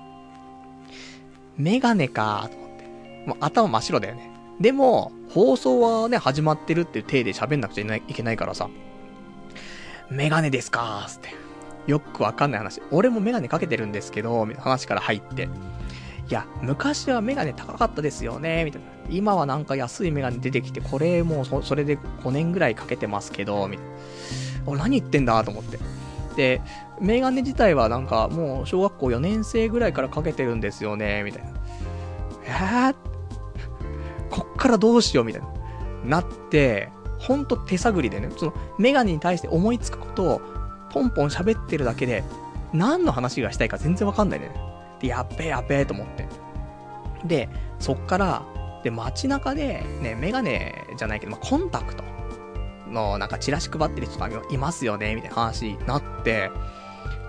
[1.57, 3.24] メガネかーと思って。
[3.28, 4.30] もう頭真っ白だよね。
[4.59, 8.70] でも、放送はね、始まってるっていう体で喋んなくちゃいけないからさ、
[10.09, 11.42] メガネですかーつって。
[11.88, 12.81] よくわかんない話。
[12.91, 15.49] 俺もメガネかけてるんですけど、みたいな話から入って。
[16.29, 18.88] いや、昔はメガネ高かったですよね、みたいな。
[19.09, 23.93] 今はなんか安いメガネ出てきて、これもうそそれで5年ぐらいかけてますけど、みたいな。
[24.65, 25.79] 俺何言ってんだと思って。
[26.36, 26.61] で、
[27.01, 31.49] メガネ自体はなんかもう小学校4年生ぐらいからかけてるんですよね、みたいな。
[32.45, 32.95] えー、
[34.29, 35.47] こっからどうしよう、みたいな。
[36.05, 40.41] なって、ほんと手探りでね、そのメガネに対して思いつくことを
[40.93, 42.23] ポンポン喋ってるだけで、
[42.71, 44.51] 何の話がしたいか全然わかんないね。
[44.99, 46.27] で、やっべえやっべえと思って。
[47.25, 48.43] で、そっから、
[48.83, 52.03] で、街中で、ね、メガネじゃないけど、まあ、コンタクト
[52.89, 56.51] の、なんかチラシ配ってる人がいますよね、みたいな話になって、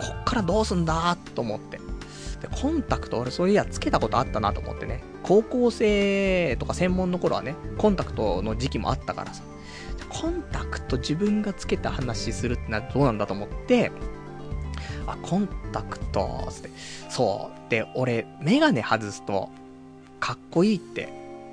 [0.01, 1.79] こっからどうすんだと思って。
[1.79, 5.03] で、コンタクト俺そういやつけたことあったなと思ってね。
[5.23, 9.43] 高校生とか専門の頃はね、コンタクトの時期もあったからさ。
[10.15, 13.91] コンタクト自分がつけた話するってのはどうなんだと思って、
[15.07, 16.71] あ、コンタクト、つって。
[17.11, 17.71] そう。
[17.71, 19.51] で、俺、メガネ外すと、
[20.21, 21.13] かっこいいって、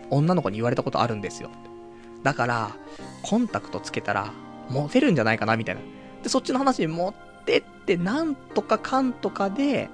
[0.09, 1.49] 女の子に言われたことあるんですよ。
[2.23, 2.75] だから、
[3.23, 4.31] コンタクトつけたら、
[4.69, 5.81] モテるんじゃないかな、みたいな。
[6.23, 9.89] で、そっちの話に持ってって、なんとかかんとかで、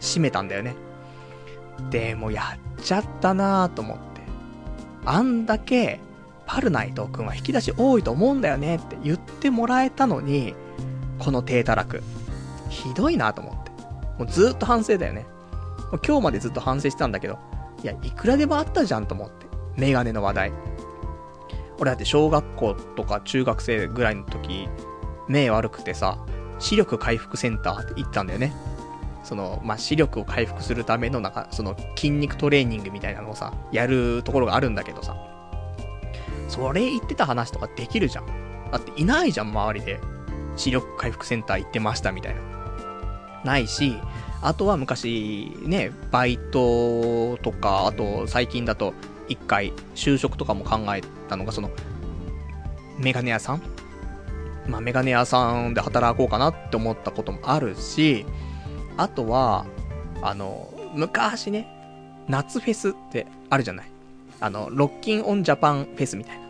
[0.00, 0.76] 締めたんだよね。
[1.90, 4.22] で、もやっちゃったなぁと思って。
[5.04, 6.00] あんだけ、
[6.50, 10.56] パルナイト君は引き出し多いと思うんだよねって言ってもらえたのに、
[11.20, 12.02] この低たらく。
[12.68, 13.70] ひどいなと思って。
[14.18, 15.26] もうずっと反省だよね。
[15.92, 17.38] もう今日までずっと反省してたんだけど、
[17.84, 19.46] いや、いくらでもあったじゃんと思って。
[19.76, 20.52] メガネの話題。
[21.78, 24.68] 俺だって小学校とか中学生ぐらいの時、
[25.28, 26.18] 目悪くてさ、
[26.58, 28.52] 視力回復センターって行ったんだよね。
[29.22, 35.29] その、まあ、視力を回復するためのなんか、その筋肉トレーニングみたいなのをさ、やるところがあるんだけどさ。
[36.50, 38.26] それ言ってた話とかできるじゃん。
[38.72, 40.00] だっていないじゃん、周りで。
[40.56, 42.40] 視力回復センター行ってましたみたいな。
[43.44, 43.96] ないし、
[44.42, 48.92] あとは昔、ね、バイトとか、あと最近だと、
[49.28, 51.70] 一回、就職とかも考えたのが、その、
[52.98, 53.62] メガネ屋さん？
[54.66, 58.26] まあ、メガネ屋さんで働こうかなって思ったこともあるし、
[58.96, 59.66] あとは、
[60.20, 61.68] あの、昔ね、
[62.28, 63.89] 夏フェスってあるじゃない？
[64.40, 66.42] あの、ロッキンオンジャパンフェスみたいな。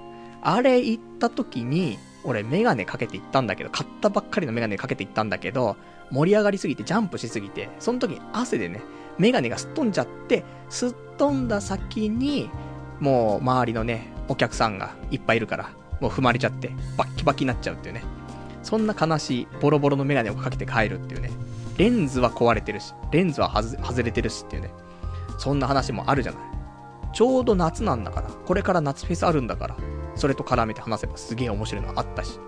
[0.43, 5.77] あれ行った時に、俺メガネかけて行ったんだけど、買ったばっかりのメガネかけて行ったんだけど、
[6.11, 8.83] 盛り上がりすぎてジャンプしすぎて、その時に汗でね、
[9.19, 12.51] メガネがすっ飛んじゃって、すっ飛んだ先に、
[13.01, 15.71] もう周りのね、お客さんがいっぱいいるから、
[16.01, 18.03] もう踏まれちゃって、バッキバキになっちゃうっていうね。
[18.63, 21.31] そんな悲しい、ボロボロのメガネをかけて帰るっていうね。
[21.79, 24.71] レンズは壊れてるし、レンズは外れてるしっていうね。
[25.39, 26.60] そんな話もあるじゃない。
[27.13, 29.77] ちょうど夏なんだから、これから夏フェスあるんだから、
[30.15, 32.39] それと絡めて話せばすげえ面白いのあったし。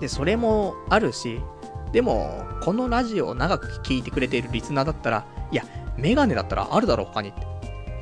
[0.00, 1.40] で、それもあるし、
[1.92, 5.64] でも、このラジオを長く聞いてくれているリスナーだったら、いや、
[5.96, 7.46] メガネだったらあるだろ、他にって。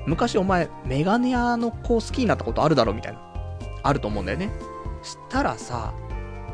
[0.07, 3.21] 昔お前、メガネ屋の子好きになったことあるだろ、みたいな。
[3.83, 4.51] あると思うんだよね。
[5.03, 5.93] したらさ、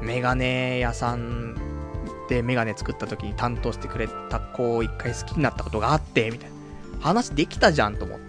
[0.02, 1.56] メガネ屋さん
[2.28, 6.56] でメガネ作った時に担当してくれた子を一回好きになったことがあって、みたいな。
[7.00, 8.27] 話できたじゃんと思って。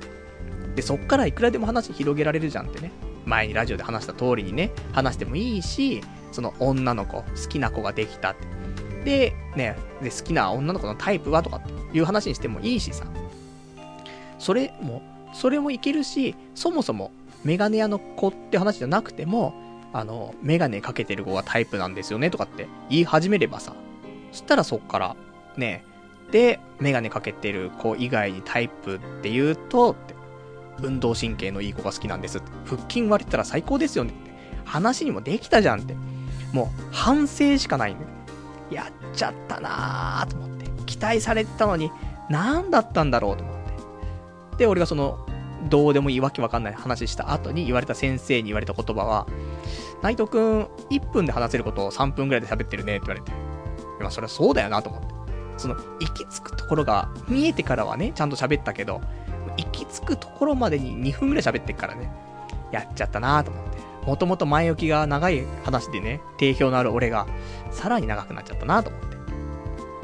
[0.75, 2.91] で、そっからいくらでも話広げられるじゃんってね。
[3.25, 6.01] 前にラジオで話した通りにね、話してもいいし、
[6.31, 8.59] その女の子、好きな子ができたって。
[9.03, 13.05] で、ね、で、好きな女の子のタイプはとかっていう話にしてもいいしさ。
[14.37, 15.01] それも、
[15.33, 17.11] それもいけるし、そもそも
[17.43, 19.53] メガネ屋の子って話じゃなくても、
[19.93, 23.73] あの、メガネかけてる子がタイプなんですよねとかって言い始めればさ、
[24.31, 25.15] そしたらそっから、
[25.57, 25.83] ね、
[26.31, 30.13] で、メガネかけてる子以外にタイプって言うと、って、
[30.81, 32.41] 運動神経のいい子が好きなんです。
[32.65, 34.31] 腹筋割れたら最高ですよねって。
[34.65, 35.95] 話にもできたじゃんって。
[36.53, 38.09] もう、反省しかないんだよ。
[38.71, 40.69] やっちゃったなーと思って。
[40.85, 41.91] 期待されてたのに、
[42.29, 43.59] 何だったんだろうと思って。
[44.57, 45.25] で、俺がその、
[45.69, 49.27] どうでもいいわけわかんない話した後に言われた先生に言われた言葉は、
[50.01, 53.31] 内藤くん、1分で話せることを3分ぐらいで喋ってるねって言われて。
[53.99, 55.07] まあ、それはそうだよなと思って。
[55.57, 59.01] その、行き着くところが見えてからはね、ちゃんと喋ったけど、
[59.59, 62.09] 行き着くところまでに2分ぐらい喋ってっからね、
[62.71, 63.79] やっちゃったなと思って。
[64.05, 67.27] もともと前置きが長い話でね、定評のある俺が、
[67.71, 69.17] さらに長くなっちゃったなと思って。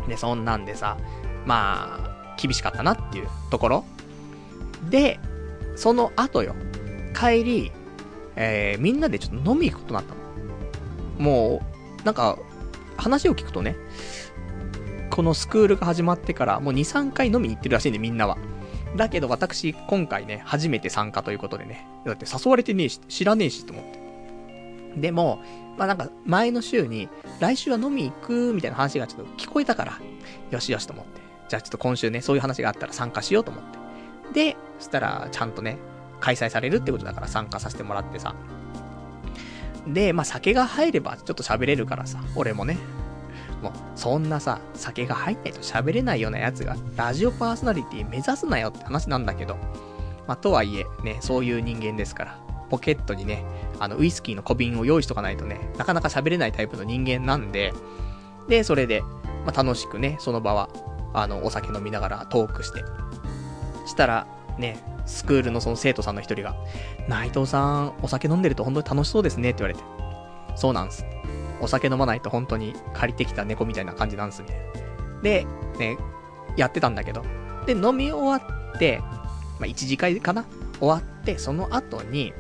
[0.10, 0.98] で、そんなんでさ、
[1.46, 3.86] まあ、厳しかったなっていうところ。
[4.90, 5.20] で、
[5.76, 6.56] その後よ、
[7.18, 7.72] 帰り、
[8.36, 10.22] えー、みんなでちょっと飲み行くことになったの。
[11.18, 11.62] も
[12.02, 12.38] う、なんか、
[12.98, 13.76] 話を聞くとね、
[15.10, 18.38] このスクールが始まってからもう2、3回飲みに行ってるらしいんで、みんなは。
[18.96, 24.00] だけど私、今回ね、初めて参加ということでね、だって誘われてねえし、知らねえしと思って。
[25.00, 25.42] でも、
[25.78, 30.00] まあなんか、前の週に、来週は飲み行くみたいな話がちょっと聞こえたから、
[30.52, 31.22] よしよしと思って。
[31.50, 33.80] じゃあちょっと今週ね、そういう話があったら参加しようと思って。
[34.34, 35.78] で、そしたら、ちゃんとね、
[36.22, 38.34] 開催されるってことだから参加させてもらってさ。
[39.88, 42.78] で、まあ酒が入ればちょっと喋れるからさ、俺もね。
[43.62, 49.58] もう、そんなさ、酒が入んないと喋れないようなやつが、ラジオパーソナリティ目指すなよって話なんだけど。
[50.28, 52.40] まあとはいえ、ね、そういう人間ですから。
[52.70, 53.44] ポケットにね、
[53.80, 57.74] あの、ウイスキーの小瓶を用意しとかないとね、なかなか喋れないタイプの人間なんで、
[58.48, 59.02] で、それで、
[59.46, 60.70] まあ、楽しくね、その場は、
[61.14, 62.84] あの、お酒飲みながらトークして。
[63.86, 64.28] したら、
[64.58, 66.56] ね、スクールのその生徒さんの一人が、
[67.08, 69.84] 内藤さん、お酒飲んでると本当に楽しそうですねって言われて。
[70.56, 71.06] そうなんです。
[71.62, 74.72] お酒飲まないと本当に借りてきた猫みたいな感じなんですね。
[75.22, 75.46] で、
[75.80, 75.98] ね、
[76.58, 77.24] やってたんだけど。
[77.66, 78.36] で、飲み終わ
[78.74, 79.00] って、
[79.60, 80.46] まあ、1次会かな？
[80.80, 82.34] 終わって、その後に、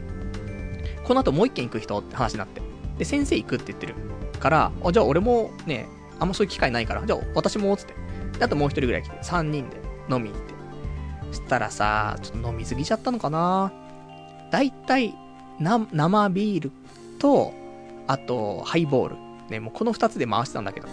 [1.06, 2.62] この後もう一軒行く人って話になって。
[2.98, 3.96] で、先生行くって言ってる
[4.40, 5.88] から、あ、じゃあ俺もね、
[6.20, 7.94] あんまそういう機会ないから、じゃあ私も、つって。
[8.38, 9.78] で、あともう一人ぐらい来て、3人で
[10.10, 10.54] 飲み行って。
[11.32, 13.72] そしたらさ、ちょっと飲みすぎちゃったのかな？
[14.52, 15.16] だいたい、
[15.60, 16.72] な、生ビール
[17.20, 17.54] と、
[18.08, 19.16] あと、ハイボール。
[19.50, 20.88] ね、もうこの二つで回してたんだけど。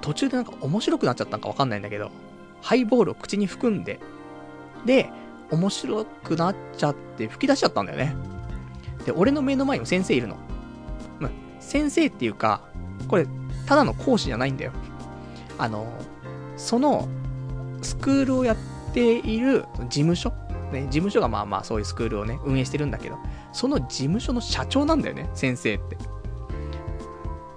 [0.00, 2.10] 途中でなんか面白くなっちゃったんかわかんないんだけど、
[2.62, 4.00] ハイボールを口に含んで、
[4.86, 5.10] で、
[5.50, 8.14] 面白くなっちゃって吹き出しちゃったんだよね。
[9.04, 10.36] で、俺の目の前にも先生いるの。
[11.18, 12.62] まあ、先生っていうか、
[13.08, 13.26] これ、
[13.66, 14.72] ただの講師じゃないんだよ。
[15.58, 15.86] あの、
[16.56, 17.08] その、
[17.82, 18.56] スクールをやっ
[18.94, 20.32] ている事務所？
[20.72, 23.18] ね、事務所がまあまあそういうスクールをね、運営してるんだけど、
[23.52, 25.96] その事務所の社長なんだよね、先生って。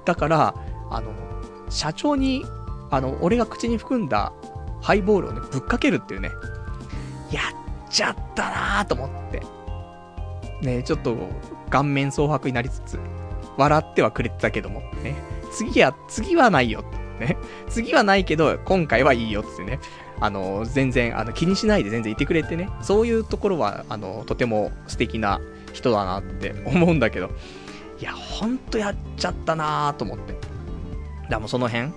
[0.05, 0.55] だから、
[0.89, 1.13] あの、
[1.69, 2.45] 社長に、
[2.89, 4.33] あの、俺が口に含んだ
[4.81, 6.29] ハイボールをね、ぶっかけるっていうね、
[7.31, 9.41] やっちゃったなぁと思って。
[10.61, 11.15] ね、ちょっと、
[11.69, 12.99] 顔面蒼白になりつつ、
[13.57, 15.15] 笑ってはくれてたけども、ね、
[15.51, 16.83] 次は、次はないよ。
[17.19, 17.37] ね、
[17.69, 19.79] 次はないけど、今回はいいよってね、
[20.19, 25.39] あの、全然、あの、気にしないで全然いてくれてね、そういうところは、あの、とても素敵な
[25.73, 27.29] 人だなって思うんだけど、
[27.99, 30.35] いや、ほんとやっちゃったなぁと思って。
[31.29, 31.91] だもうその辺、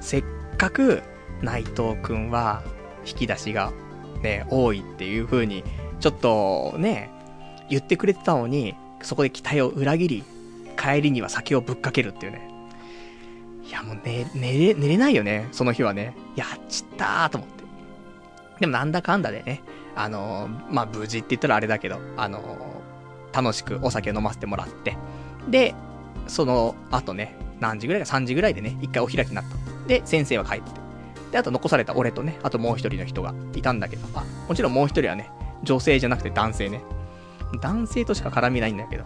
[0.00, 0.24] せっ
[0.56, 1.02] かく
[1.42, 2.62] 内藤くんは
[3.06, 3.72] 引き出しが
[4.22, 5.62] ね、多いっていう風に
[6.00, 7.10] ちょっとね、
[7.68, 10.24] 言ってくれてたのに、そこで期待を裏切り、
[10.76, 12.50] 帰りには酒をぶっかけるっていうね。
[13.66, 16.14] いやもう寝、寝れ、寝れないよね、その日はね。
[16.36, 17.64] やっちったーと思って。
[18.60, 19.62] でもなんだかんだでね、
[19.96, 22.75] あのー、まあ、無事って言ったらあれだけど、あの、
[23.36, 24.96] 楽しくお酒飲ませてもらって、
[25.48, 25.74] で、
[26.26, 29.56] その後ね、何時ぐらいか3時ぐらいでね、一回お開きになった。
[29.86, 30.70] で、先生は帰って。
[31.32, 35.30] で、あと残された俺とね、あともう一人の人がいたんだけど、あ、もちろんもう一人はね、
[35.62, 36.82] 女性じゃなくて男性ね。
[37.60, 39.04] 男性としか絡みないんだけど。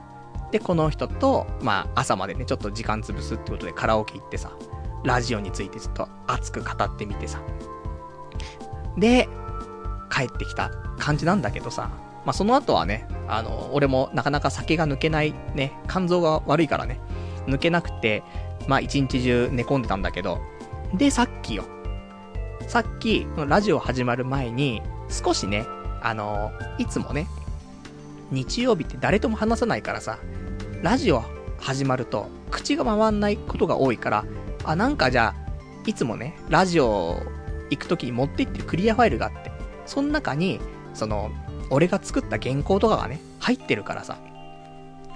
[0.53, 4.53] で、この人と、まあ、朝までね、ちょっと時間潰すってことでカラオケ行ってさ、
[5.05, 7.41] ラジオについてちょっと熱く語ってみてさ。
[8.97, 9.29] で、
[10.11, 11.91] 帰ってきた感じなんだけどさ、
[12.25, 17.01] まあ、その後はね、あの、俺もなかなか酒が抜けないね、肝臓が悪いからね、
[17.47, 18.23] 抜けなくて、
[18.67, 20.39] まあ、一日中寝込んでたんだけど、
[20.95, 21.65] で、さっきよ。
[22.67, 25.67] さっき、ラジオ始まる前に、少しね、
[26.03, 27.27] あの、いつもね、
[28.31, 30.19] 日曜日って誰とも話さないからさ、
[30.83, 31.25] ラジオ
[31.59, 34.25] 始まると、口が回んないことが多いから、
[34.65, 35.51] あ、なんかじゃあ、
[35.87, 37.23] いつもね、ラジオ
[37.71, 39.51] 行くときに持って行ってるクリアファイルがあって、
[39.87, 40.61] その中に、
[40.95, 41.31] その、
[41.71, 44.19] 俺が作った原稿とかがね、入ってるからさ、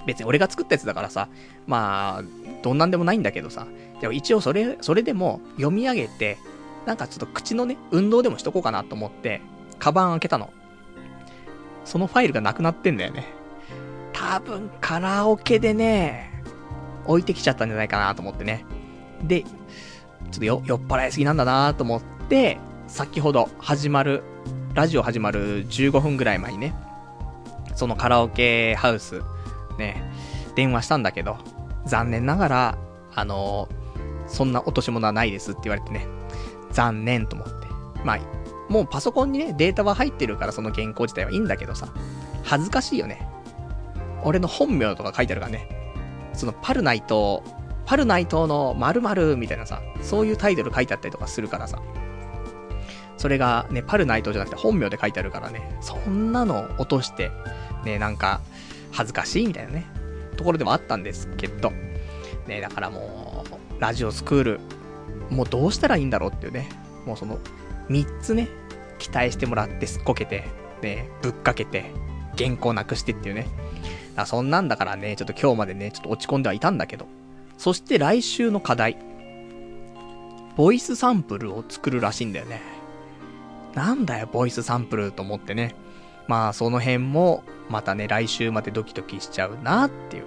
[0.05, 1.27] 別に俺が作ったやつだからさ、
[1.67, 2.23] まあ、
[2.63, 3.67] どんなんでもないんだけどさ、
[4.01, 6.37] でも一応それ、それでも読み上げて、
[6.85, 9.41] なんかちょっと口のね、運動でもしとこうかなと思って、
[9.79, 10.51] カバン開けたの。
[11.83, 13.25] そのファイルがなくなってんだよね。
[14.13, 16.31] 多分カラオケでね、
[17.05, 18.65] 置いてきちゃったんじゃないかなと思ってね。
[19.23, 19.49] で、ちょ
[20.29, 22.57] っと酔っ払いすぎなんだなと思って、
[22.87, 24.23] 先ほど始まる、
[24.73, 26.75] ラジオ始まる15分ぐらい前にね、
[27.75, 29.21] そのカラオケハウス、
[29.77, 30.01] ね、
[30.55, 31.37] 電話したんだけど、
[31.85, 32.77] 残念ながら、
[33.13, 33.67] あの、
[34.27, 36.07] そんな落とし物はないですって言われてね、
[36.71, 37.67] 残念と思って。
[38.03, 38.19] まあ、
[38.69, 41.91] もうパソコンにね、データは入ってるからその原稿自体はいいんだけどさ、
[42.43, 43.27] 恥ずかしいよね。
[44.23, 45.67] 俺の本名とか書いてあるからね。
[46.33, 47.43] そのパルナイト、
[47.85, 51.81] パルナイトの〇〇みたいなさ、そういうタイトル書いてあったりとかするからさ。
[53.25, 57.31] それがね、パルナイトじゃなくて本名で書いてあるからね、そんなの落として、
[57.83, 58.39] ね、なんか、
[58.91, 59.87] 恥ずかしいみたいなね、
[60.37, 61.71] ところでもあったんですけど、
[62.45, 63.43] ね、だからも
[63.79, 64.59] う、ラジオスクール、
[65.31, 66.69] もうどうしたらいいんだろうっていうね、
[67.07, 67.39] もうその、
[67.89, 68.47] 3つね、
[68.99, 70.43] 期待してもらってすっこけて、
[70.83, 71.85] ね、ぶっかけて、
[72.37, 73.47] 原稿なくしてっていうね。
[74.27, 77.07] そんなんだからね、ちょっと今日までね、ちょっと落ち込んではいたんだけど。
[77.57, 78.99] そして来週の課題。
[80.55, 82.74] ボイスサンプルを作るらしいんだよね。
[83.75, 85.75] なんだよ、ボイスサンプルと思ってね。
[86.27, 90.23] まあ、その辺も、またね、来週までドキドキしちゃうなっていう。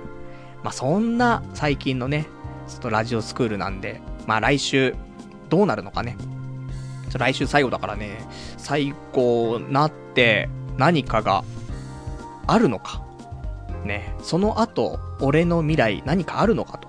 [0.62, 2.26] まあ、そんな最近のね、
[2.68, 4.94] ちょっとラジオスクールなんで、まあ来週、
[5.48, 6.16] どうなるのかね。
[7.16, 8.18] 来週最後だからね、
[8.58, 11.42] 最後なって何かが
[12.46, 13.02] あるのか。
[13.84, 16.88] ね、その後、俺の未来何かあるのかと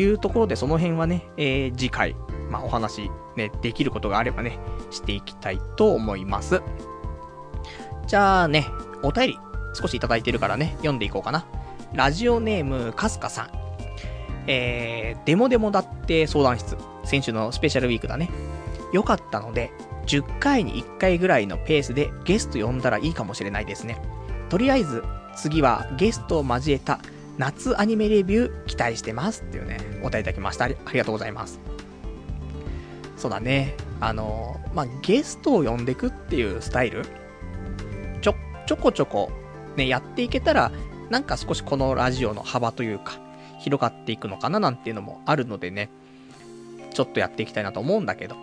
[0.00, 2.16] いうところでその辺はね、えー、次回、
[2.50, 4.58] まあお話、ね、できることがあればね、
[4.90, 6.60] していきたいと思います。
[8.06, 8.66] じゃあね、
[9.02, 9.38] お便り
[9.74, 11.46] 少しいただいてるからね、読んでいこうかな。
[11.94, 13.50] ラジオネーム、かすかさん。
[14.46, 16.76] えー、デモデモだって相談室。
[17.04, 18.30] 先週のスペシャルウィークだね。
[18.92, 19.70] よかったので、
[20.06, 24.00] 10回に1回ぐらいのペースでゲスト呼んだらいいかもしれないですね。
[24.48, 25.04] とりあえず、
[25.36, 26.98] 次はゲストを交えた
[27.36, 30.64] 夏アニメレビュー期待してますっていうね、お答えいただきました。
[30.64, 31.60] ありがとうございます。
[33.18, 33.74] そうだね。
[34.00, 37.04] あの、まあ、ゲストを呼んでくっていうスタイル、
[38.22, 38.34] ちょ、
[38.66, 39.30] ちょこちょこ、
[39.76, 40.70] ね、やっていけたら、
[41.10, 43.18] なんか少しこのラジオの幅というか、
[43.58, 45.90] 広がっていくのかななんていうのもあるのでね、
[46.94, 48.36] ちょっとやっていきたいなと思うんだけど。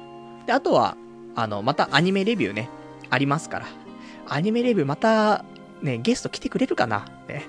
[0.45, 0.97] で、あとは、
[1.35, 2.69] あの、またアニメレビューね、
[3.09, 3.65] ありますから。
[4.27, 5.45] アニメレビューまた、
[5.81, 7.05] ね、ゲスト来てくれるかな？
[7.29, 7.45] ね。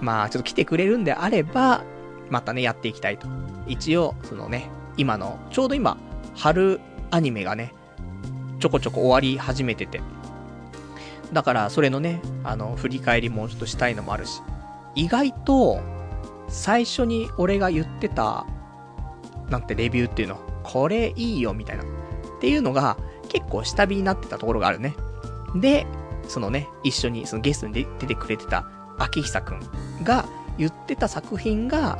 [0.00, 1.82] まあ、ちょっと来てくれるんであれば、
[2.30, 3.26] またね、やっていきたいと。
[3.66, 5.96] 一応、そのね、今の、ちょうど今、
[6.34, 6.80] 春
[7.10, 7.74] アニメがね、
[8.58, 10.00] ちょこちょこ終わり始めてて。
[11.32, 14.42] だから、それのね、あの、振り返りもちょっとしたいのもあるし。
[14.94, 15.80] 意外と、
[16.48, 18.46] 最初に俺が言ってた、
[19.48, 21.84] なんてレビューっていうの、これいいよ、みたいな。
[21.84, 21.86] っ
[22.40, 22.96] ていうのが
[23.28, 24.94] 結構下火になってたところがあるね。
[25.54, 25.86] で、
[26.28, 28.66] そのね、一緒にそのゲストに出てくれてた
[28.98, 29.60] 秋久くん
[30.02, 30.24] が
[30.58, 31.98] 言ってた作品が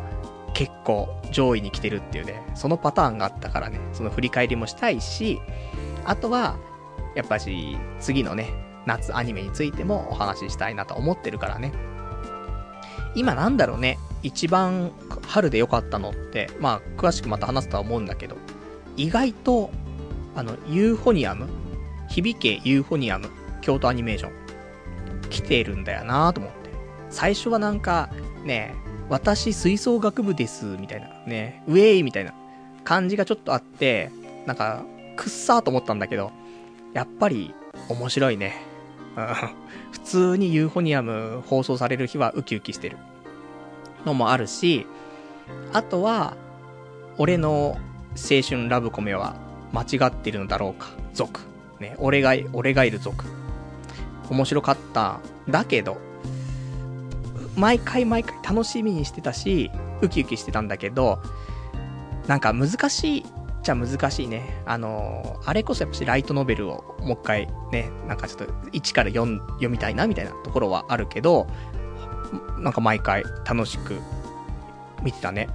[0.55, 5.41] 結構上位に来てるっていうね、そのパターンがあったからね、その振り返りもしたいし、
[6.05, 6.57] あとは、
[7.15, 8.51] やっぱし、次のね、
[8.87, 11.73] 夏アニメについてもお話ししたいなと思ってるからね。
[13.15, 14.93] 今なんだろうね、一番
[15.27, 18.37] 春で良かったのって、まあ、詳しくまた話すとは思うんだけど、
[18.97, 19.71] 意外と
[20.35, 21.49] あの、ユーフォニアム
[22.09, 23.29] 響けユーフォニアム
[23.61, 24.33] 京都アニメーション。
[25.31, 26.71] きてるんだよなと思って。
[27.11, 28.11] 最初はなんか、
[28.45, 28.75] ね、
[29.09, 32.33] 私吹奏楽部です、みたいな、ね、ウェイみたいな
[32.85, 34.11] 感じがちょっとあって、
[34.47, 34.85] なんか、
[35.17, 36.33] くっさーと思ったんだけど、
[36.95, 37.55] やっぱり
[37.89, 38.55] 面白いね。
[39.93, 42.97] 普通にユーフォニアム放送される日はウキウキしてる
[44.07, 44.87] のもあるし、
[45.73, 46.37] あとは、
[47.19, 47.79] 俺の
[48.17, 49.37] 青春ラブコメは
[49.73, 51.41] 間違ってるのだろうか、族。
[51.81, 53.27] ね、俺が、俺がいる族。
[54.31, 55.21] 面白かった。
[55.49, 55.99] だけど、
[57.57, 61.21] 毎回毎回楽しみにしてたし、ウキウキしてたんだけど、
[62.27, 63.25] なんか難しいっ
[63.63, 64.63] ちゃ難しいね。
[64.67, 71.47] あの、あれこそやっぱしライトノベルをもう一回ね、なんかちょっと1から4読みたいなみたいなところはあるけど、
[72.59, 74.01] なんか毎回楽しく
[75.03, 75.49] 見てたね。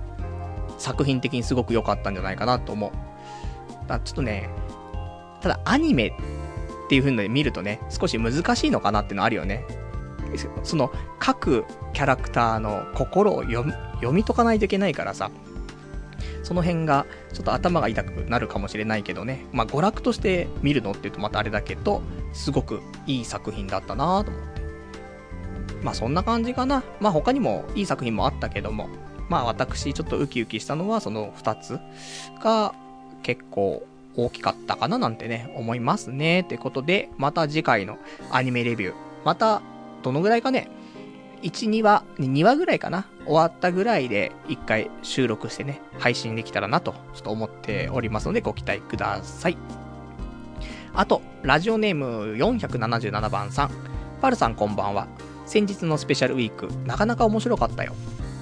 [0.78, 3.88] 作品的にすごく良かったんじゃないかなと思う。
[3.88, 4.50] だちょっとね、
[5.42, 6.12] ただアニメっ
[6.90, 9.66] ていう風に見るとね、少し難しいのかなっていうのあるよね。
[10.64, 13.66] その各キャラクターの心を読
[14.12, 15.32] み解かないといけないからさ、
[16.44, 22.02] その辺がちょっと頭が痛くなるかもしれないけどね、まあ娯楽として見るのって言うとまたあれだけど、
[22.34, 24.62] すごくいい作品だったなと思って。
[25.84, 26.84] まあそんな感じかな。
[27.00, 28.88] まあ他にもいい作品もあったけども、
[29.30, 31.80] まあ私ちょっとウキウキしたのはその2つ
[32.42, 32.74] が
[33.24, 33.84] 結構
[34.16, 36.42] 大きかったかななんてね、思いますね。
[36.42, 37.98] ってことで、また次回の
[38.32, 38.94] アニメレビュー、
[39.26, 39.62] また
[40.04, 40.70] どのぐらいかね、
[41.42, 43.06] 1、2話、2話ぐらいかな？
[43.26, 49.58] 終わったぐらいで1回収録してね、配信できたらなと、ちょっと思っておりますのでご期待ください。
[50.94, 53.72] あと、ラジオネーム477番さん。
[54.22, 55.08] パルさんこんばんは。
[55.46, 57.94] 先日のスペシャルウィーク、なかなか面白かったよ。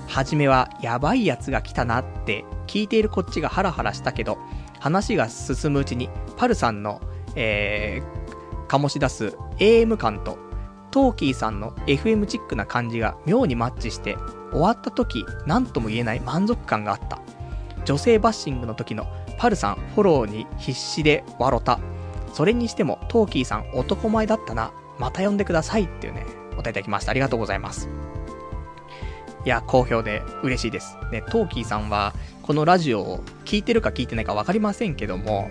[0.08, 4.38] はじめはやばいやつが来たなって聞いているこっちがハラハラしたけど、
[4.80, 7.01] 話が進むうちにパルさんの、
[7.36, 10.38] えー、醸し出す AM 感と
[10.95, 14.15] トーキーさんの FM チックな感じが妙にマッチして、
[14.53, 17.19] 終わった時、何とも言えない満足感があった。
[17.83, 19.05] 女性バッシングの時の
[19.37, 21.81] パルさんフォローに必死で笑った。
[22.31, 24.71] それにしてもトーキーさん男前だったな。
[24.97, 27.11] また呼んでくださいっていうね、お答えいただきました。
[27.11, 27.89] ありがとうございます。
[29.45, 30.95] いや、好評で嬉しいです。
[31.11, 35.49] ね、トーキーさんは、このラジオを聞いてるか聞いてないか分かりませんけども、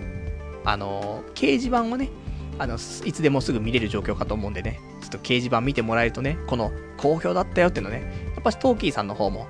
[0.63, 2.09] あの、掲示板をね、
[2.57, 9.47] あの、いつでもすぐ見れる状況かと思うんでね、ちょっと掲示板見てもらえるとね、この好評だったよっていうのね、やっぱしトーキーさんの方も、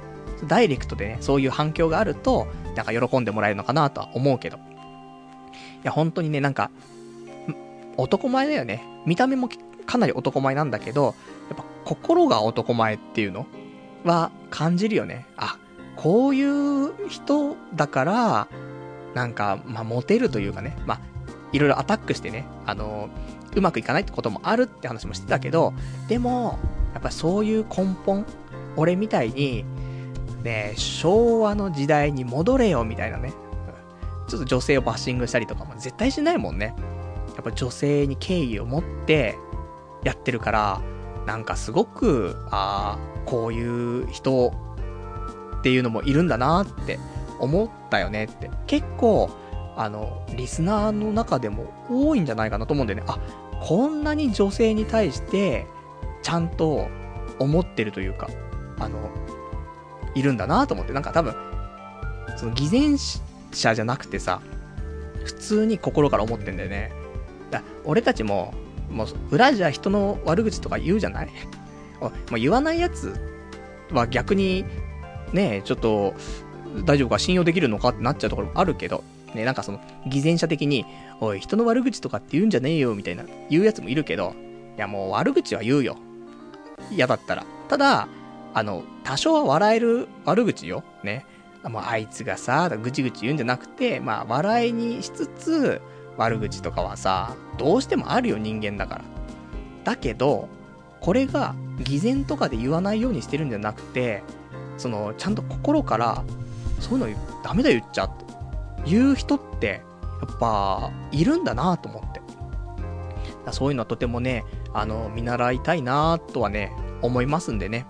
[0.48, 4.58] ダイレクトでね、そういう反響があると、なんか喜んでもらえるのかなとは思うけど。
[4.58, 4.60] い
[5.84, 6.72] や、本当にね、なんか、
[7.98, 8.84] 男前だよね。
[9.06, 9.50] 見た目も
[9.86, 11.16] かなり男前なんだけど、
[11.50, 13.46] やっぱ心が男前っていうの
[14.04, 15.26] は感じるよね。
[15.38, 15.58] あ、
[15.96, 18.48] こういう人だから、
[19.14, 21.00] なんか、まあ、モテるというかね、まあ、
[21.56, 23.10] いろいろアタックしてね、あの
[23.56, 25.74] うまくいかないってこともあるって話もしてたけど、
[26.10, 26.60] でも、
[26.94, 28.26] やっぱそういう根本、
[28.76, 29.64] 俺みたいに、
[30.44, 33.34] ね、昭和の時代に戻れよみたいなね、
[34.28, 36.76] ちょっと女性をバッシングしたりとかも絶対しないもんね。
[37.36, 39.38] やっぱ女性に敬意を持って
[40.04, 40.82] やってるから、
[41.26, 44.52] なんかすごく、ああ、こういう人
[45.60, 47.00] っていうのもいるんだなって
[47.40, 48.52] 思ったよねって。
[48.68, 49.30] 結構、
[49.76, 53.20] あの、リスナーの中でも多いんじゃないかなと思うんでね、あ、
[53.62, 55.66] こんなに女性に対して、
[56.22, 56.88] ちゃんと
[57.40, 58.30] 思ってるというか、
[58.80, 59.10] あの、
[60.16, 61.36] いるんだなと思って、なんか多分、
[62.38, 62.98] その偽善
[63.52, 64.42] 者じゃなくてさ、
[65.24, 66.92] 普通に心から思ってんだよね。
[67.52, 68.54] だ俺たちも、
[68.90, 71.30] もう裏じゃ人の悪口とか言うじゃない？
[72.00, 73.16] もう言わないやつ
[73.92, 74.66] は逆に、
[75.34, 76.14] ねちょっと、
[76.86, 77.20] 大丈夫か？
[77.20, 77.90] 信用できるのか？
[77.90, 79.04] ってなっちゃうところもあるけど、
[79.36, 80.86] ね、なんかその、偽善者的に、
[81.20, 84.34] おい、人の悪口とかって言うんじゃねえよ、みたいな、言うやつもいるけど、
[84.78, 85.98] いやもう悪口は言うよ。
[86.92, 87.46] 嫌だったら。
[87.70, 88.08] ただ、
[88.54, 90.84] あの、多少は笑える悪口よ。
[91.04, 91.26] ね。
[91.64, 95.82] もうあいつがさ、ぐちぐち言うんじゃなくて、まあ、笑いにしつつ、
[96.18, 99.04] 悪口とかはさ、どうしてもあるよ、人間だから。
[99.84, 100.48] だけど、
[101.02, 104.24] これが偽善とかで言わないようにしてるんじゃなくて、
[104.78, 106.24] その、ちゃんと心から、
[106.80, 108.25] そういうのダメだ言っちゃって。
[108.86, 109.84] 言う人って、
[110.22, 112.22] やっぱ、いるんだなと思って。
[113.52, 114.44] そういうのはとてもね、
[114.74, 116.72] あの、見習いたいなとはね、
[117.02, 117.86] 思いますんでね。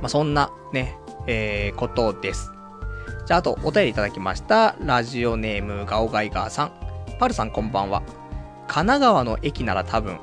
[0.00, 2.50] まあ、そんなね、えー、ことです。
[3.26, 4.76] じゃあ、あと、お便りいただきました。
[4.80, 6.72] ラジオネーム、ガオガイガーさん。
[7.18, 8.02] パルさんこんばんは。
[8.66, 10.18] 神奈川の駅なら多分、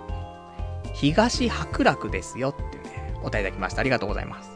[0.93, 3.81] 東白楽ですよってね、お便りいただきました。
[3.81, 4.51] ありがとうございます。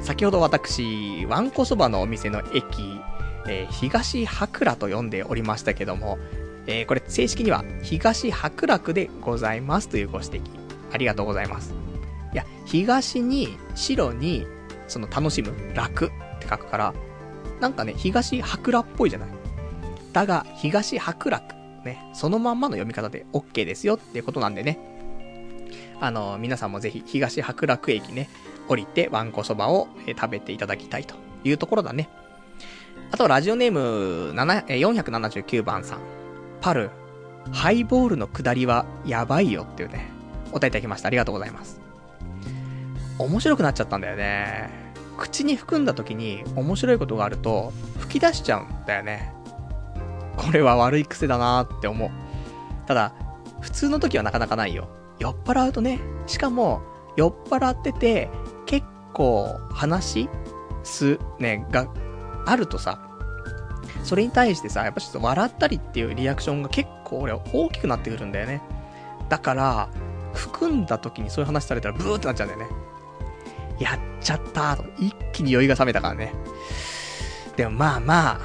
[0.00, 3.00] 先ほど私、わんこそばのお店の駅、
[3.46, 6.18] えー、東白楽と呼んでおりましたけども、
[6.66, 10.42] えー、これ正式には東白楽でございますというご指摘
[10.92, 11.74] ありがとうございます。
[12.32, 14.46] いや、東に、白に、
[14.88, 16.08] その楽しむ、楽っ
[16.40, 16.94] て書くから、
[17.60, 19.28] なんかね、東白楽っぽいじゃない。
[20.12, 21.54] だが、東白楽。
[21.84, 24.78] ね、そのまんまの読み方で OK ですよっていうことなんでね。
[26.00, 28.28] あの、皆さんもぜひ東白楽駅ね、
[28.68, 32.08] 降りてわんこそばを、食べていただきたいというところだね。
[33.12, 35.98] あと、ラジオネーム7、479番さん。
[36.62, 36.90] パル、
[37.52, 40.10] ハイボールの下りはやばいよっていうね、
[40.48, 41.08] お答えいただきました。
[41.08, 41.78] ありがとうございます。
[43.18, 44.70] 面白くなっちゃったんだよね。
[45.18, 49.30] 口に含んだ時に面白いことがあると吹き出しちゃうんだよね。
[50.38, 52.10] これは悪い癖だなって思う。
[52.86, 53.12] ただ、
[53.60, 54.88] 普通の時はなかなかないよ。
[55.18, 56.80] 酔っ払うとね、しかも、
[57.18, 58.30] 酔っ払ってて、
[58.64, 60.30] 結構話
[60.82, 61.86] す、ね、が
[62.46, 63.00] あるとさ、
[64.04, 68.62] それに対してさ、やっぱちょっと笑ったりっていうリアクションが結構俺大きくなってくるんだよね。
[69.28, 69.88] だから、
[70.34, 72.76] 含んだ時にそういう話されたらブーってなっちゃうんだよね。
[73.78, 74.84] やっちゃったと。
[74.98, 76.32] 一気に酔いが覚めたからね。
[77.56, 78.40] でもまあま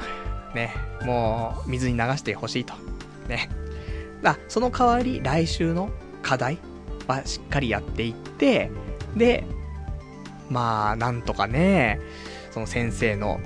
[0.52, 2.74] あ、ね、もう水に流してほしいと。
[3.28, 3.50] ね。
[4.24, 5.90] あ、その代わり来週の
[6.22, 6.58] 課題
[7.08, 8.72] はしっかりやっていって、
[9.16, 9.46] で、
[10.50, 12.00] まあ、なんとかね、
[12.52, 13.40] その先生の、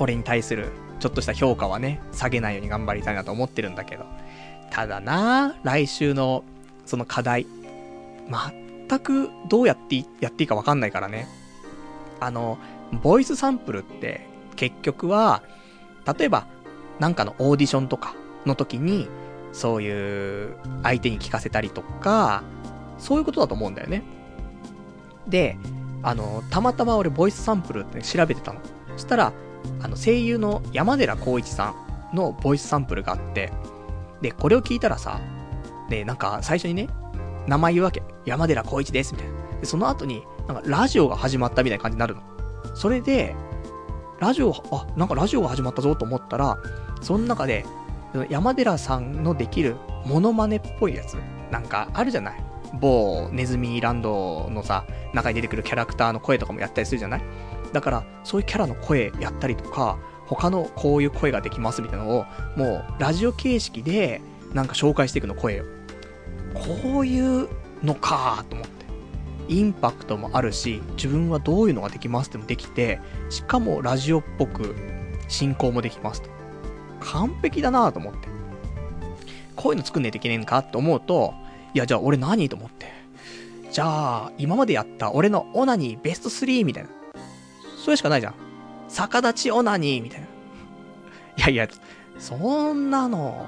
[0.00, 4.04] 俺に対するちょっとした評価はね、下げないように頑張りたいなと思ってるんだけど。
[4.70, 6.44] ただな来週の、
[6.86, 7.46] その課題、
[8.28, 11.26] 全くどうやってやっていいかわかんないからね。
[12.20, 12.58] あの、
[13.02, 15.42] ボイスサンプルって結局は、
[16.18, 16.46] 例えば、
[16.98, 18.14] なんかのオーディションとか
[18.46, 19.08] の時に、
[19.52, 22.42] そういう相手に聞かせたりとか、
[22.98, 24.02] そういうことだと思うんだよね。
[25.26, 25.56] で、
[26.02, 28.60] あの、たまたま俺ボイスサンプルって調べてたの。
[28.96, 29.32] そしたら、
[29.82, 31.74] あの、声優の山寺宏一さ
[32.12, 33.52] んのボイスサンプルがあって、
[34.20, 35.20] で、これを聞いたらさ、
[35.88, 36.88] で、なんか最初にね、
[37.46, 38.02] 名前言うわけ。
[38.26, 39.34] 山寺宏一です、みたいな。
[39.60, 42.22] で、その後に、なんかラジオが始まったみたいな感じになるの。
[42.74, 43.34] それで、
[44.20, 46.58] ラジオ、あ、なんかラジオが始まったぞと思ったら、
[47.00, 47.64] その中で、
[48.28, 51.16] 山寺さんのできるモノマネっぽいやつ、
[51.50, 54.84] なんかあるじゃない某ネズミランドのさ、
[55.14, 57.22] 中に出てくるキャラクターの声とかもやったりするじゃない
[57.72, 62.24] だから、そういうキャラの声やったりとか、他のこういう声ができますみたいなのを、
[62.56, 64.20] もう、ラジオ形式で、
[64.54, 65.64] なんか紹介していくの、声を。
[66.54, 67.48] こういう
[67.82, 68.80] のかと思って。
[69.48, 74.76] インパクトもあるし、自分はどういうのができますってもできて、しかもラジオっぽく
[75.26, 76.30] 進行もできますと。
[77.00, 78.28] 完璧だなと思って。
[79.56, 81.34] こういうの作んねえといけねえんかって思うと、
[81.74, 82.86] いや、じゃあ俺何と思って。
[83.72, 86.90] じゃあ、今までやった俺のオナニーベスト3みたいな。
[87.80, 88.34] それしかないじゃん。
[88.88, 90.26] 逆立ちオナニーみたいな。
[91.36, 91.68] いやいや、
[92.18, 93.46] そんなの、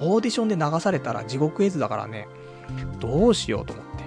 [0.00, 2.26] オーディションで流されたら地獄絵図だからね、
[2.98, 4.04] どうしようと思って。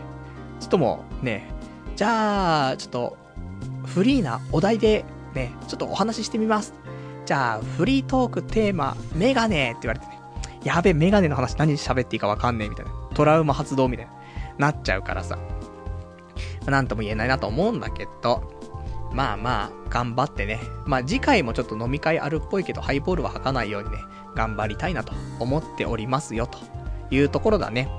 [0.59, 1.49] ちょっともう、ね、
[1.95, 3.17] じゃあ、ちょっと、
[3.85, 5.05] フリーなお題で、
[5.35, 6.73] ね、ちょっとお話ししてみます。
[7.25, 10.19] じゃあ、フリートークテーマ、メガネって言われてね、
[10.63, 12.91] やべ、メガネの話何喋っていいかわかんねえみたいな。
[13.13, 14.11] トラウマ発動みたいな。
[14.57, 15.37] なっちゃうからさ。
[16.65, 18.56] なんとも言えないなと思うんだけど、
[19.11, 20.59] まあまあ、頑張ってね。
[20.85, 23.97] まあ次回もちょっと飲み会あるっぽいけど、ハイボールは吐かないようにね、
[24.35, 26.59] 頑張りたいなと思っておりますよ、と
[27.09, 27.89] いうところだね。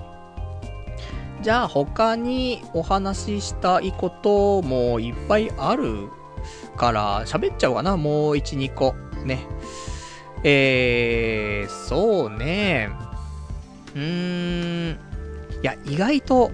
[1.43, 6.09] じゃあ他にお話ししたいこともいっぱいある
[6.77, 8.95] から喋っちゃおうかな、もう1、2個。
[9.25, 9.47] ね。
[10.45, 12.91] えー、そうね。
[13.95, 14.99] うーん。
[15.63, 16.51] いや、意外と、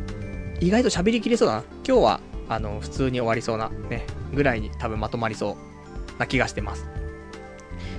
[0.60, 1.62] 意外と喋りきれそうだな。
[1.86, 5.56] 今日は、あの、普通に終わりそうな、ね、ぐらいに多分まとまりそ
[6.16, 6.88] うな気がしてます。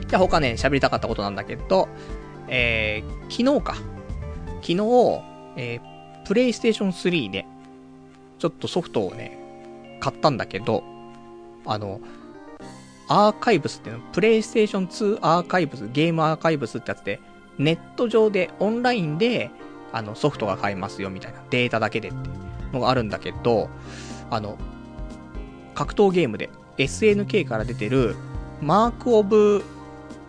[0.08, 1.88] じゃあ他ね、喋りたかったことなんだけど、
[2.48, 3.76] えー、昨日か。
[4.62, 4.76] 昨日、
[5.58, 7.46] えー、プレイステーション3で、
[8.40, 9.38] ちょっとソフトをね、
[10.00, 10.84] 買ったんだけど、
[11.66, 12.00] あの、
[13.08, 17.20] アーカイブスっていうの、プレイステーション2アーカイブス、ゲームアーカイブスってやつで、
[17.58, 19.52] ネット上で、オンラインで、
[19.92, 21.44] あの、ソフトが買えますよ、みたいな。
[21.50, 22.32] データだけでってい
[22.72, 23.70] うのがあるんだけど、
[24.30, 24.58] あの、
[25.76, 28.16] 格闘ゲームで SNK から出てる
[28.62, 29.64] マーク・オブ・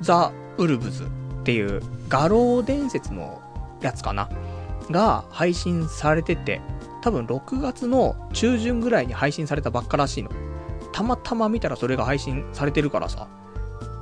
[0.00, 1.06] ザ・ウルブズっ
[1.44, 3.40] ていう画廊伝説の
[3.80, 4.28] やつかな？
[4.90, 6.60] が配信されてて、
[7.02, 10.30] 多分6月の中旬ぐらいに配信されたばっからしいの。
[10.92, 13.28] たまたま見たらそれが配信されてるからさ、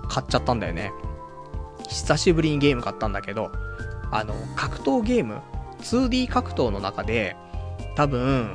[0.08, 0.92] 買っちゃったんだよね。
[1.88, 3.50] 久しぶりにゲーム買ったんだけど、
[4.10, 5.40] あの、格闘ゲーム、
[5.80, 7.36] 2D 格闘の中で、
[7.96, 8.54] 多分、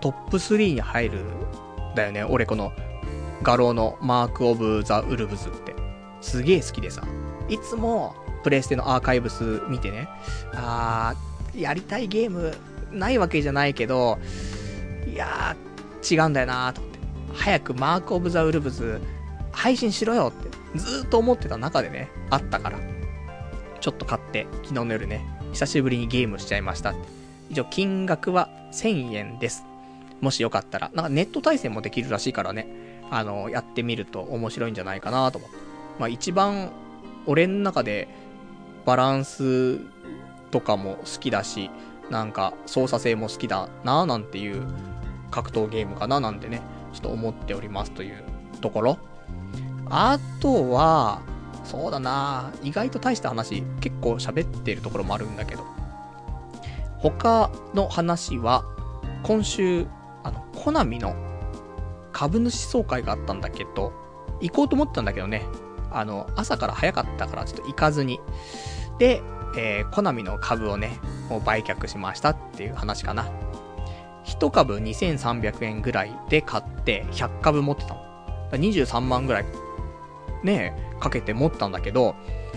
[0.00, 1.24] トップ3に入る
[1.98, 2.24] だよね。
[2.24, 2.72] 俺この
[3.42, 5.74] 餓狼のマーク・オブ・ザ・ウルブズって。
[6.20, 7.02] すげえ好きでさ。
[7.48, 10.08] いつもプレイステのアーカイブス見てね、
[10.54, 12.54] あー、やりたいゲーム
[12.92, 14.18] ないわけじゃないけど、
[15.06, 16.98] いやー、違うんだよなーと思って。
[17.34, 19.00] 早くマークオブザウルブズ
[19.52, 22.78] 配信しろよってずーっと思ってた中でね、あったから。
[23.80, 27.00] ちょっと買って、昨日の夜ね、久しぶりにゲームしちゃいましたって。
[27.50, 29.64] 一応金額は1000円です。
[30.20, 30.90] もしよかったら。
[30.94, 32.68] なんかネット対戦もできるらしいからね。
[33.10, 35.56] あの、やってみると面白いんじゃないかなと思って。
[35.98, 36.70] まあ一番、
[37.26, 38.08] 俺の中で
[38.84, 39.78] バランス
[40.50, 41.70] とかも好きだし、
[42.10, 44.66] なんか操作性も好きだなぁなんていう
[45.30, 46.62] 格闘ゲームかななんてね、
[46.92, 48.22] ちょっと思っておりますという
[48.60, 48.98] ところ。
[49.90, 51.20] あとは、
[51.64, 55.64] そうだな意外と大した話結構喋ってるところもあるんだけど。
[56.98, 58.64] 他の話は、
[59.22, 59.86] 今週、
[60.28, 61.14] あの、コナミの
[62.12, 63.92] 株主総会があったんだけど、
[64.40, 65.44] 行こうと思ったんだけどね、
[65.90, 68.20] あの、朝から早かったからちょっと行かずに。
[68.98, 69.22] で、
[69.56, 70.98] えー、コナミの株をね、
[71.28, 73.26] もう売却しましたっていう話かな。
[74.24, 78.00] 1株2300円ぐらいで買って100株持ってたの。
[78.52, 79.46] 23万ぐらい、
[80.44, 82.14] ね、かけて持ったんだけど、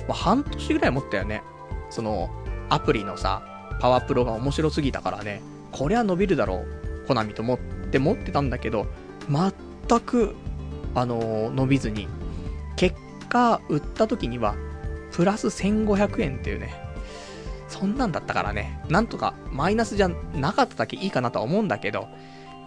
[0.08, 1.44] まあ、半年ぐらい持ったよね。
[1.90, 2.30] その、
[2.70, 3.42] アプリのさ、
[3.80, 5.42] パワープロが面白すぎたからね、
[5.72, 7.60] こりゃ伸びるだろう、コナミと思っ
[7.92, 8.88] て持ってたんだけど、
[9.30, 10.36] 全く、
[10.96, 12.08] あのー、伸びずに、
[12.76, 12.96] 結
[13.30, 14.56] 果、売った時には、
[15.12, 16.74] プラス1500円っていうね、
[17.68, 22.08] そんなんだったからね、なんとかマイナスじゃなかっただけいいかなとは思うんだけど、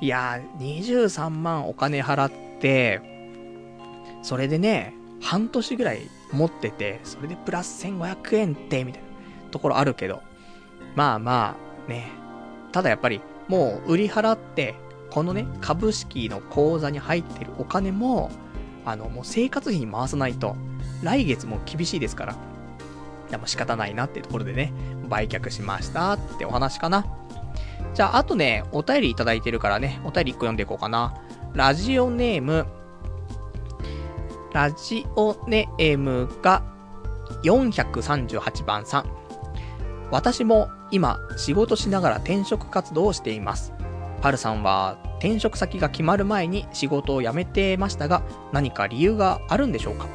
[0.01, 3.01] いやー、23万お金払って、
[4.23, 10.23] それでね、半年ぐらい持ってて、それでプラス1500円って、みたいなところあるけど、
[10.95, 11.57] まあま
[11.87, 12.11] あ、ね、
[12.73, 14.75] ただやっぱり、もう売り払って、
[15.11, 18.31] このね、株式の口座に入ってるお金も、
[18.85, 20.57] あの、もう生活費に回さないと、
[21.03, 22.37] 来月も厳しいですから。
[23.31, 24.73] でも仕方ないなってところでね、
[25.09, 27.07] 売却しましたってお話かな。
[27.95, 31.15] じゃあ、あとね、お便りいただいてるからね、お便り1個読んでいこうかな。
[31.55, 32.67] ラジオネーム、
[34.53, 36.63] ラジオネームが
[37.45, 39.07] 438番さん。
[40.11, 43.73] 私も今仕事しながら転職活動をしています。
[44.23, 48.23] パルさんは転職先が決まる前に仕事を辞めてましたが
[48.53, 50.07] 何か理由があるんでしょうか？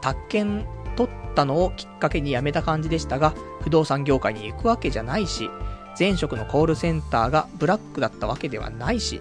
[0.00, 0.66] 宅建
[0.96, 5.50] 取ったのをきっかけに辞めた感じでしたが不動産業界に行くわけじゃないし
[5.98, 9.20] 前職のコールセンターがブラックだったわけではないし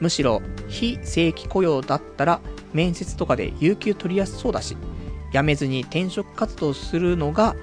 [0.00, 2.40] むしろ非正規雇用だったら
[2.72, 4.76] 面接とかで有給取りやすそうだし
[5.32, 7.56] 辞めずに転職活動するのが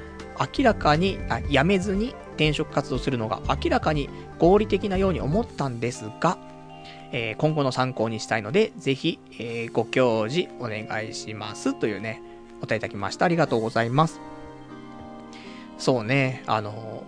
[0.58, 4.10] 明らかにあ辞めずに転職活動するのが明らかに
[4.40, 6.38] 合理的なように思ったんですが、
[7.12, 12.22] えー、今後の参考にしたいので、ぜひ、えー、ご教示お願いしますというね、
[12.60, 13.26] お答えいただきました。
[13.26, 14.22] ありがとうございます。
[15.78, 17.04] そうね、あの、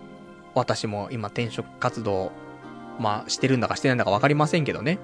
[0.54, 2.30] 私も今転職活動、
[2.98, 4.98] まあ、してるんだかしてないんだかわかりませんけどね。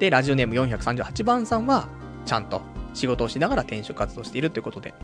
[0.00, 1.86] で、ラジオネーム438番さんは、
[2.26, 2.60] ちゃんと
[2.92, 4.94] 仕事をしながら転職活動しているということで。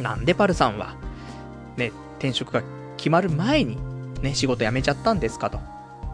[0.00, 0.96] なんでパルさんは、
[1.78, 2.62] ね、転職が
[3.02, 3.76] 決まる前に、
[4.22, 5.58] ね、仕事辞めちゃったんですかと。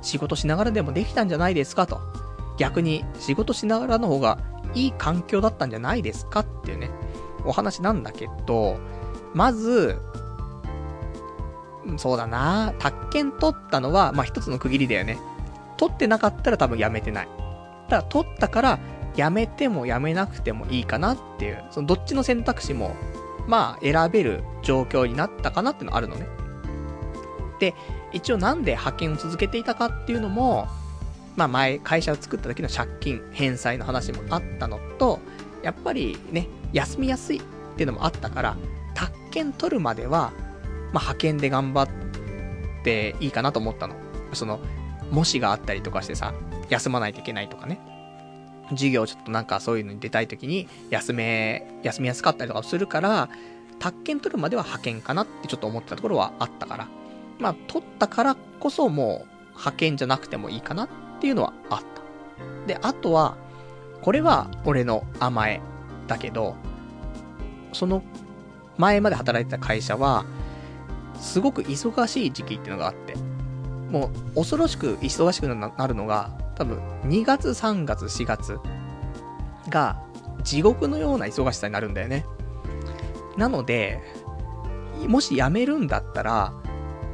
[0.00, 2.00] 仕事しながらでもできたんじゃないですかと。
[2.56, 4.38] 逆に仕事しながらの方が
[4.72, 6.90] いい環境だったんじゃないですかっていうね、
[7.44, 8.78] お話なんだけど、
[9.34, 10.00] まず、
[11.98, 15.18] そうだな宅建取ったのは、まあ、一つの区切りだよね。
[15.76, 17.28] 取ってなかったら多分辞めてない。
[17.90, 18.78] ただ、取ったから、
[19.14, 22.96] 辞めても辞めなくてもいいかなっていう、そのどっちの選択肢も、
[23.46, 26.47] まあ、選べる状況になったかなっていうのあるのね。
[27.58, 27.74] で、
[28.12, 30.68] 一応なんで派遣を続けていたかっていうのも、
[31.36, 35.20] まあ前、会社を作った時の借金返済の話もあったのと、
[35.62, 37.42] やっぱりね、休みやすいっ
[37.76, 38.56] ていうのもあったから、
[38.94, 40.32] 宅建取るまでは、
[40.92, 41.88] まあ派遣で頑張っ
[42.82, 43.94] ていいかなと思ったの。
[44.32, 44.60] その、
[45.10, 46.34] 模試があったりとかしてさ、
[46.68, 47.80] 休まないといけないとかね。
[48.70, 53.28] 授業ちょっとなんかそういうのに出たい時に休め、休みやすかったりとかするから、
[53.78, 56.88] 宅建取るまでは派遣かなってちょっと思ってたところはあったから。
[57.38, 60.88] まあ、取ったからこそもう、派遣じゃなくてもいいかなっ
[61.20, 61.86] ていうのはあった。
[62.66, 63.36] で、あとは、
[64.02, 65.60] これは俺の甘え
[66.06, 66.54] だけど、
[67.72, 68.02] その
[68.76, 70.24] 前まで働いてた会社は、
[71.18, 73.16] すごく忙しい時期っていうのがあって、
[73.90, 78.58] もう恐ろしく忙しくなるのが、多分2月、3月、4月
[79.68, 80.00] が
[80.42, 82.24] 地獄のような忙しさになるんだよね。
[83.36, 84.00] なので、
[85.06, 86.52] もし辞めるんだったら、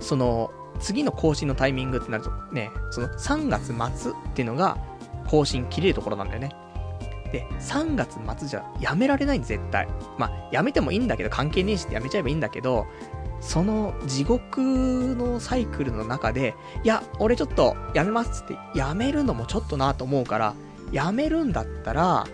[0.05, 0.51] その、
[0.81, 4.77] 次の更新のタイミングってなるとね、その3月末っていうのが
[5.29, 6.51] 更新切れるところなんだよね。
[7.33, 9.89] で、3月末じゃやめられないん絶対。
[10.19, 12.87] まあ、やめてもいいんだけど、関係ねえしってやめちゃえばいいんだけど、
[13.41, 14.61] その地獄
[15.17, 20.55] のサイクルの中で、いや、俺ちょっとやめますって、やめるのもちょっとなと思うから、
[20.93, 22.27] やめるんだったら、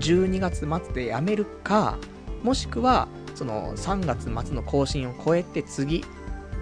[0.00, 1.96] 12月末でやめるか、
[2.42, 6.04] もしくは、その3月末の更新を超えて次、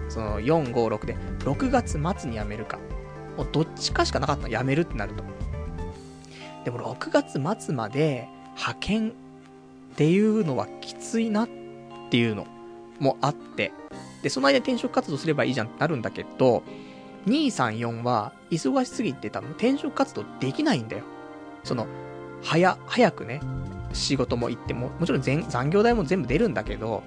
[0.09, 2.79] その4、5、6で、6月末にやめるか。
[3.37, 5.25] もうどっちかしかなかったの、やめるってなると。
[6.65, 7.11] でも6
[7.43, 9.13] 月末まで派遣っ
[9.97, 11.49] ていうのはきついなっ
[12.11, 12.47] ていうの
[12.99, 13.73] もあって、
[14.23, 16.63] で、その間転職活動すればいいじゃんってなるんだけど、
[17.27, 21.05] 234は忙しすぎて多分転職活動できないんだよ。
[21.63, 21.87] その、
[22.43, 23.41] 早、早くね、
[23.93, 27.03] 仕事も行っても、もちろん全残業代も全部出るんだけど、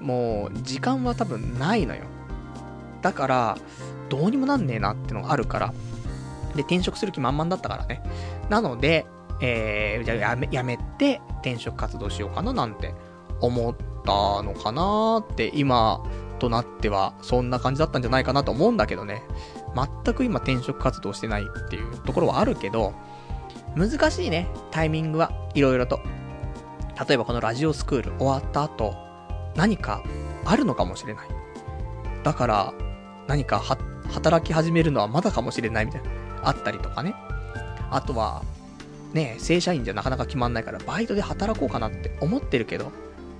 [0.00, 2.04] もう、時間は多分ないのよ。
[3.02, 3.58] だから、
[4.08, 5.72] どうにもなんねえなってのがあるから。
[6.54, 8.02] で、転職する気満々だったからね。
[8.48, 9.06] なので、
[9.40, 12.94] えー、じゃあやめ、やめて転職活動しようかななんて
[13.40, 16.02] 思ったのかなって今
[16.38, 19.22] となってはそんな感じだったんじゃないかなと思うんだけどね。
[20.04, 22.94] 全く今転職活動してないっていうところはあるけど、
[23.76, 26.00] 難しいね、タイミングはいろいろと。
[27.08, 28.96] 例えばこのラジオスクール終わった後、
[29.58, 30.04] 何か
[30.44, 31.28] あるのかもしれない。
[32.22, 32.74] だから、
[33.26, 33.60] 何か
[34.08, 36.08] 働き始めるのはまだかもしれないみたいな、
[36.44, 37.16] あったりとかね。
[37.90, 38.44] あとは、
[39.12, 42.92] ね、正社員じゃなかなか決まんないから、バイトで働こうかなって思ってるけど、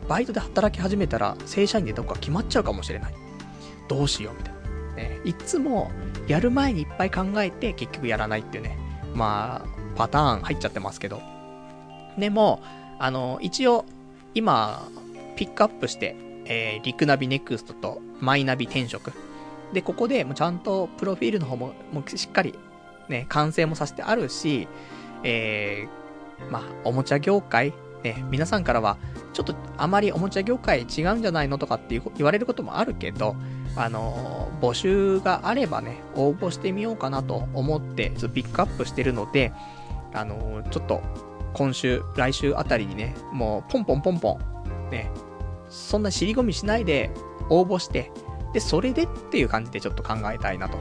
[0.09, 3.15] バイトで働き始めたら、正社員でどこか決まっちゃうかもしれない。
[3.87, 4.61] どうしようみたいな。
[4.97, 5.93] ね、いつも、
[6.27, 8.77] やる前にいっぱい考えて、結局やらないっていうね、
[9.15, 11.23] まあ、パターン入っちゃってますけど。
[12.19, 12.61] でも、
[12.99, 13.85] あの、一応、
[14.35, 14.89] 今、
[15.39, 16.17] ピックアップして、
[16.47, 19.13] えー、リクナビネクストとマイナビ転職。
[19.73, 22.59] で、ここでもうちゃんとプロフィールの方も、もうしっかり、
[23.09, 24.67] ね、完成もさせてあるし、
[25.23, 28.97] えー、まあ、おもちゃ業界、ね、皆さんからは、
[29.33, 33.37] ちょっとあまりおもちゃ業界違うんじゃないのとかって言われることもあるけど、
[33.77, 39.53] あのー、募集があればね、応募してみようかなと思って、ちょっとピックアップしてるので、
[40.13, 41.01] あのー、ちょっと、
[41.53, 44.39] 今週、来週あたりにね、もう、ポンポンポンポ
[44.89, 45.11] ン、ね、
[45.69, 47.11] そんな尻込みしないで
[47.51, 48.11] 応募して、
[48.53, 50.79] で、それでっていう感じでちょっと考えたいなと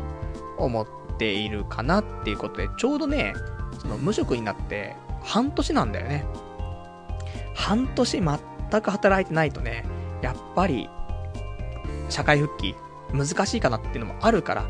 [0.57, 0.87] 思っ
[1.17, 3.33] ているかなっていうことで、ちょうどね、
[3.79, 6.25] その無職になって半年なんだよね。
[7.53, 9.85] 半年全く働いてないとね、
[10.21, 10.89] やっぱり、
[12.09, 12.75] 社会復帰
[13.13, 14.69] 難しいかなっていうのもあるから、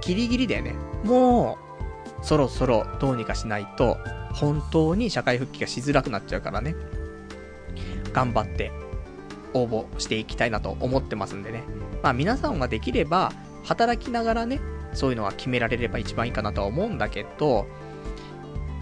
[0.00, 0.74] ギリギリでね、
[1.04, 1.58] も
[2.20, 3.96] う、そろそろどうにかしないと、
[4.34, 6.76] 本当に社会復帰がしづらくなっちゃうからね、
[8.12, 8.72] 頑張って
[9.54, 11.62] 応募していきたいなと思ってますんでね。
[12.02, 13.32] まあ皆さんができれば、
[13.64, 14.60] 働きながらね、
[14.94, 17.66] そういうのは決められれば一番いいかなとは思うんだけど、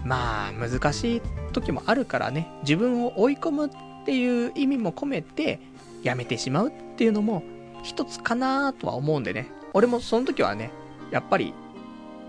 [0.05, 1.21] まあ、難しい
[1.51, 3.69] 時もあるからね、自分を追い込むっ
[4.05, 5.59] ていう意味も込めて、
[6.03, 7.43] やめてしまうっていうのも、
[7.83, 9.51] 一つかなとは思うんでね。
[9.73, 10.71] 俺もその時はね、
[11.11, 11.53] やっぱり、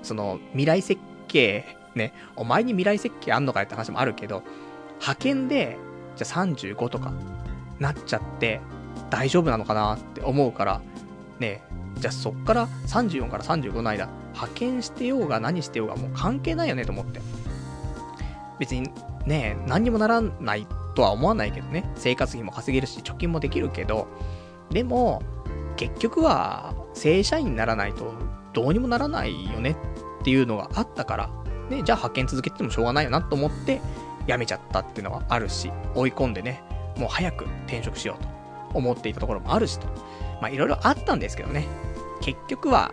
[0.02, 4.42] その、未来設計、ね、お前に未来設計あんのかよって話もあるけど、
[4.94, 5.78] 派遣で、
[6.16, 7.12] じゃあ35とか、
[7.78, 8.60] なっちゃって、
[9.10, 10.80] 大丈夫なのかなって思うから、
[11.38, 11.62] ね、
[11.96, 17.20] じゃあそっから34から35の間、派遣してようが何してようがもう関係ないよねと思って。
[18.58, 18.90] 別に
[19.26, 21.90] ね、何にもならないとは思わないけどね。
[21.96, 24.08] 生活費も稼げるし、貯金もできるけど、
[24.70, 25.22] でも、
[25.76, 28.12] 結局は、正社員にならないと
[28.52, 29.76] どうにもならないよね
[30.20, 31.30] っていうのがあったから、
[31.70, 33.80] ね、じゃあ派遣続けてもしょうがないよなと思って、
[34.26, 36.62] 辞めちゃったっていうのはあるし、追い込んでね、
[36.98, 38.22] もう早く転職しよう
[38.72, 39.86] と思っていたところもあるしと。
[40.40, 41.66] まあいろいろあったんですけどね。
[42.20, 42.92] 結局は、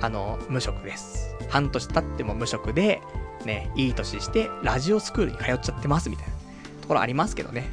[0.00, 1.34] あの、無職です。
[1.48, 3.00] 半年経っても無職で、
[3.44, 6.32] ね、いい年して、ラジオスクールに通っちゃってますみたいな
[6.80, 7.70] ところありますけどね。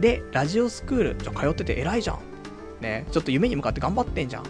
[0.00, 2.18] で、ラジオスクール、じゃ通ってて偉いじゃん。
[2.80, 4.44] ね、ちょっと夢に向かって頑張ってんじゃん。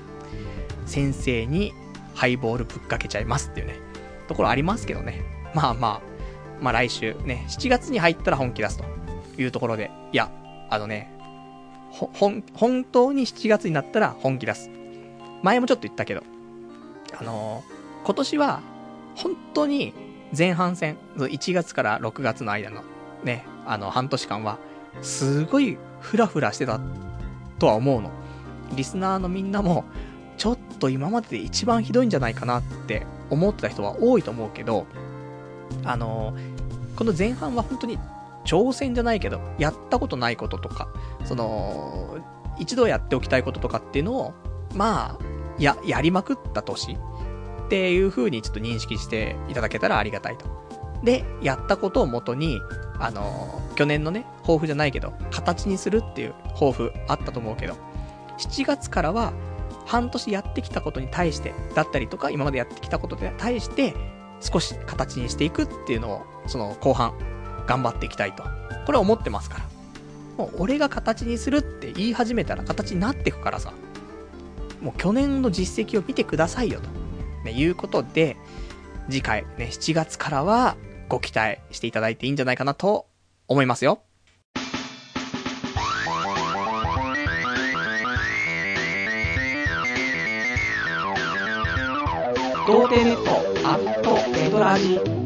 [0.87, 1.73] 先生に
[2.15, 3.77] ハイボールぶっかけちゃいますっていうね、
[4.29, 5.23] ところありますけどね。
[5.55, 6.01] まあまあ、
[6.61, 8.85] まあ来週ね、7月に入ったら本気出すと
[9.41, 10.31] いうところで、いや、
[10.73, 11.07] あのね、
[11.91, 14.71] ほ、本、本当に7月になったら本気出す。
[15.43, 16.23] 前もちょっと言ったけど、
[17.21, 18.63] あのー、今年は、
[19.15, 19.93] 本当に
[20.37, 22.85] 前半戦、1月から6月の間の
[23.23, 24.57] ね、あの半年間は、
[25.03, 26.81] すごいフラフラしてた
[27.59, 28.11] とは思うの。
[28.75, 29.85] リスナーのみんなも、
[30.39, 34.87] ちょっと今までで一番ひどいんじゃないかなって思ってた人は多いと思うけど、
[35.85, 37.99] あのー、この前半は本当に
[38.45, 40.89] 挑戦じゃないけど、やったことないこととか、
[41.25, 42.19] その、
[42.59, 44.35] 一度やっておきたいこととかっていうのを、
[44.75, 45.25] まあ、
[45.59, 50.47] や、やりまくった年っていう風にちょっと認識していただけたらありがたいと。
[51.03, 52.61] で、やったことをもとに、
[52.99, 57.75] あの、去年のね、抱負じゃないけど、形にするっていう抱負あったと思うけど、
[58.39, 59.33] 7月からは、
[59.85, 63.95] 半年やってきたことに対して、だったりとか、今までやってきたことに対して、
[64.41, 67.15] 少し形にしていくっていうのを、その後半、
[67.73, 68.43] 頑張っていきたいと。
[68.85, 69.65] これは思ってますから。
[70.37, 73.73] もう俺が形にするって言い始めたら形になっていくからさ。
[74.83, 76.89] もう去年の実績を見てくださいよと。
[77.45, 78.37] ね、いうことで、
[79.09, 80.77] 次回ね、7月からは
[81.09, 83.07] ご期待していただいていいんじゃないかなと
[83.49, 84.03] 思いますよ。
[92.67, 95.22] 童貞ネットアットネトラジ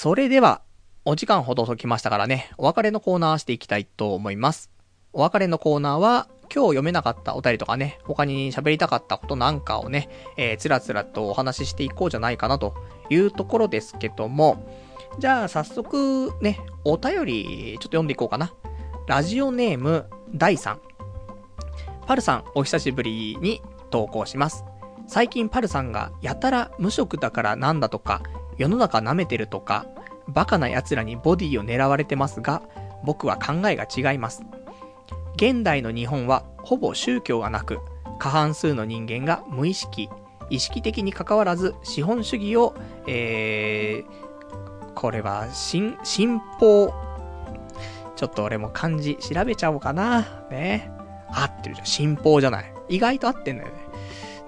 [0.00, 0.62] それでは、
[1.04, 4.70] お時間ほど解きましたからね、お別れのコーナーしていきたいと思います。
[5.12, 12.76] お別れのコーナーは、今日読めなかったお便りとかね、他に喋りたかったことなんかをね、えー、つらつらとお話ししていこうじゃないかなと
[13.10, 14.70] いうところですけども、
[15.18, 18.54] じゃあ早速ね、お便りちょっと読んでいこうかな。
[19.08, 20.78] ラジオネーム、第3。
[22.06, 24.64] パルさん、お久しぶりに投稿します。
[25.08, 28.22] 最近パルさんがやたら無職だからなんだとか、
[28.58, 29.86] 世の中舐めてるとか、
[30.28, 32.62] バカな奴らにボディを狙われてますが、
[33.04, 34.42] 僕は考えが違います。
[35.36, 37.78] 現代の日本はほぼ宗教がなく、
[38.18, 40.10] 過半数の人間が無意識、
[40.50, 42.74] 意識的に関わらず資本主義を、
[43.06, 46.92] えー、これは、新、新法。
[48.16, 50.42] ちょっと俺も漢字調べちゃおうかな。
[50.50, 50.90] ね。
[51.30, 51.86] 合ってるじゃん。
[51.86, 52.72] 新法じゃない。
[52.88, 53.74] 意外と合ってんだよね。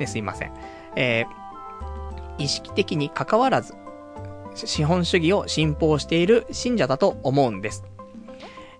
[0.00, 0.52] ね、すいません。
[0.96, 3.74] えー、意識的に関わらず、
[4.54, 7.84] 資本主義を信奉している信者だと思うんです。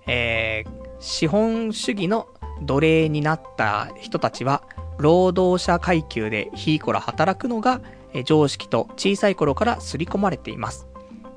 [0.06, 2.28] えー、資本主義の
[2.62, 4.62] 奴隷になった人たちは、
[4.98, 7.80] 労働者階級でひいこら働くのが
[8.24, 10.88] 常識と小さい頃から刷り込まれています。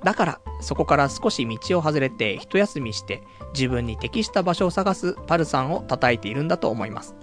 [0.04, 3.24] だから、そこから少し道を外れて一休みして
[3.54, 7.16] 自分に適した場所を探すパルさんを叩いているんだと思います。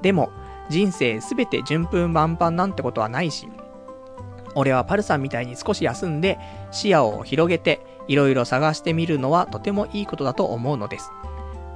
[0.00, 0.30] でも、
[0.68, 3.48] 人生すべて順風満帆なんてことはないし、
[4.58, 6.36] 俺はパルさんみたいに少し休んで
[6.72, 11.12] 視野を広げていろいろ探してみるのはとてもいいことだと思うのです。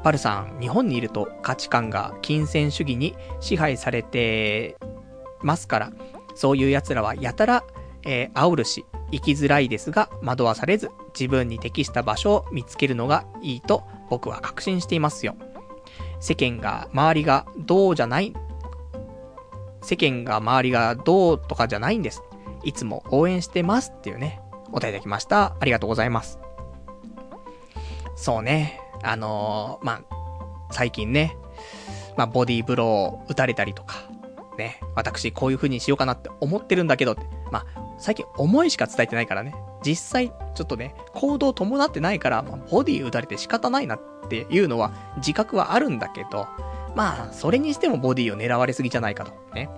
[0.03, 4.77] パルさん、日本にいると価値観が金銭主義に支配されて
[5.43, 5.93] ますから、
[6.35, 7.63] そういう奴らはやたら、
[8.03, 15.37] えー、煽るし、生きづらいですが、惑わされず、自分に適した場所を見つけるのがいいと僕は確信していますよ。
[16.19, 18.33] 世間が、周りがどうじゃない、
[19.83, 22.25] 世間が周りがどうとかじゃないんです。
[22.65, 25.57] いつも応援してますっていうね、お答えいただきました。
[25.59, 26.39] ありがとうございます。
[28.17, 28.81] そうね。
[29.03, 30.03] あのー、まあ、
[30.71, 31.37] 最近ね、
[32.17, 33.97] まあ、ボディーブローを打たれたりとか、
[34.59, 37.17] ね、私こういう風にしようかなって思ってるんだけど、
[37.51, 46.47] まあ、最近思いしか伝えてないからね、実際、ちょっとね、行動伴ってないから、まあ、ボディ打たれて仕方ないなっていうのは自覚はあるんだけど、
[46.95, 49.69] まあ、それにしてもボディを狙われすぎじゃないかと、ね。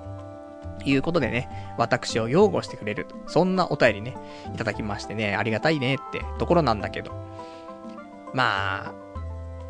[0.85, 4.17] いうことでね、私を擁護してくれる、そんなお便りね、
[4.55, 7.13] いただきましてね、ありがたいねってところなんだけど。
[8.33, 8.95] まあ、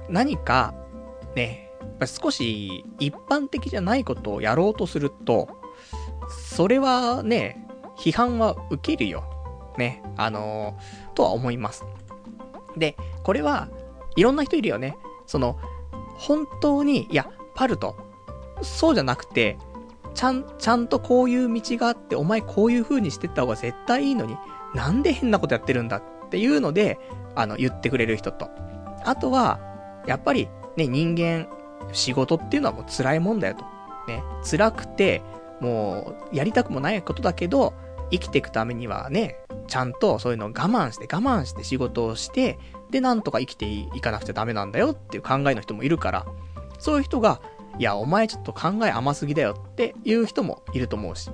[0.09, 0.75] 何か、
[1.35, 5.49] ね、やっぱ少し一般的じゃないことをやろうとすると、
[6.29, 7.67] それはね、
[7.97, 9.25] 批判は受けるよ。
[9.79, 11.85] ね、あのー、とは思います。
[12.77, 13.69] で、これは、
[14.17, 14.97] いろんな人いるよね。
[15.27, 15.59] その、
[16.17, 17.97] 本当に、いや、パルト、
[18.63, 19.59] そうじゃなくて、
[20.15, 24.37] ちゃん、ちゃんとこういう道があって、お前こういう風にしてった方が絶対いいのに、
[24.75, 26.99] なんで変なことやってるんだっていうので、
[27.35, 28.49] あの、言ってくれる人と。
[29.05, 29.61] あとは、
[30.07, 31.49] やっぱりね、人間、
[31.93, 33.65] 仕事っていうのはもう辛いもんだよと。
[34.11, 35.23] ね、辛くて、
[35.61, 37.75] もう、やりたくもないことだけど、
[38.11, 39.37] 生きていくためにはね、
[39.67, 42.59] ちゃんとそういうのを我慢して我慢して仕事をして、
[42.91, 46.27] で、なんとか生きていかなくちゃダメなんだよっていう考えの人もいるから、
[46.79, 47.41] そういう人が、
[47.79, 51.31] いや、お前ちょっと考え甘すぎだよっていう人もいると思うし、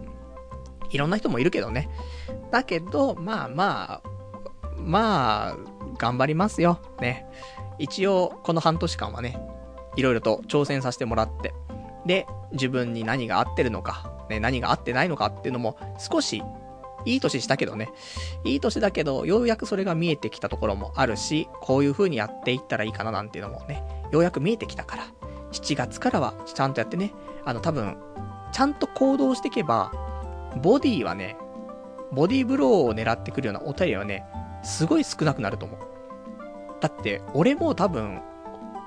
[0.90, 1.88] いろんな人もいるけどね。
[2.50, 4.10] だけど、まあまあ、
[4.76, 5.56] まあ、
[5.98, 6.80] 頑張りますよ。
[7.00, 7.26] ね。
[7.78, 9.38] 一応、この半年間はね、
[9.96, 11.54] いろいろと挑戦させてもらって、
[12.06, 16.42] で、自分に何が合ってるのか、ね、何が合ってないのかっていうのも、少し、
[17.06, 17.90] いい年したけどね、
[18.44, 25.06] いい年だけど、ようやくそれが見えてきたところもあるし、こういう風にやっていったらいいかななんていうのもね、ようやく見えてきたから、
[25.52, 27.12] 7月からはちゃんとやってね、
[27.44, 27.96] あの多分、
[28.52, 29.92] ちゃんと行動していけば、
[30.62, 31.36] ボディはね、
[32.12, 34.24] ボディブローを狙ってくるようなお便りはね、
[34.62, 35.78] すごい少なくなると思う。
[36.80, 38.20] だって、俺も多分、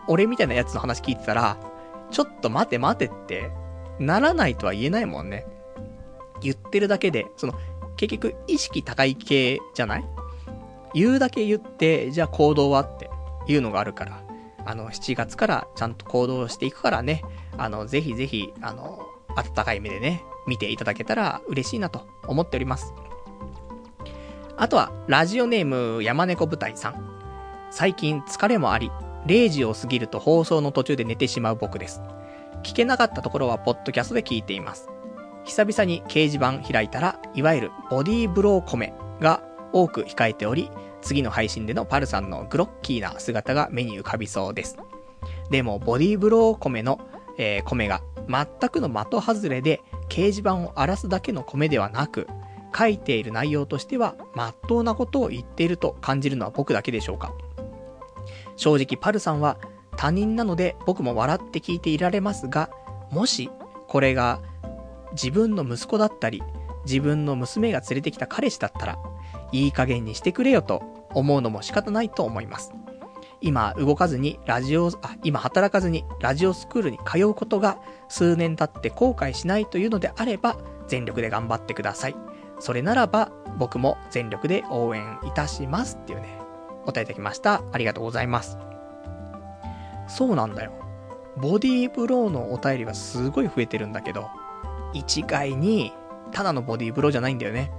[0.07, 1.57] 俺みたいなやつの話聞いてたら、
[2.11, 3.51] ちょっと待て待てって、
[3.99, 5.45] ならないとは言えないもんね。
[6.41, 7.53] 言ってるだけで、その、
[7.95, 10.05] 結局、意識高い系じゃない？
[10.93, 13.09] 言うだけ言って、じゃあ行動はって
[13.47, 14.22] いうのがあるから。
[14.65, 17.23] あの、7月からちゃんと行動していくからね、
[17.57, 22.93] あの、ぜひぜひ、あの、温かい目でね、見ていただけたら嬉しいなと思っております。
[24.57, 27.13] あとは、ラジオネーム山猫舞台さん。
[27.71, 28.91] 最近疲れもあり、
[29.25, 32.01] 0時を過ぎると放送の途中で寝てしまう僕です。
[32.63, 34.89] 聞けなかったところはポッドキャストで聞いています。
[35.43, 39.41] 久々に掲示板開いたら、いわゆるボディーブローコメが
[39.71, 40.69] 多く控えており、
[41.03, 44.77] 次の配信でのパルさんのグロッキーな姿が目に浮かびそうです。
[45.49, 46.99] でも、ボディーブロー米の、
[47.37, 52.27] えー、米が全くの的外れで、掲示板を荒らすだけの米ではなく、
[52.75, 57.33] 書いている内容としては、まっとうなことを言っていると感じるのは僕だけでしょうか。
[58.55, 59.57] 正直、パルさんは
[59.95, 62.69] 他人なので僕も笑って聞いていられますが、
[63.11, 63.49] もし、
[63.87, 64.41] これが
[65.11, 66.41] 自分の息子だったり、
[66.85, 68.97] 自分の娘が連れてきた彼氏だったら、
[69.51, 70.81] いい加減にしてくれよと
[71.13, 72.73] 思うのも仕方ないと思います。
[73.41, 77.77] 今動かずにラジオ、あ、今働かずにラジオスクールに通うことが
[78.07, 80.57] 数年経って後悔しないというのであれば、
[80.87, 82.15] 全力で頑張ってください。
[82.59, 86.39] それならば、僕も全力で応援いたしますっていうね、
[86.85, 87.61] 答えいただきました。
[87.71, 88.57] ありがとうございます。
[90.07, 90.71] そうなんだよ。
[91.35, 94.29] ボディーブローのお便りはすごい増えてるんだけど、
[94.93, 95.91] 一概に、
[96.31, 97.71] ただのボディーブローじゃないんだよね。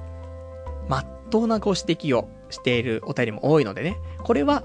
[0.89, 4.63] まっとうなご指摘をしているお便りも多いのでね、これは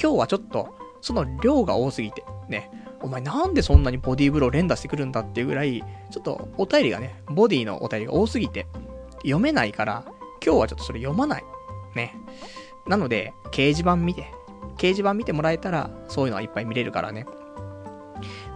[0.00, 2.70] 今日はちょっと、その量が多すぎて、ね、
[3.02, 8.66] お前なんでそんなにボディーブロー連打してくるんだっていうぐらい、ちょっとお便りがね、ボディのお便りが多すぎて、
[9.18, 10.04] 読めないから、
[10.44, 11.44] 今日はちょっとそれ読まない。
[11.94, 12.14] ね。
[12.86, 14.32] なので、掲示板見て、
[14.76, 17.24] 掲示板見てもらえたら、そういうのはいっぱい見れるからね。
[17.24, 17.36] だか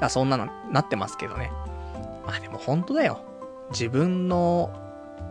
[0.01, 1.51] らそんなのなってますけどね。
[2.27, 3.21] まあでも本当だよ。
[3.71, 4.71] 自分の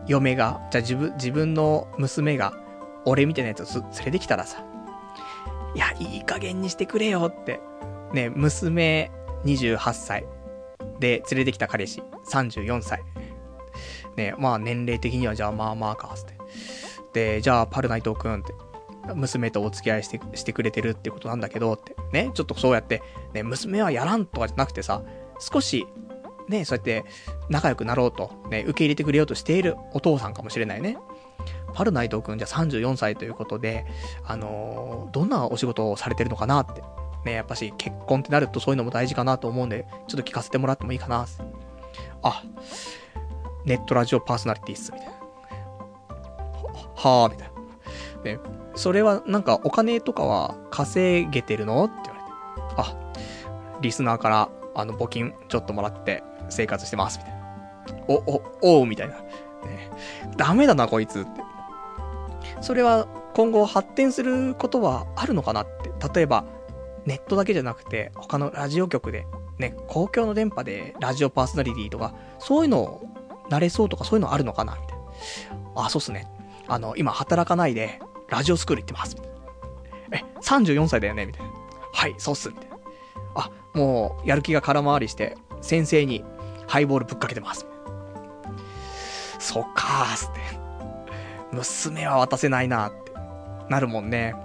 [0.08, 2.54] 嫁が、じゃあ自分、自分の娘が、
[3.06, 4.64] 俺みたいなやつを連れてきたらさ、
[5.74, 7.60] いや、いい加減にしてくれよって。
[8.14, 9.12] ね、娘
[9.46, 10.26] 28歳。
[11.00, 13.04] で、連れてきた彼氏34歳。
[14.18, 16.34] ね、まあ年齢的にはじゃあまあまあか、つって。
[17.14, 18.54] で、じゃあパルナイト君って。
[19.16, 21.96] 娘とお付き合いしてしてくれてるってことなんだけどって。
[22.12, 23.02] ね、ちょっとそうやって、
[23.34, 25.04] ね、娘はやらんとかじゃなくてさ、
[25.40, 25.88] 少し、
[26.48, 27.06] ね、そうやって
[27.50, 30.98] 仲良くなろうと、ね、受け入れてくれようとしているお父さんかもしれないね。
[31.74, 33.86] パルナイト君じゃ34歳ということで、
[34.26, 36.84] あのー、どんなお仕事をされてるのかなって。
[37.26, 41.28] ね、やっぱし結婚ってなるとそういうのも大事かなと思うんで、ちょっと聞かせてもらってもいいかな。
[42.24, 42.44] あ、
[43.66, 45.14] ネットラジオパーソナリティっす、みたいな。
[46.96, 47.54] はぁ、みたいな。
[48.24, 48.40] ね、
[48.76, 52.82] それはなんかお金とかは稼げてるのって言われて。
[52.82, 53.12] あ、
[53.82, 57.42] リスナーからあの募金ちょっともらって生活してます、みたいな。
[58.08, 58.14] お、
[58.62, 59.16] お、おう、みたいな。
[59.16, 59.92] ね、
[60.38, 61.51] ダメだな、こいつって。
[62.62, 65.92] それは今後発展することはあるのかなって。
[66.14, 66.46] 例えば、
[67.06, 69.26] ネットだけじゃなくて、他のラジオ局で、
[69.58, 73.02] ね、公共の電波でラジオパーソナリティとか、そういうの
[73.50, 74.98] なれそうとかそういうのあるのかなみたい
[75.76, 75.86] な。
[75.86, 76.28] あ、そうっすね。
[76.68, 79.18] あの、今働かないで、ラジオスクール行ってます。
[80.12, 81.26] え、34歳だよね？
[81.26, 81.52] みたいな。
[81.94, 82.50] はい、そうっす。
[82.50, 82.78] みたいな。
[83.36, 86.24] あ、もう、やる気が空回りして、先生に
[86.68, 87.66] ハイボールぶっかけてます。
[89.40, 90.61] そっかーすって。
[91.52, 93.12] 娘は渡せないなって
[93.70, 94.36] なるもんね。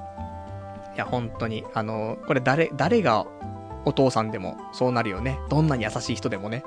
[0.95, 1.65] いや、本当に。
[1.75, 3.27] あの、これ誰、誰が
[3.85, 5.39] お父さんでもそうなるよね。
[5.49, 6.65] どんなに優しい人でもね。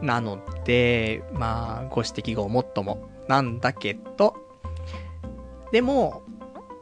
[0.00, 4.34] なので、まあ、ご指摘がもっとも、なんだけど、
[5.70, 6.22] でも、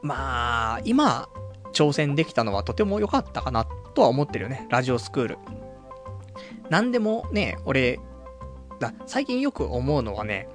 [0.02, 1.28] まあ、今、
[1.72, 4.66] 挑戦できたのはとても良かったかなとは思ってるよね。
[4.70, 5.38] ラジオスクール。
[6.68, 8.00] なんでもね、俺、
[8.78, 10.48] だ最近よく思うのはね、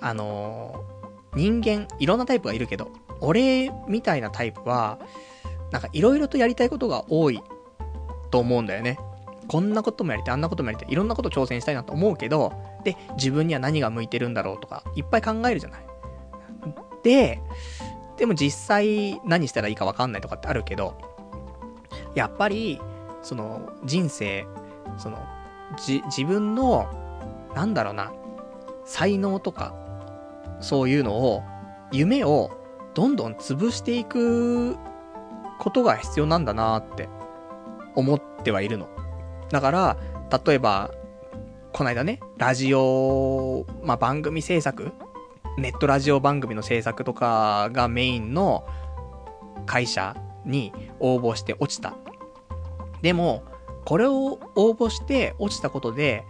[0.00, 0.84] あの
[1.34, 2.90] 人間、いろんなタイプがいるけど、
[3.20, 4.98] 俺みたいなタイプは、
[5.70, 7.42] なんかいろいろとやりたいことが多い
[8.30, 8.98] と思うんだよね。
[9.48, 12.52] こんなこともやりたい、あんなこともやりたい、いろんなこと挑戦したいなと思うけど、
[12.84, 15.80] で、自分には何が向いてるんだろうとか、いっぱい考えるじゃない。
[17.02, 17.40] で、
[18.16, 20.94] でも実際何したらいいかわかんないとかってあるけど、
[22.14, 22.80] やっぱり、
[23.22, 24.46] その人生、
[24.98, 25.18] その、
[25.84, 26.88] じ、自分の、
[27.54, 28.12] なんだろうな、
[28.84, 29.74] 才能とか、
[30.60, 31.42] そういうのを、
[31.92, 32.50] 夢を
[32.94, 34.76] どんどん潰していく
[35.58, 37.08] ことが必要なんだなって
[37.94, 38.88] 思ってはいるの。
[39.50, 39.96] だから、
[40.44, 40.90] 例えば、
[41.72, 44.92] こないだね、ラジオ、まあ、番組制作
[45.56, 48.66] ネットラジオ番組の制作とかがメインの
[49.66, 51.94] 会社に応募して落ちた。
[53.02, 53.44] でも、
[53.84, 56.24] これを応募して落ちたことで、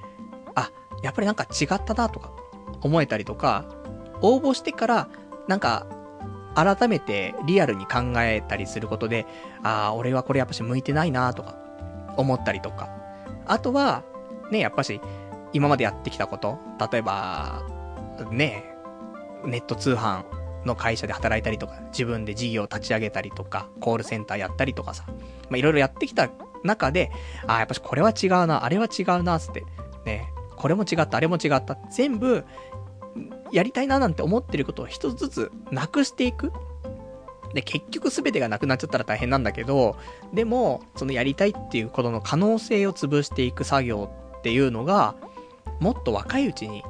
[0.54, 0.70] あ、
[1.02, 2.32] やっぱりなんか違ったなとか
[2.82, 3.66] 思えたりとか、
[4.22, 5.08] 応募してから、
[5.48, 5.86] なんか、
[6.54, 9.26] 改めてリアルに考えたりすることで、
[9.62, 11.56] ああ、俺はこれやっぱし向いてないなとか、
[12.16, 12.88] 思ったりとか。
[13.46, 14.02] あとは、
[14.50, 15.00] ね、やっぱし、
[15.52, 16.58] 今までやってきたこと、
[16.92, 17.62] 例えば、
[18.30, 18.74] ね、
[19.44, 20.24] ネット通販
[20.64, 25.14] の会社で働いたりとか、自分で事業を立ち上げたりとか、コールセンターやったりとかさ、ま
[25.54, 26.28] あ、いろいろやってきた
[26.62, 27.10] 中で、
[27.46, 29.64] ああ、やっぱしこれは違うな、あれは違うな、つって、
[30.04, 32.44] ね、これも違った、あれも違った、全部、
[33.52, 36.52] やりたいななんて思ってることを一つずつなくしていく。
[37.54, 39.96] で、結局全てがなくなっちゃったら大変なんだけど、
[40.32, 45.16] でも、そのやりたいっていうことの可能性を潰していく作業っていうのが、
[45.80, 46.84] もっと若いうちに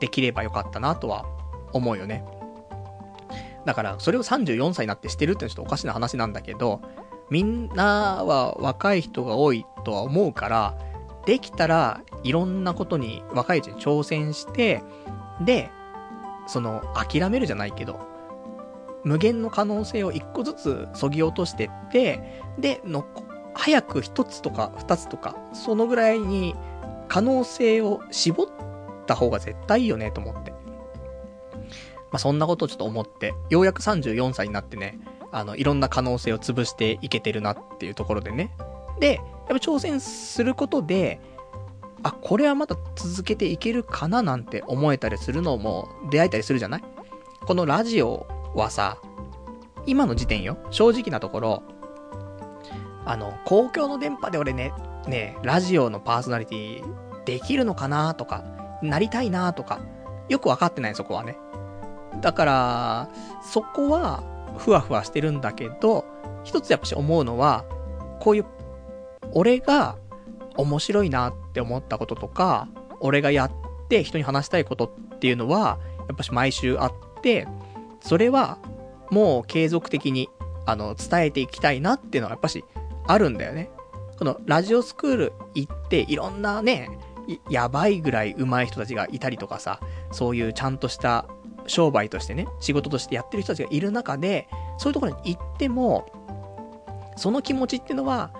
[0.00, 1.26] できればよかったなとは
[1.72, 2.24] 思うよね。
[3.66, 6.80] だから、それを34歳になってしてるってちょっとおかしな話なんだけど、
[7.30, 10.78] みんなは若い人が多いとは思うから、
[11.26, 14.82] できたらいろんなことに若いうちに挑戦して、
[15.40, 15.70] で、
[16.46, 18.00] その、諦めるじゃないけど、
[19.04, 23.04] 無限の可能性を一個ずつ削ぎ落としてって、で、の、
[23.54, 26.56] 早く一つとか二つとか、そのぐらいに
[27.08, 28.46] 可能性を絞っ
[29.06, 30.52] た方が絶対いいよねと思って。
[32.10, 34.98] まあ、そんなことをちょっと思って、ようやく34歳になってね、
[35.32, 38.50] あの、いろんな可能性を潰していけてるなっていうところでね。
[39.00, 41.20] で、やっぱ挑戦することで、
[42.04, 46.84] あ、これはまだ続けていけるかななんて思えたりするのも出会えたりするじゃない？
[47.46, 48.98] このラジオはさ、
[49.86, 51.62] 今の時点よ、正直なところ、
[53.04, 54.72] あの、公共の電波で俺ね、
[55.08, 56.84] ね、ラジオのパーソナリティ
[57.24, 58.44] できるのかなとか、
[58.82, 59.80] なりたいなとか、
[60.28, 61.36] よくわかってないそこはね。
[62.20, 63.10] だから、
[63.42, 64.22] そこは、
[64.56, 66.04] ふわふわしてるんだけど、
[66.44, 67.64] 一つやっぱし思うのは、
[68.20, 68.46] こういう、
[69.32, 69.96] 俺が
[70.56, 72.68] 面白いなって思ったこととか、
[73.00, 73.52] 俺がやっ
[73.88, 75.78] て人に話したいことっていうのは、
[76.08, 77.46] やっぱし毎週あって、
[78.00, 78.58] それは
[79.10, 80.28] もう継続的に、
[80.66, 82.64] あの、伝えていきたいなっていうのはやっぱし
[83.06, 83.70] あるんだよね。
[84.18, 86.88] このラジオスクール行っていろんなね、
[87.50, 89.80] やばいぐらい上手い人たちがいたりとかさ、
[90.12, 91.26] そういうちゃんとした
[91.66, 94.48] 商売としてね、仕事としてやってる人たちがいる中で、
[94.78, 96.06] そういうところに行っても、
[97.16, 98.30] その気持ちっていうのは、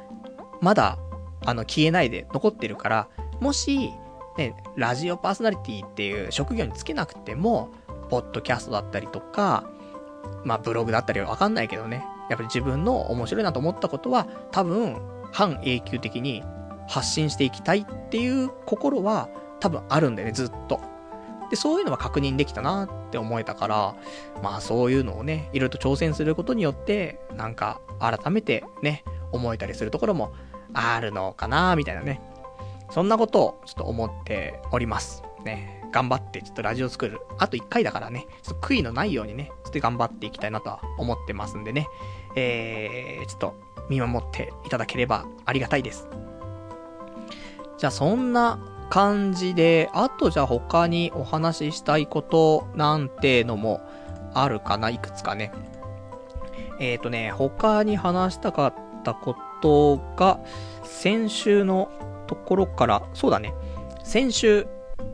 [0.60, 0.98] まだ
[1.44, 3.08] あの、消えないで残ってるから、
[3.40, 3.92] もし、
[4.36, 7.70] ね、ラジオパーソナリティっていう職業につけなくても、
[8.10, 9.64] ポッドキャストだったりとか、
[10.44, 15.00] まあ、ブログだったりはわかんないけどね、やっぱり自分の面白いなと思ったことは、多分、
[15.32, 16.44] 半永久的に
[16.88, 19.28] 発信していきたいっていう心は、
[19.60, 20.80] 多分あるんだよね、ずっと。
[21.50, 23.94] で、そういうのは確認できたなって思えたから、
[24.42, 30.32] まあそういうのをね、いろいろと挑戦することによって、なんか改めてね、思えたりするところも
[30.74, 32.20] あるのかなみたいなね。
[32.90, 35.22] そんなことをちょっと思っております。
[35.44, 35.82] ね。
[35.92, 37.20] 頑張ってちょっとラジオ作る。
[37.38, 41.86] あと1回だからね、ちょっと悔いのないようにね、ちょっと頑張っていきたいなとは思ってますんでね。
[42.36, 43.54] えー、ちょっと
[43.88, 46.08] 見守っていただければありがたいです。
[47.78, 48.58] じゃあそんな
[48.90, 53.80] 感じで、あとじゃあ他にお話ししたいことなんてのも
[54.34, 54.90] あるかな？
[54.90, 55.52] いくつかね。
[56.80, 58.74] えっ、ー、とね、他に話したかっ
[59.04, 59.40] たこと
[60.16, 60.40] が、
[60.82, 61.90] 先週の
[62.26, 63.54] ところから、そうだね、
[64.04, 64.66] 先週、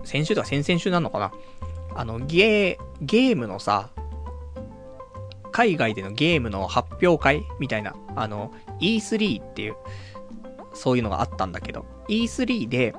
[0.05, 1.33] 先週とか先々週なのかな。
[1.95, 3.91] あの、ゲー、ゲームのさ、
[5.53, 9.77] 海外でのゲームの発表会みたいな、あの、E3 っていう、
[10.73, 12.95] そういうのがあったんだけど、E3 で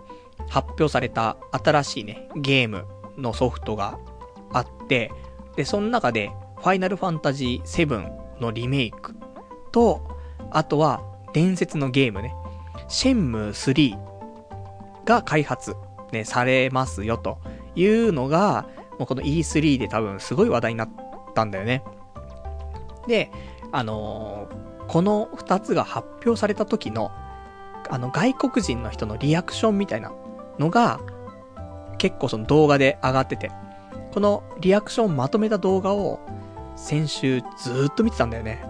[0.49, 2.85] 発表された新しいね、ゲーム
[3.17, 3.99] のソフトが
[4.51, 5.11] あって、
[5.55, 9.15] で、その中で、ファイナルファンタジー7のリメイク
[9.71, 10.17] と、
[10.51, 11.01] あとは、
[11.33, 12.35] 伝説のゲームね、
[12.87, 13.97] シェンムー3
[15.05, 15.75] が開発、
[16.11, 17.39] ね、されますよ、と
[17.75, 18.67] いうのが、
[18.99, 20.89] もうこの E3 で多分すごい話題になっ
[21.33, 21.83] たんだよね。
[23.07, 23.31] で、
[23.71, 27.11] あのー、この2つが発表された時の、
[27.89, 30.11] あの、外国人の人のリアクションみたいな
[30.59, 30.99] のが、
[31.97, 33.51] 結構その動画で上がってて、
[34.13, 36.19] このリアクションまとめた動画を、
[36.75, 38.63] 先週ずーっと見てたんだよね。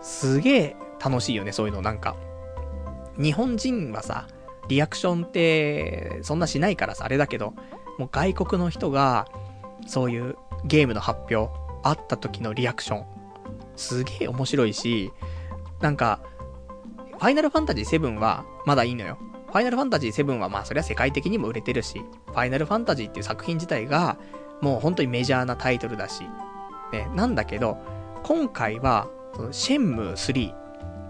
[0.00, 2.16] すげえ楽しいよね、そういうのなんか。
[3.18, 4.28] 日本人はさ、
[4.68, 7.54] リアクションってそんなしないからさ、あれだけど、
[7.98, 9.26] もう外国の人が、
[9.86, 11.52] そういうゲームの発表、
[11.82, 13.06] あった時のリアクション、
[13.76, 15.12] すげえ面白いし、
[15.80, 16.20] なんか、
[17.18, 19.18] ファイナルファンタジー7はまだいいのよ。
[19.46, 24.16] ファイナルファンタジー7はまあそりゃ世界的にも売れてるし、ファイナルファンタジーっていう作品自体が
[24.60, 26.22] もう本当にメジャーなタイトルだし、
[26.92, 27.76] ね、なんだけど、
[28.22, 30.61] 今回は、そのシェンムー3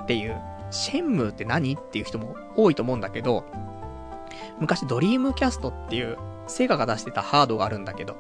[0.02, 1.74] っていう、シェンムーって何？
[1.74, 3.44] っていう人も多いと思うんだけど、
[4.58, 6.16] 昔ドリームキャストっていう
[6.46, 8.16] セガが出してたハードがあるんだけど、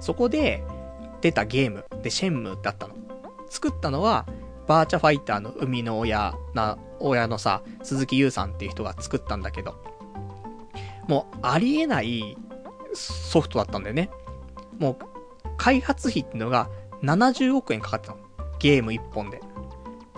[0.00, 0.62] そこで
[1.20, 2.94] 出たゲームでシェンムーってあったの。
[3.48, 4.26] 作ったのは、
[4.66, 9.74] バーチャファイターの生みの親な、親のさ、鈴木優さんっていう人が作ったんだけど、
[11.08, 12.36] もうありえない
[12.94, 14.10] ソフトだったんだよね。
[14.78, 14.96] もう、
[15.56, 16.70] 開発費っていうのが
[17.02, 18.20] 70億円かかってたの。
[18.58, 19.40] ゲーム1本で。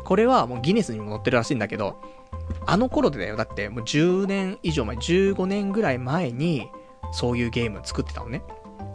[0.04, 1.96] これはもうギネスにも載ってるらしいんだけど、
[2.66, 3.36] あの頃でだよ。
[3.36, 6.68] だってもう10年以上前、15年ぐらい前に、
[7.12, 8.42] そういうゲーム作ってたのね。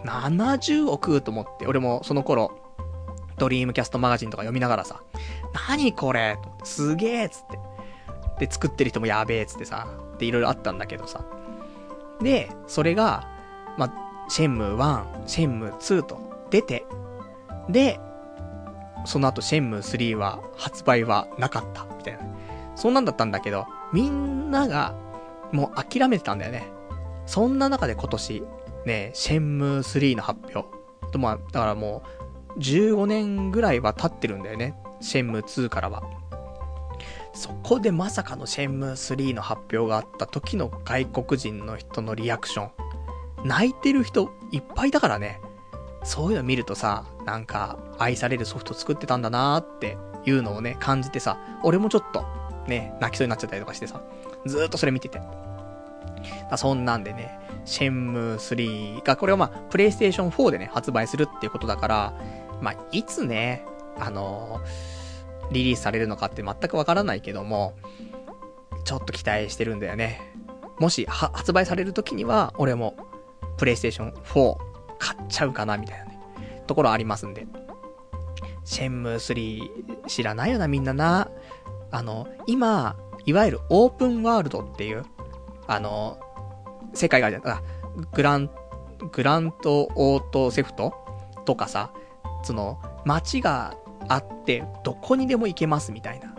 [0.05, 2.51] 70億と思って、俺もその頃、
[3.37, 5.03] ドリームキャストマガジンとか読みながらさ、
[5.69, 6.37] 何これ？
[6.63, 7.59] すげえっつって。
[8.45, 11.25] で、作ってる人もやべえっつってさ、で、いろいろあったんだけどさ。
[12.21, 13.27] で、それが、
[13.77, 13.93] ま
[14.29, 16.85] シェンムー1、シェンムー2と出て、
[17.69, 17.99] で、
[19.05, 22.19] その後シェンムー3は発売はなかった、みたいな。
[22.75, 24.95] そんなんだったんだけど、みんなが
[25.51, 26.67] もう諦めてたんだよね。
[27.25, 28.43] そんな中で今年、
[28.85, 30.67] ね、シェンムー3の発表。
[31.11, 32.03] とまあ、だからも
[32.55, 34.75] う、15年ぐらいは経ってるんだよね。
[34.99, 36.03] シェンムー2からは。
[37.33, 42.71] そこでまさかのシェンムー3の発表があった時の外国人の人のリアクション。
[43.43, 45.39] 泣いてる人いっぱいだからね。
[46.03, 52.23] そういうの見るとさ、なんか愛されるソフト作ってたんだなーっていうのをね、感じてさ、俺もちょっと
[52.67, 54.01] ね、泣きそうになっちゃったりとかしてさ、
[54.45, 55.21] ずーっとそれ見てて。
[56.57, 62.13] そんなんでね、シェンムー3が、これはまあ、プレイステーション4でね、発売するっていうことだから、
[62.61, 63.65] まあ、いつね、
[63.99, 67.75] あのー、リリースされるのかって全くわからないけども、
[68.83, 70.21] ちょっと期待してるんだよね。
[70.79, 72.95] もし、発売される時には、俺も、
[73.57, 74.66] プレイステーション4
[74.99, 76.19] 買っちゃうかな、みたいなね、
[76.67, 77.47] ところありますんで。
[78.63, 81.29] シェンムー3知らないよな、みんなな。
[81.91, 85.05] あの、今、いわゆるオープンワールドっていう、
[85.67, 86.19] あの、
[86.93, 87.61] 世界があるじゃん。
[88.13, 88.49] グラン、
[89.11, 90.93] グラントオートセフト
[91.45, 91.91] とかさ、
[92.43, 93.75] その、街が
[94.09, 96.35] あって、どこにでも行けますみたいな。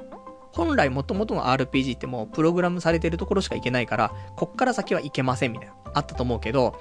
[0.52, 5.74] 本来元々の RPG ってもうプログラムされてるところしか行けないから、こっから先は行けませんみたいな。
[5.94, 6.78] あったと思うけど、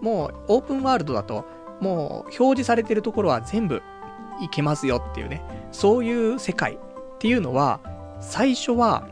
[0.00, 1.44] もうオープンワールドだと、
[1.80, 3.82] もう表示されてるところは全部
[4.40, 5.42] 行けますよっていうね。
[5.72, 6.78] そういう世界っ
[7.18, 7.80] ていうのは、
[8.20, 9.06] 最初は、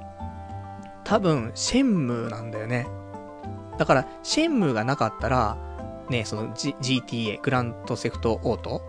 [1.04, 2.86] 多分、シェンムーなんだよね。
[3.76, 5.58] だから、シェンムーがなかったら、
[6.08, 8.82] ね、その、G、GTA、グラントセフトオート？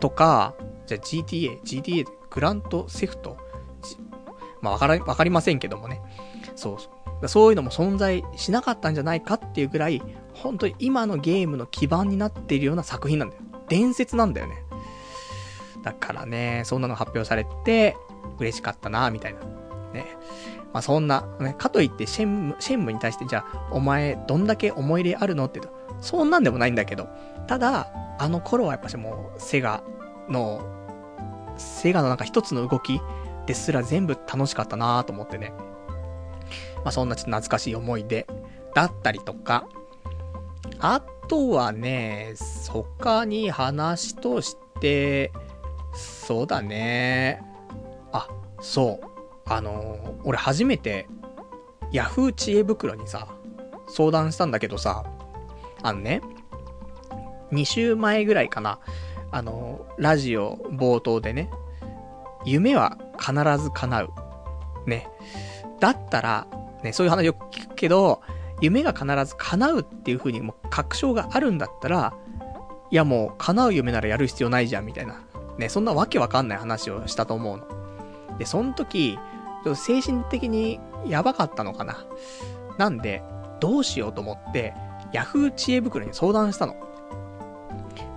[0.00, 0.54] とか、
[0.86, 3.36] じゃあ GTA、GTA グラントセフト？
[4.60, 6.02] まあ、わから、わかりませんけどもね。
[6.56, 6.90] そうそ
[7.22, 7.28] う。
[7.28, 10.02] そういうのも存在しなかったんじゃないかっていうぐらい、
[10.34, 13.42] 本当に今のゲームの基盤になっているような作品なんだよ。
[13.68, 14.62] 伝説なんだよね。
[15.82, 17.96] だからね、そんなの発表されて、
[18.38, 19.40] 嬉しかったな、みたいな。
[19.92, 20.06] ね。
[20.72, 27.08] まあ、そんな、ね、かといってシェンム、シェンムに対してじゃあ、お前、どんだけ思い入れあるのって言うと、そんなんでもないんだけど、
[27.46, 29.82] ただ、あの頃はやっぱしもう、セガ
[30.28, 30.62] の、
[31.56, 33.00] セガのなんか一つの動き
[33.46, 35.52] ですら全部楽しかったなと思ってね。
[36.78, 38.26] まあ、そんなちょっと懐かしい思い出
[38.74, 39.66] だったりとか、
[40.78, 42.34] あとはね、
[42.68, 45.32] 他に話として、
[45.94, 47.42] そうだね。
[48.12, 48.28] あ、
[48.60, 49.06] そう。
[49.46, 51.06] あの、俺初めて、
[51.92, 53.28] ヤフー知恵袋にさ、
[53.88, 55.04] 相談したんだけどさ、
[55.82, 56.20] あのね、
[57.52, 58.80] 2週前ぐらいかな、
[59.30, 61.50] あの、ラジオ冒頭でね、
[62.44, 63.32] 夢は必
[63.62, 64.10] ず叶う。
[64.86, 65.08] ね。
[65.80, 66.46] だったら、
[66.82, 68.22] ね、そういう話よく聞くけど、
[68.64, 72.14] 夢が必ず叶うっていう風にもう確証があるんだったら、
[72.90, 75.22] いやもう叶う夢ならやる必要ないじゃんみたいな。
[75.58, 78.38] ね、そんなわけわかんない話をしたと思うの。
[78.38, 79.18] で、その時、
[79.64, 82.04] ちょっと精神的にやばかったのかな。
[82.78, 83.22] なんで、
[83.60, 84.74] どうしようと思って、
[85.12, 86.74] ヤフー知恵袋に相談したの。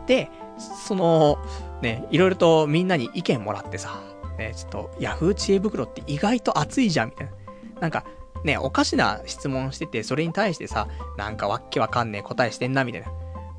[0.08, 1.38] で、その、
[1.82, 4.00] ね、いろいろとみんなに意見もらってさ、
[4.38, 7.34] ね、ちょっと、ヤフー知恵袋って意外と熱いじゃん、みたいな。
[7.82, 8.06] なんか、
[8.48, 10.88] ね、おかしな質問してて、それに対してさ、
[11.18, 13.08] なんかわっけわかんねえ答えしてんな、みたいな。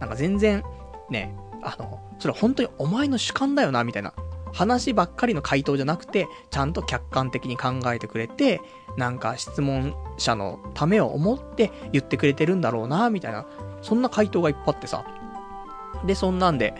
[0.00, 0.64] なんか全然、
[1.10, 4.14] ね、あの、それ本当にお前の主観だよな、みたいな。
[4.54, 8.62] 話ばっかりの回答じゃなくて、ちゃんと客観的に考えてくれて、
[8.96, 13.46] なんか質問者のためを思って言ってくれてるんだろうな、みたいな。
[13.82, 15.04] そんな回答がいっぱいあってさ。
[16.06, 16.74] で、そんなんで、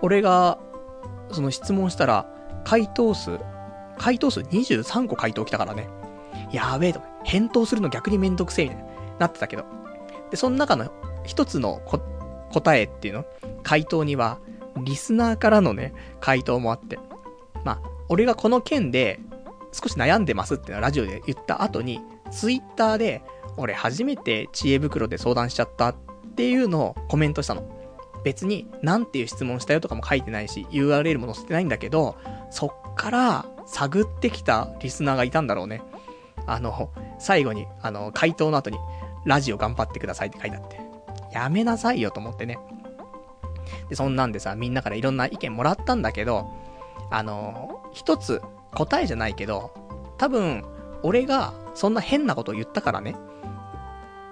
[0.00, 0.58] 俺が、
[1.30, 2.26] その質問したら、
[2.64, 3.38] 回答数、
[3.98, 5.88] 回答数23個回答来たからね。
[6.50, 7.11] やべえと。
[7.24, 9.64] 返答するの逆にめんどくせえみたいな、なってたけど。
[10.30, 10.90] で、その中の
[11.24, 11.80] 一つの
[12.52, 13.24] 答えっていうの
[13.62, 14.38] 回答には、
[14.84, 16.98] リスナーからのね、回答もあって。
[17.64, 19.20] まあ、俺がこの件で
[19.72, 22.00] 少し悩んでますってのはラジオで言った後に、
[22.30, 23.22] ツイッターで、
[23.56, 25.94] 俺初めて知恵袋で相談しちゃったっ
[26.36, 27.62] ていうのをコメントしたの。
[28.24, 32.16] 別に、なんていう質問したよとかも書いてないし、URL も載せてないんだけど、
[32.50, 35.82] そっから探ってきたリスナーがいたんだろうね。
[36.46, 38.78] あの、最後に、あの、回答の後に、
[39.24, 40.80] ラジオ頑張ってくださいって書いてあって。
[41.32, 42.58] やめなさいよと思ってね。
[43.88, 46.50] で、そんなんでさ、みんなからいろんな意見もらったんだけど、
[47.10, 48.42] あの、一つ
[48.74, 49.72] 答えじゃないけど、
[50.18, 50.64] 多分、
[51.02, 53.16] 俺がそんな変なことを言ったからね。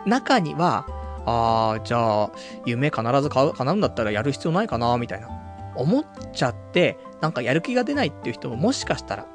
[0.07, 0.87] 中には、
[1.27, 2.31] あー、じゃあ、
[2.65, 5.29] 夢必ず叶うんだったらやる必要ないかな、みたいな。
[5.75, 9.27] 思っちゃって、なんかやる気が出ないっていう人ももしかしたら、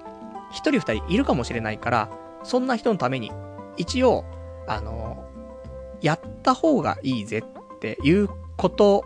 [0.52, 2.10] 一人二人いるかもしれないから、
[2.45, 3.31] そんな人のために、
[3.76, 4.23] 一応、
[4.67, 5.26] あの、
[6.01, 9.05] やった方がいいぜっていうこと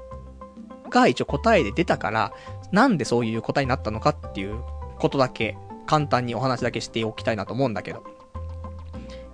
[0.89, 2.33] が一応答えで出たから、
[2.71, 4.61] なんでそういう答えになったのかっていう
[4.99, 5.57] ことだけ、
[5.87, 8.03] 簡単にお話だけしておきたいなと思うんだけど。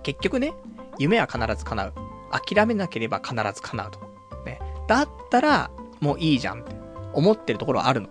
[0.02, 0.54] 結局ね、
[0.98, 1.92] 夢は必ず叶う。
[2.30, 4.00] 諦めなければ必ず叶うと。
[4.46, 4.60] ね。
[4.86, 5.70] だったら、
[6.00, 6.76] もういいじゃんって
[7.12, 8.08] 思ってるところはあるの。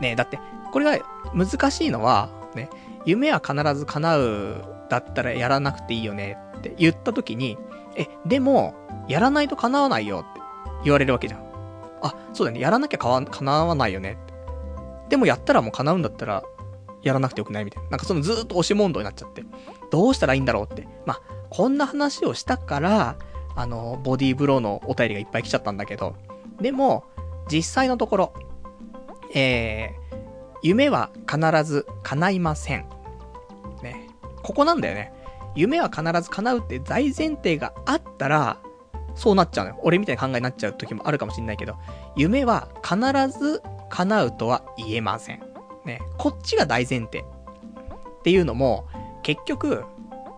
[0.00, 0.38] ねだって、
[0.72, 1.04] これが
[1.34, 2.68] 難しいのは、ね、
[3.04, 7.58] 夢は必ず叶うだったらやらなくていいよねって言った時に、
[7.96, 8.74] え、でも、
[9.08, 10.40] やらないと叶わないよって
[10.84, 11.40] 言われるわけじゃん。
[12.02, 14.32] あ、そうだね、やらなきゃ叶わないよねって。
[15.10, 16.42] でもやったらもう叶うんだったら、
[17.02, 17.90] やらなくてよくないみたいな。
[17.90, 19.44] なんかそのずーっと押し問答になっちゃって。
[19.90, 20.86] どうしたらいいんだろうって。
[21.04, 21.20] まあ、
[21.50, 23.16] こんな話をしたから、
[23.54, 26.14] あの、ボディーブローのお便りがいっぱい来ちゃったんだけど、
[26.60, 27.04] でも、
[27.50, 28.32] 実際のところ、
[29.34, 30.01] えー、
[30.62, 32.86] 夢は必ず叶いません。
[33.82, 34.08] ね。
[34.42, 35.12] ここなんだよね。
[35.54, 38.58] 夢は必ず叶うって大前提があったら、
[39.14, 39.80] そうなっちゃうのよ。
[39.82, 41.76] 俺みたいな考えになっちゃう時もあるかもしんないけど、
[42.16, 42.96] 夢は必
[43.38, 45.42] ず叶うとは言えません。
[45.84, 46.00] ね。
[46.16, 47.20] こっちが大前提。
[47.20, 48.86] っていうのも、
[49.22, 49.84] 結局、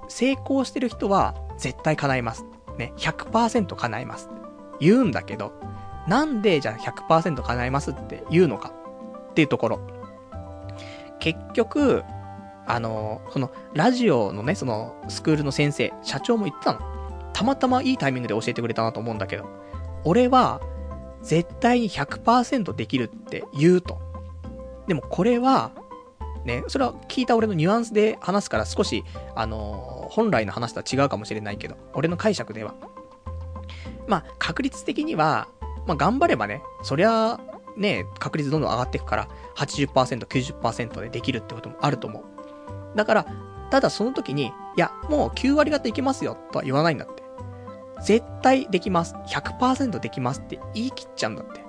[0.08, 2.44] 成功してる人は絶対叶います。
[2.78, 4.30] ね、100%叶います。
[4.80, 5.52] 言うんだけど、
[6.08, 8.72] なんでじゃあ100%叶いますって言うのか
[9.30, 9.80] っていうところ。
[11.20, 12.02] 結局、
[12.66, 16.80] あの、その、ラジオのね、その、スクールの先生、社長も言ってたの。
[17.32, 19.44] たまたまいいタイミングで教えてくれたなと思うんだけど、
[20.04, 20.60] 俺は、
[21.22, 23.98] 絶対に100%できるって言うと。
[24.86, 25.72] でもこれは、
[26.44, 29.02] ね、それは聞いた俺のニュアンスで話すから少し、
[29.34, 32.74] あのー、本来の話とは違うかもしれないけど、俺の解釈では。
[34.06, 35.48] まあ、確率的には、
[35.86, 37.40] まあ、頑張ればね、そりゃ、
[37.76, 42.96] ね、確率どんどん上がっていくから、80%、90%でできるってこともあると思う。
[42.96, 43.26] だから、
[43.70, 44.46] ただその時に、
[44.76, 47.22] いや、もう9割方いけますよ、とは言わないんだって。
[48.02, 49.14] 絶対できます。
[49.28, 51.64] 100%できますって言い切っちゃうんだって。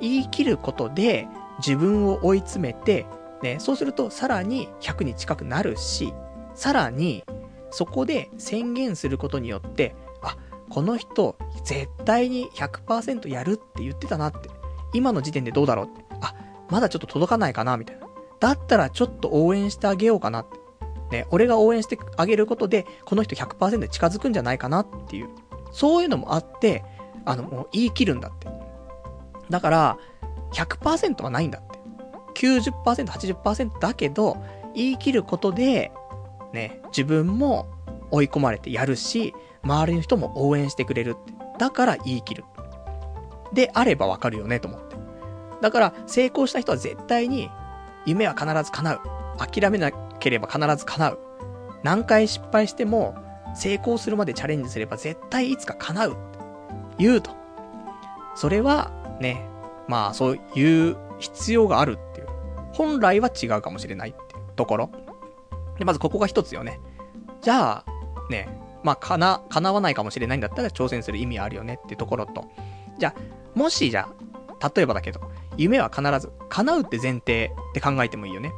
[0.00, 1.28] 言い切ることで、
[1.58, 3.06] 自分を追い詰めて、
[3.42, 6.12] ね、そうするとさらに100に近くなるし、
[6.54, 7.24] さらに、
[7.70, 10.36] そこで宣言することによって、あ、
[10.70, 14.50] この人、絶対に100%やるって言ってたなって。
[14.94, 16.04] 今の時点でどうだろうって。
[16.20, 16.34] あ、
[16.70, 18.06] まだちょっと届かないかなみたいな。
[18.40, 20.64] だったらちょっと応援してあげようかなって。
[21.10, 25.28] ね、俺が応援してあげることで、この人100%近づくんじゃないかなっていう。
[25.70, 26.84] そういうのもあって、
[27.24, 28.48] あの、もう言い切るんだって。
[29.50, 29.98] だから、
[30.52, 31.78] 100%はないんだって。
[32.34, 34.36] 90%、80%だけど、
[34.74, 35.92] 言い切ることで、
[36.52, 37.66] ね、自分も
[38.10, 41.32] 追い込まれてやるし、周りの人も応援してくれるって。
[41.58, 42.44] だから言い切る。
[43.52, 44.83] であればわかるよね、と思って。
[45.64, 47.50] だから、成功した人は絶対に、
[48.04, 49.00] 夢は必ず叶う。
[49.38, 51.18] 諦めなければ必ず叶う。
[51.82, 53.16] 何回失敗しても、
[53.54, 56.16] 成功するまでチャレンジすれば絶対いつか叶う。
[56.98, 57.30] 言うと。
[58.34, 58.90] それは、
[59.22, 59.48] ね、
[59.88, 62.26] まあ、そういう必要があるっていう。
[62.74, 64.90] 本来は違うかもしれないっていうところ。
[65.78, 66.78] で、まずここが一つよね。
[67.40, 67.84] じゃあ、
[68.28, 68.50] ね、
[68.82, 72.50] まあ、かな、叶わないかもしれないんだったら挑戦する意味あるよねっていうところと。
[72.98, 74.10] じゃあ、もしじゃ
[74.60, 75.22] あ、例えばだけど、
[75.56, 78.52] 夢は必ず、叶うって前提って考えてもいいよね。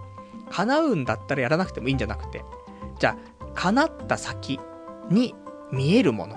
[0.50, 2.44] 叶うんだったらやらなくてもいいんじゃなくて、
[2.98, 4.60] じゃあ、叶った先
[5.10, 5.34] に
[5.72, 6.36] 見えるもの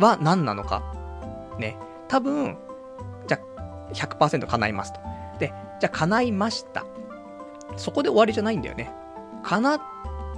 [0.00, 0.82] は何なのか？
[1.58, 1.76] ね。
[2.08, 2.56] 多分、
[3.26, 5.00] じゃあ、100%叶いますと。
[5.38, 6.84] で、じゃあ叶いました。
[7.76, 8.90] そこで終わりじゃないんだよね。
[9.44, 9.80] 叶っ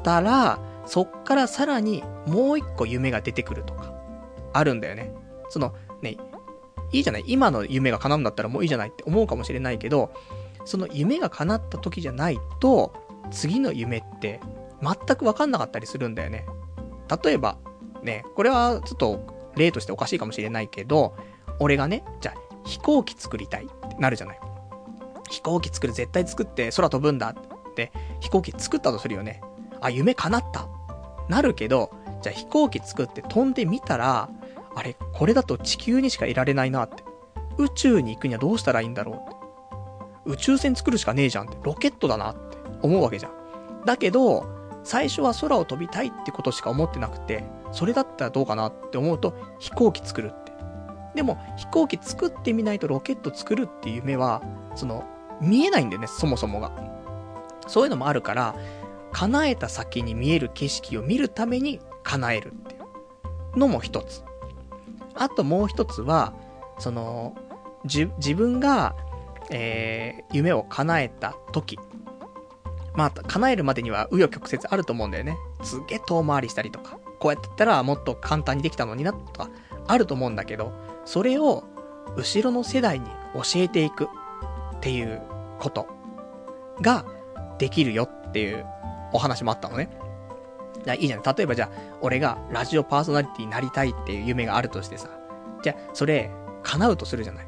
[0.02, 3.94] たら、そっからさらにもう一個夢が出てくるとか、
[4.52, 5.14] あるんだよね。
[5.48, 5.72] その、
[6.92, 7.24] いいじゃない？
[7.26, 10.12] 今の夢が叶うんだったらもういいじゃないって思うかもしれないけど、
[10.64, 12.92] その夢が叶った時じゃないと、
[13.30, 14.40] 次の夢って
[14.82, 16.46] 全くわかんなかったりするんだよね。
[17.24, 17.58] 例えば、
[18.02, 21.16] ね、これはちょっと例としておかしいかもしれないけど、
[21.58, 24.40] 俺がね、じゃあ飛行機作りたいってなるじゃない？
[25.30, 29.40] 飛行機作る、絶対作って空飛ぶんだって、飛行機作ったとするよね。
[29.80, 30.68] あ、夢叶った
[31.28, 31.92] なるけど、
[32.22, 34.28] じゃあ飛行機作って飛んでみたら、
[34.80, 37.04] あれ、これだと地球にしかいられないなって。
[37.58, 39.36] 宇宙に行くにはどうしたらいいんだろうって
[40.24, 41.58] 宇宙船作るしかねえじゃんって。
[41.62, 43.84] ロケットだなって思うわけじゃん。
[43.84, 44.46] だけど、
[44.82, 50.52] 最初は空を飛びたいってことしか思ってなくて、それだったらどうかなって思うと、飛行機作るって。
[51.14, 54.40] でも、飛行機作ってみないとロケット作るっていう夢は、
[54.76, 55.04] その、
[55.42, 56.72] 見えないんだよね、そもそもが。
[57.66, 58.54] そういうのもあるから、
[59.12, 62.78] 叶えた先に見える景色を見るために叶えるってい
[63.54, 64.24] うのも一つ。
[65.20, 66.32] あともう一つは、
[66.78, 67.36] その、
[67.84, 68.96] じ、自分が、
[69.50, 71.78] えー、夢を叶えた時。
[72.94, 75.36] まあ、叶えるまでには紆余曲折あると思うんだよね。
[75.62, 79.50] すげえ遠回りしたりとか、こうやってやったらもっと簡単にできたのにな、とか、
[79.86, 80.72] あると思うんだけど、
[81.04, 81.64] それを、
[82.16, 85.20] 後ろの世代に教えていくっていう
[85.58, 85.86] こと
[86.80, 87.04] が
[87.58, 88.64] できるよっていう
[89.12, 89.90] お話もあったのね。
[90.98, 91.22] いいじゃん。
[91.22, 95.08] 例えばじゃあ、俺がラジオパーソナリティになりたいっていう夢があるとしてさ。
[95.62, 96.30] じゃあ、それ、
[96.62, 97.46] 叶うとするじゃない。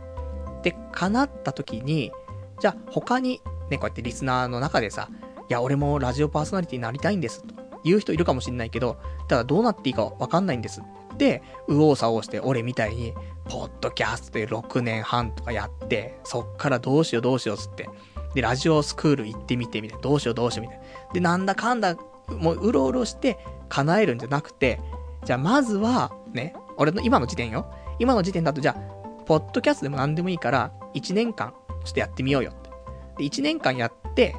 [0.63, 2.13] で、叶った時に、
[2.61, 5.09] じゃあ他に、ね、こうやってリスナーの中でさ、
[5.49, 7.55] いや、俺もラジオパーソナリティになりたいんです、と
[7.85, 8.99] 言う人いるかもしんないけど、
[9.29, 10.83] ただどうなっていいかわかんないんです。
[11.19, 13.15] で、右往左往して俺みたいに、
[13.45, 17.89] ポッドキャストで6年半とかやって、そっからどうしようどうしようつって、
[18.35, 20.85] で、ラジオスクール行ってみてみたいな、どうしようどうしようみたいな。
[21.13, 21.97] で、なんだかんだ、
[22.29, 23.39] もううろうろして
[23.69, 24.81] 叶えるんじゃなくて、
[25.25, 27.73] じゃあまずは、ね、俺の今の時点よ。
[27.99, 31.55] 今の時点だとじゃあ、ポッドキャストでも何でもいいから、1年間、
[31.85, 32.71] ちょっとやってみようよって。
[33.19, 34.35] で、1年間やって、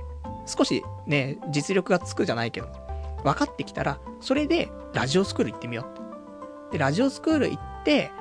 [0.45, 2.67] 少しね、実力がつくじゃないけど、
[3.23, 6.77] 分かってきたら、それで、ラジオスクール行ってみようって。
[6.77, 8.11] で、ラジオスクール行って、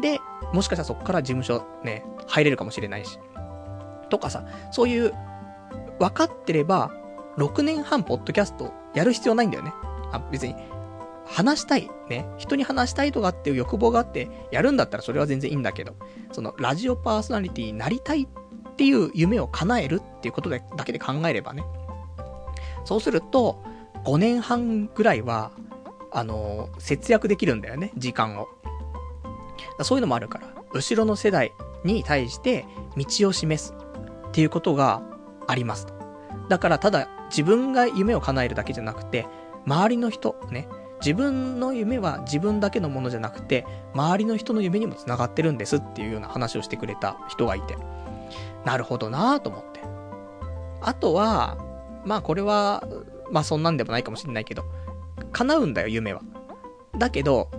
[0.00, 0.18] で、
[0.52, 3.18] もしかしたらそこから事務所ね、入れるかもしれないし。
[4.10, 5.12] とかさ、そういう、
[5.98, 6.90] 分かってれば、
[7.36, 9.72] 6年半ポッドキャストやる必要ないんだよね。
[10.12, 10.54] あ、別に、
[11.26, 15.94] 話したい、ね、人に話したいとかっていう欲望があって、やるんだったらそれは全然いいんだけど、
[16.32, 21.64] その、ラジオパーソナリティになりたいっていう夢を叶えるっていうことでだけで考えればね。
[22.84, 23.62] そうすると、
[24.04, 25.52] 5年半ぐらいは、
[26.10, 28.48] あの、節約できるんだよね、時間を。
[29.82, 31.52] そういうのもあるから、後ろの世代
[31.84, 32.64] に対して
[32.96, 33.74] 道を示す
[34.28, 35.02] っていうことが
[35.46, 35.94] ありますと。
[36.48, 39.26] だからただ自分が夢を叶えるだけじゃなくて、
[39.66, 40.68] 周りの人、ね、
[41.00, 47.76] 自分の夢は自分だけのものじゃなくて、周りの人の夢にも繋がってるんですっていうような話をしてくれた人がいて、
[48.64, 49.80] なるほどなぁと思って。
[50.80, 51.56] あとは、
[52.04, 52.82] まあこれは、
[53.30, 54.64] まあそんなんでもないかもしれないけど、
[55.32, 56.22] 叶うんだよ、夢は。
[56.96, 57.50] だけど、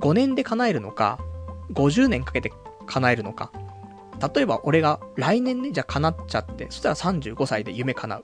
[0.00, 1.18] 5年で叶えるのか、
[1.72, 2.52] 50年かけて
[2.86, 3.52] 叶えるのか。
[4.34, 8.22] 例えば俺が来年ね、じゃあ叶っちゃって、そしたら35歳で夢叶う。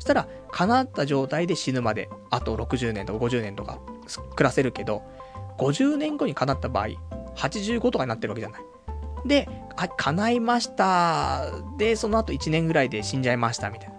[0.00, 3.78] そしたら、叶った状態で死ぬまで、あと60年とか50年とか
[4.34, 5.02] 暮らせるけど、
[5.58, 6.88] 50年後に叶った場合、
[7.36, 8.62] 85とかになってるわけじゃない。
[9.26, 9.46] で、
[9.76, 11.44] あ、叶いました。
[11.76, 13.94] で、その後1年ぐらいで死んじゃいました、みたいな。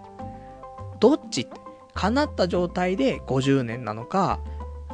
[0.98, 1.60] どっちって、
[1.94, 4.40] 叶った状態で50年なのか、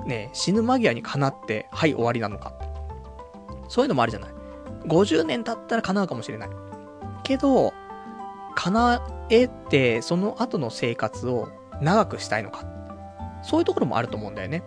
[0.05, 2.52] ね、死ぬ間際に叶って、はい、終わりなのか。
[3.68, 4.30] そういうのもあるじゃない。
[4.86, 6.51] 50年経ったら叶うかもしれない。
[7.22, 7.72] けど、
[8.59, 11.48] 叶えて、その後の生活を
[11.80, 12.66] 長くしたいのか。
[13.43, 14.64] そういうところもあると思うんだよね。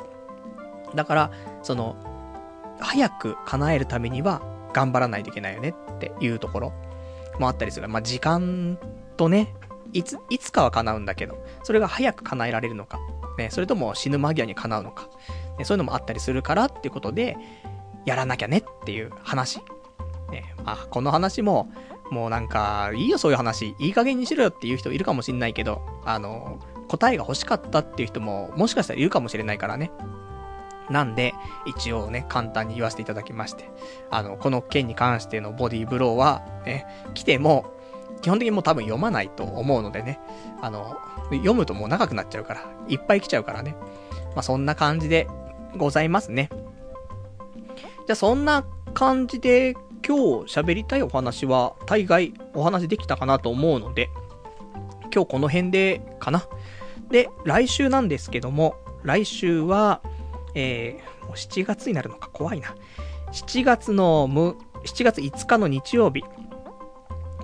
[0.95, 1.31] だから、
[1.61, 1.97] その、
[2.79, 4.41] 早く叶えるためには
[4.71, 6.73] 頑張らないといけないよねっていうところ
[7.37, 7.89] もあったりする。
[7.89, 8.79] まあ、時間
[9.17, 9.53] とね、
[9.91, 12.97] いつ、いつかは叶うんだけど、それが早く叶えられるのか。
[13.37, 15.09] ね、それとも死ぬ間際に叶うのか。
[15.57, 17.35] ね、そういうのもあったりするからっていうことで、
[18.05, 19.59] やらなきゃねっていう話。
[20.31, 21.69] ね、まあ、この話も、
[22.11, 26.59] もうなんか、いいよそういう話、いい加減にしろよっていう人いるかもしんないけど、あの、
[26.89, 29.91] 答えが欲しかったっていう人も、もしかしたらいるかもしれないからね。
[30.89, 31.33] なんで、
[31.65, 33.71] 一応ね、簡単に言わせていただきまして、
[34.09, 37.73] あの、この件に関してのボディーブローは、ね、来ても、
[38.21, 40.19] 基本的にもう多分読まないと思うのでね、
[40.61, 40.97] あの、
[41.31, 43.73] 読むともう長くなっちゃうから、いっぱい来ちゃうからね。
[44.35, 45.27] まあ、そんな感じで
[45.77, 46.49] ございますね。
[48.05, 49.75] じゃあそんな感じで
[50.05, 54.09] 今日喋りたいお話は大概お話できたかなと思うので、
[55.13, 56.47] 今日この辺でかな。
[57.09, 60.01] で、来週なんですけども、来週は、
[60.55, 62.75] えー、もう7月になるのか怖いな。
[63.31, 66.23] 7月のむ、7月5日の日曜日、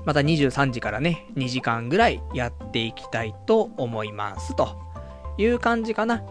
[0.06, 4.56] また23時からね、2時間ぐらいやっていきたいと思います。
[4.56, 4.70] と
[5.38, 6.24] いう感じかな。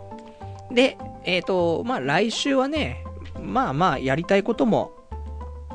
[0.73, 3.05] で、えっ、ー、と、まあ来週はね、
[3.41, 4.96] まあまあやりたいことも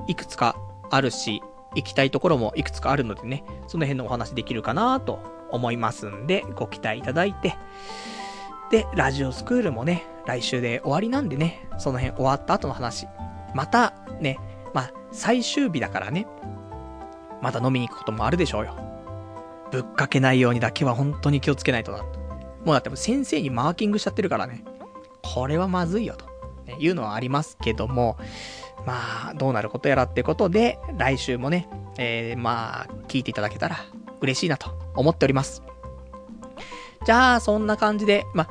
[0.08, 0.56] いくつか
[0.90, 1.42] あるし、
[1.76, 5.20] 行きたいところもいくつかあるのでね、その辺のお話できるかなと
[5.52, 7.56] 思いますんで、ご期待いただいて、
[8.72, 13.08] で、ラジオスクールもね、来週で終わりなんでね、その辺終わった後の話、
[13.54, 14.40] またね、
[14.74, 16.28] まあ、最終日だからね、
[17.42, 18.76] また飲みに行くこともあるでしょうよ。
[19.72, 22.04] ぶっかけないようにだけは本当に気をつけないとな。
[22.04, 22.06] も
[22.68, 24.64] うだってもう先生にマーキングしちゃってるからね。
[25.22, 26.26] これはまずいよと、
[26.66, 28.18] ね、いうのはありますけども、
[28.86, 31.68] まあ、どうなることやらってことで、来週もね、
[31.98, 33.78] えー、まあ、聞いていただけたら
[34.22, 35.64] 嬉しいなと思っております。
[37.06, 38.50] じゃあ、そんな感じで、まあ、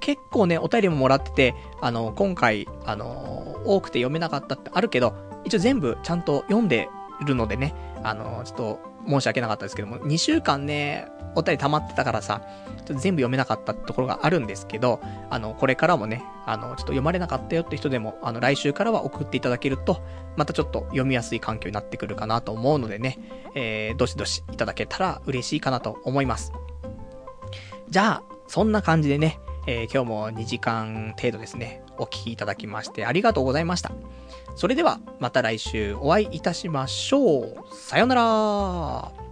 [0.00, 6.88] 結構ね、お便りももらってて、あの、今回、あの、多くて読めなかったってあるけど、一応全部ちゃんと読んで
[7.24, 12.42] るのでね、あの、ちょっと申し訳なかったですけども、2週間ね、お便り溜まってたからさ、
[12.78, 15.00] ちょっと全部読めなかったところがあるんですけど、
[15.30, 20.02] あの、これからもね、あの、ちょっと読まれなかったよって人でも、あの、来週からは送っていただけると、
[20.36, 23.18] またちょっと読みやすい環境になってくるかなと思うのでね、
[23.54, 26.52] えー、どしどしいただけたら嬉しいかなと思います。
[27.88, 33.92] じゃあ、そんな感じでね、えー、今日も2時間程度ですね、お聴きいただきましてありがとうございました。
[34.54, 37.56] それでは、また来週お会いいたしましょう。
[37.74, 39.25] さよなら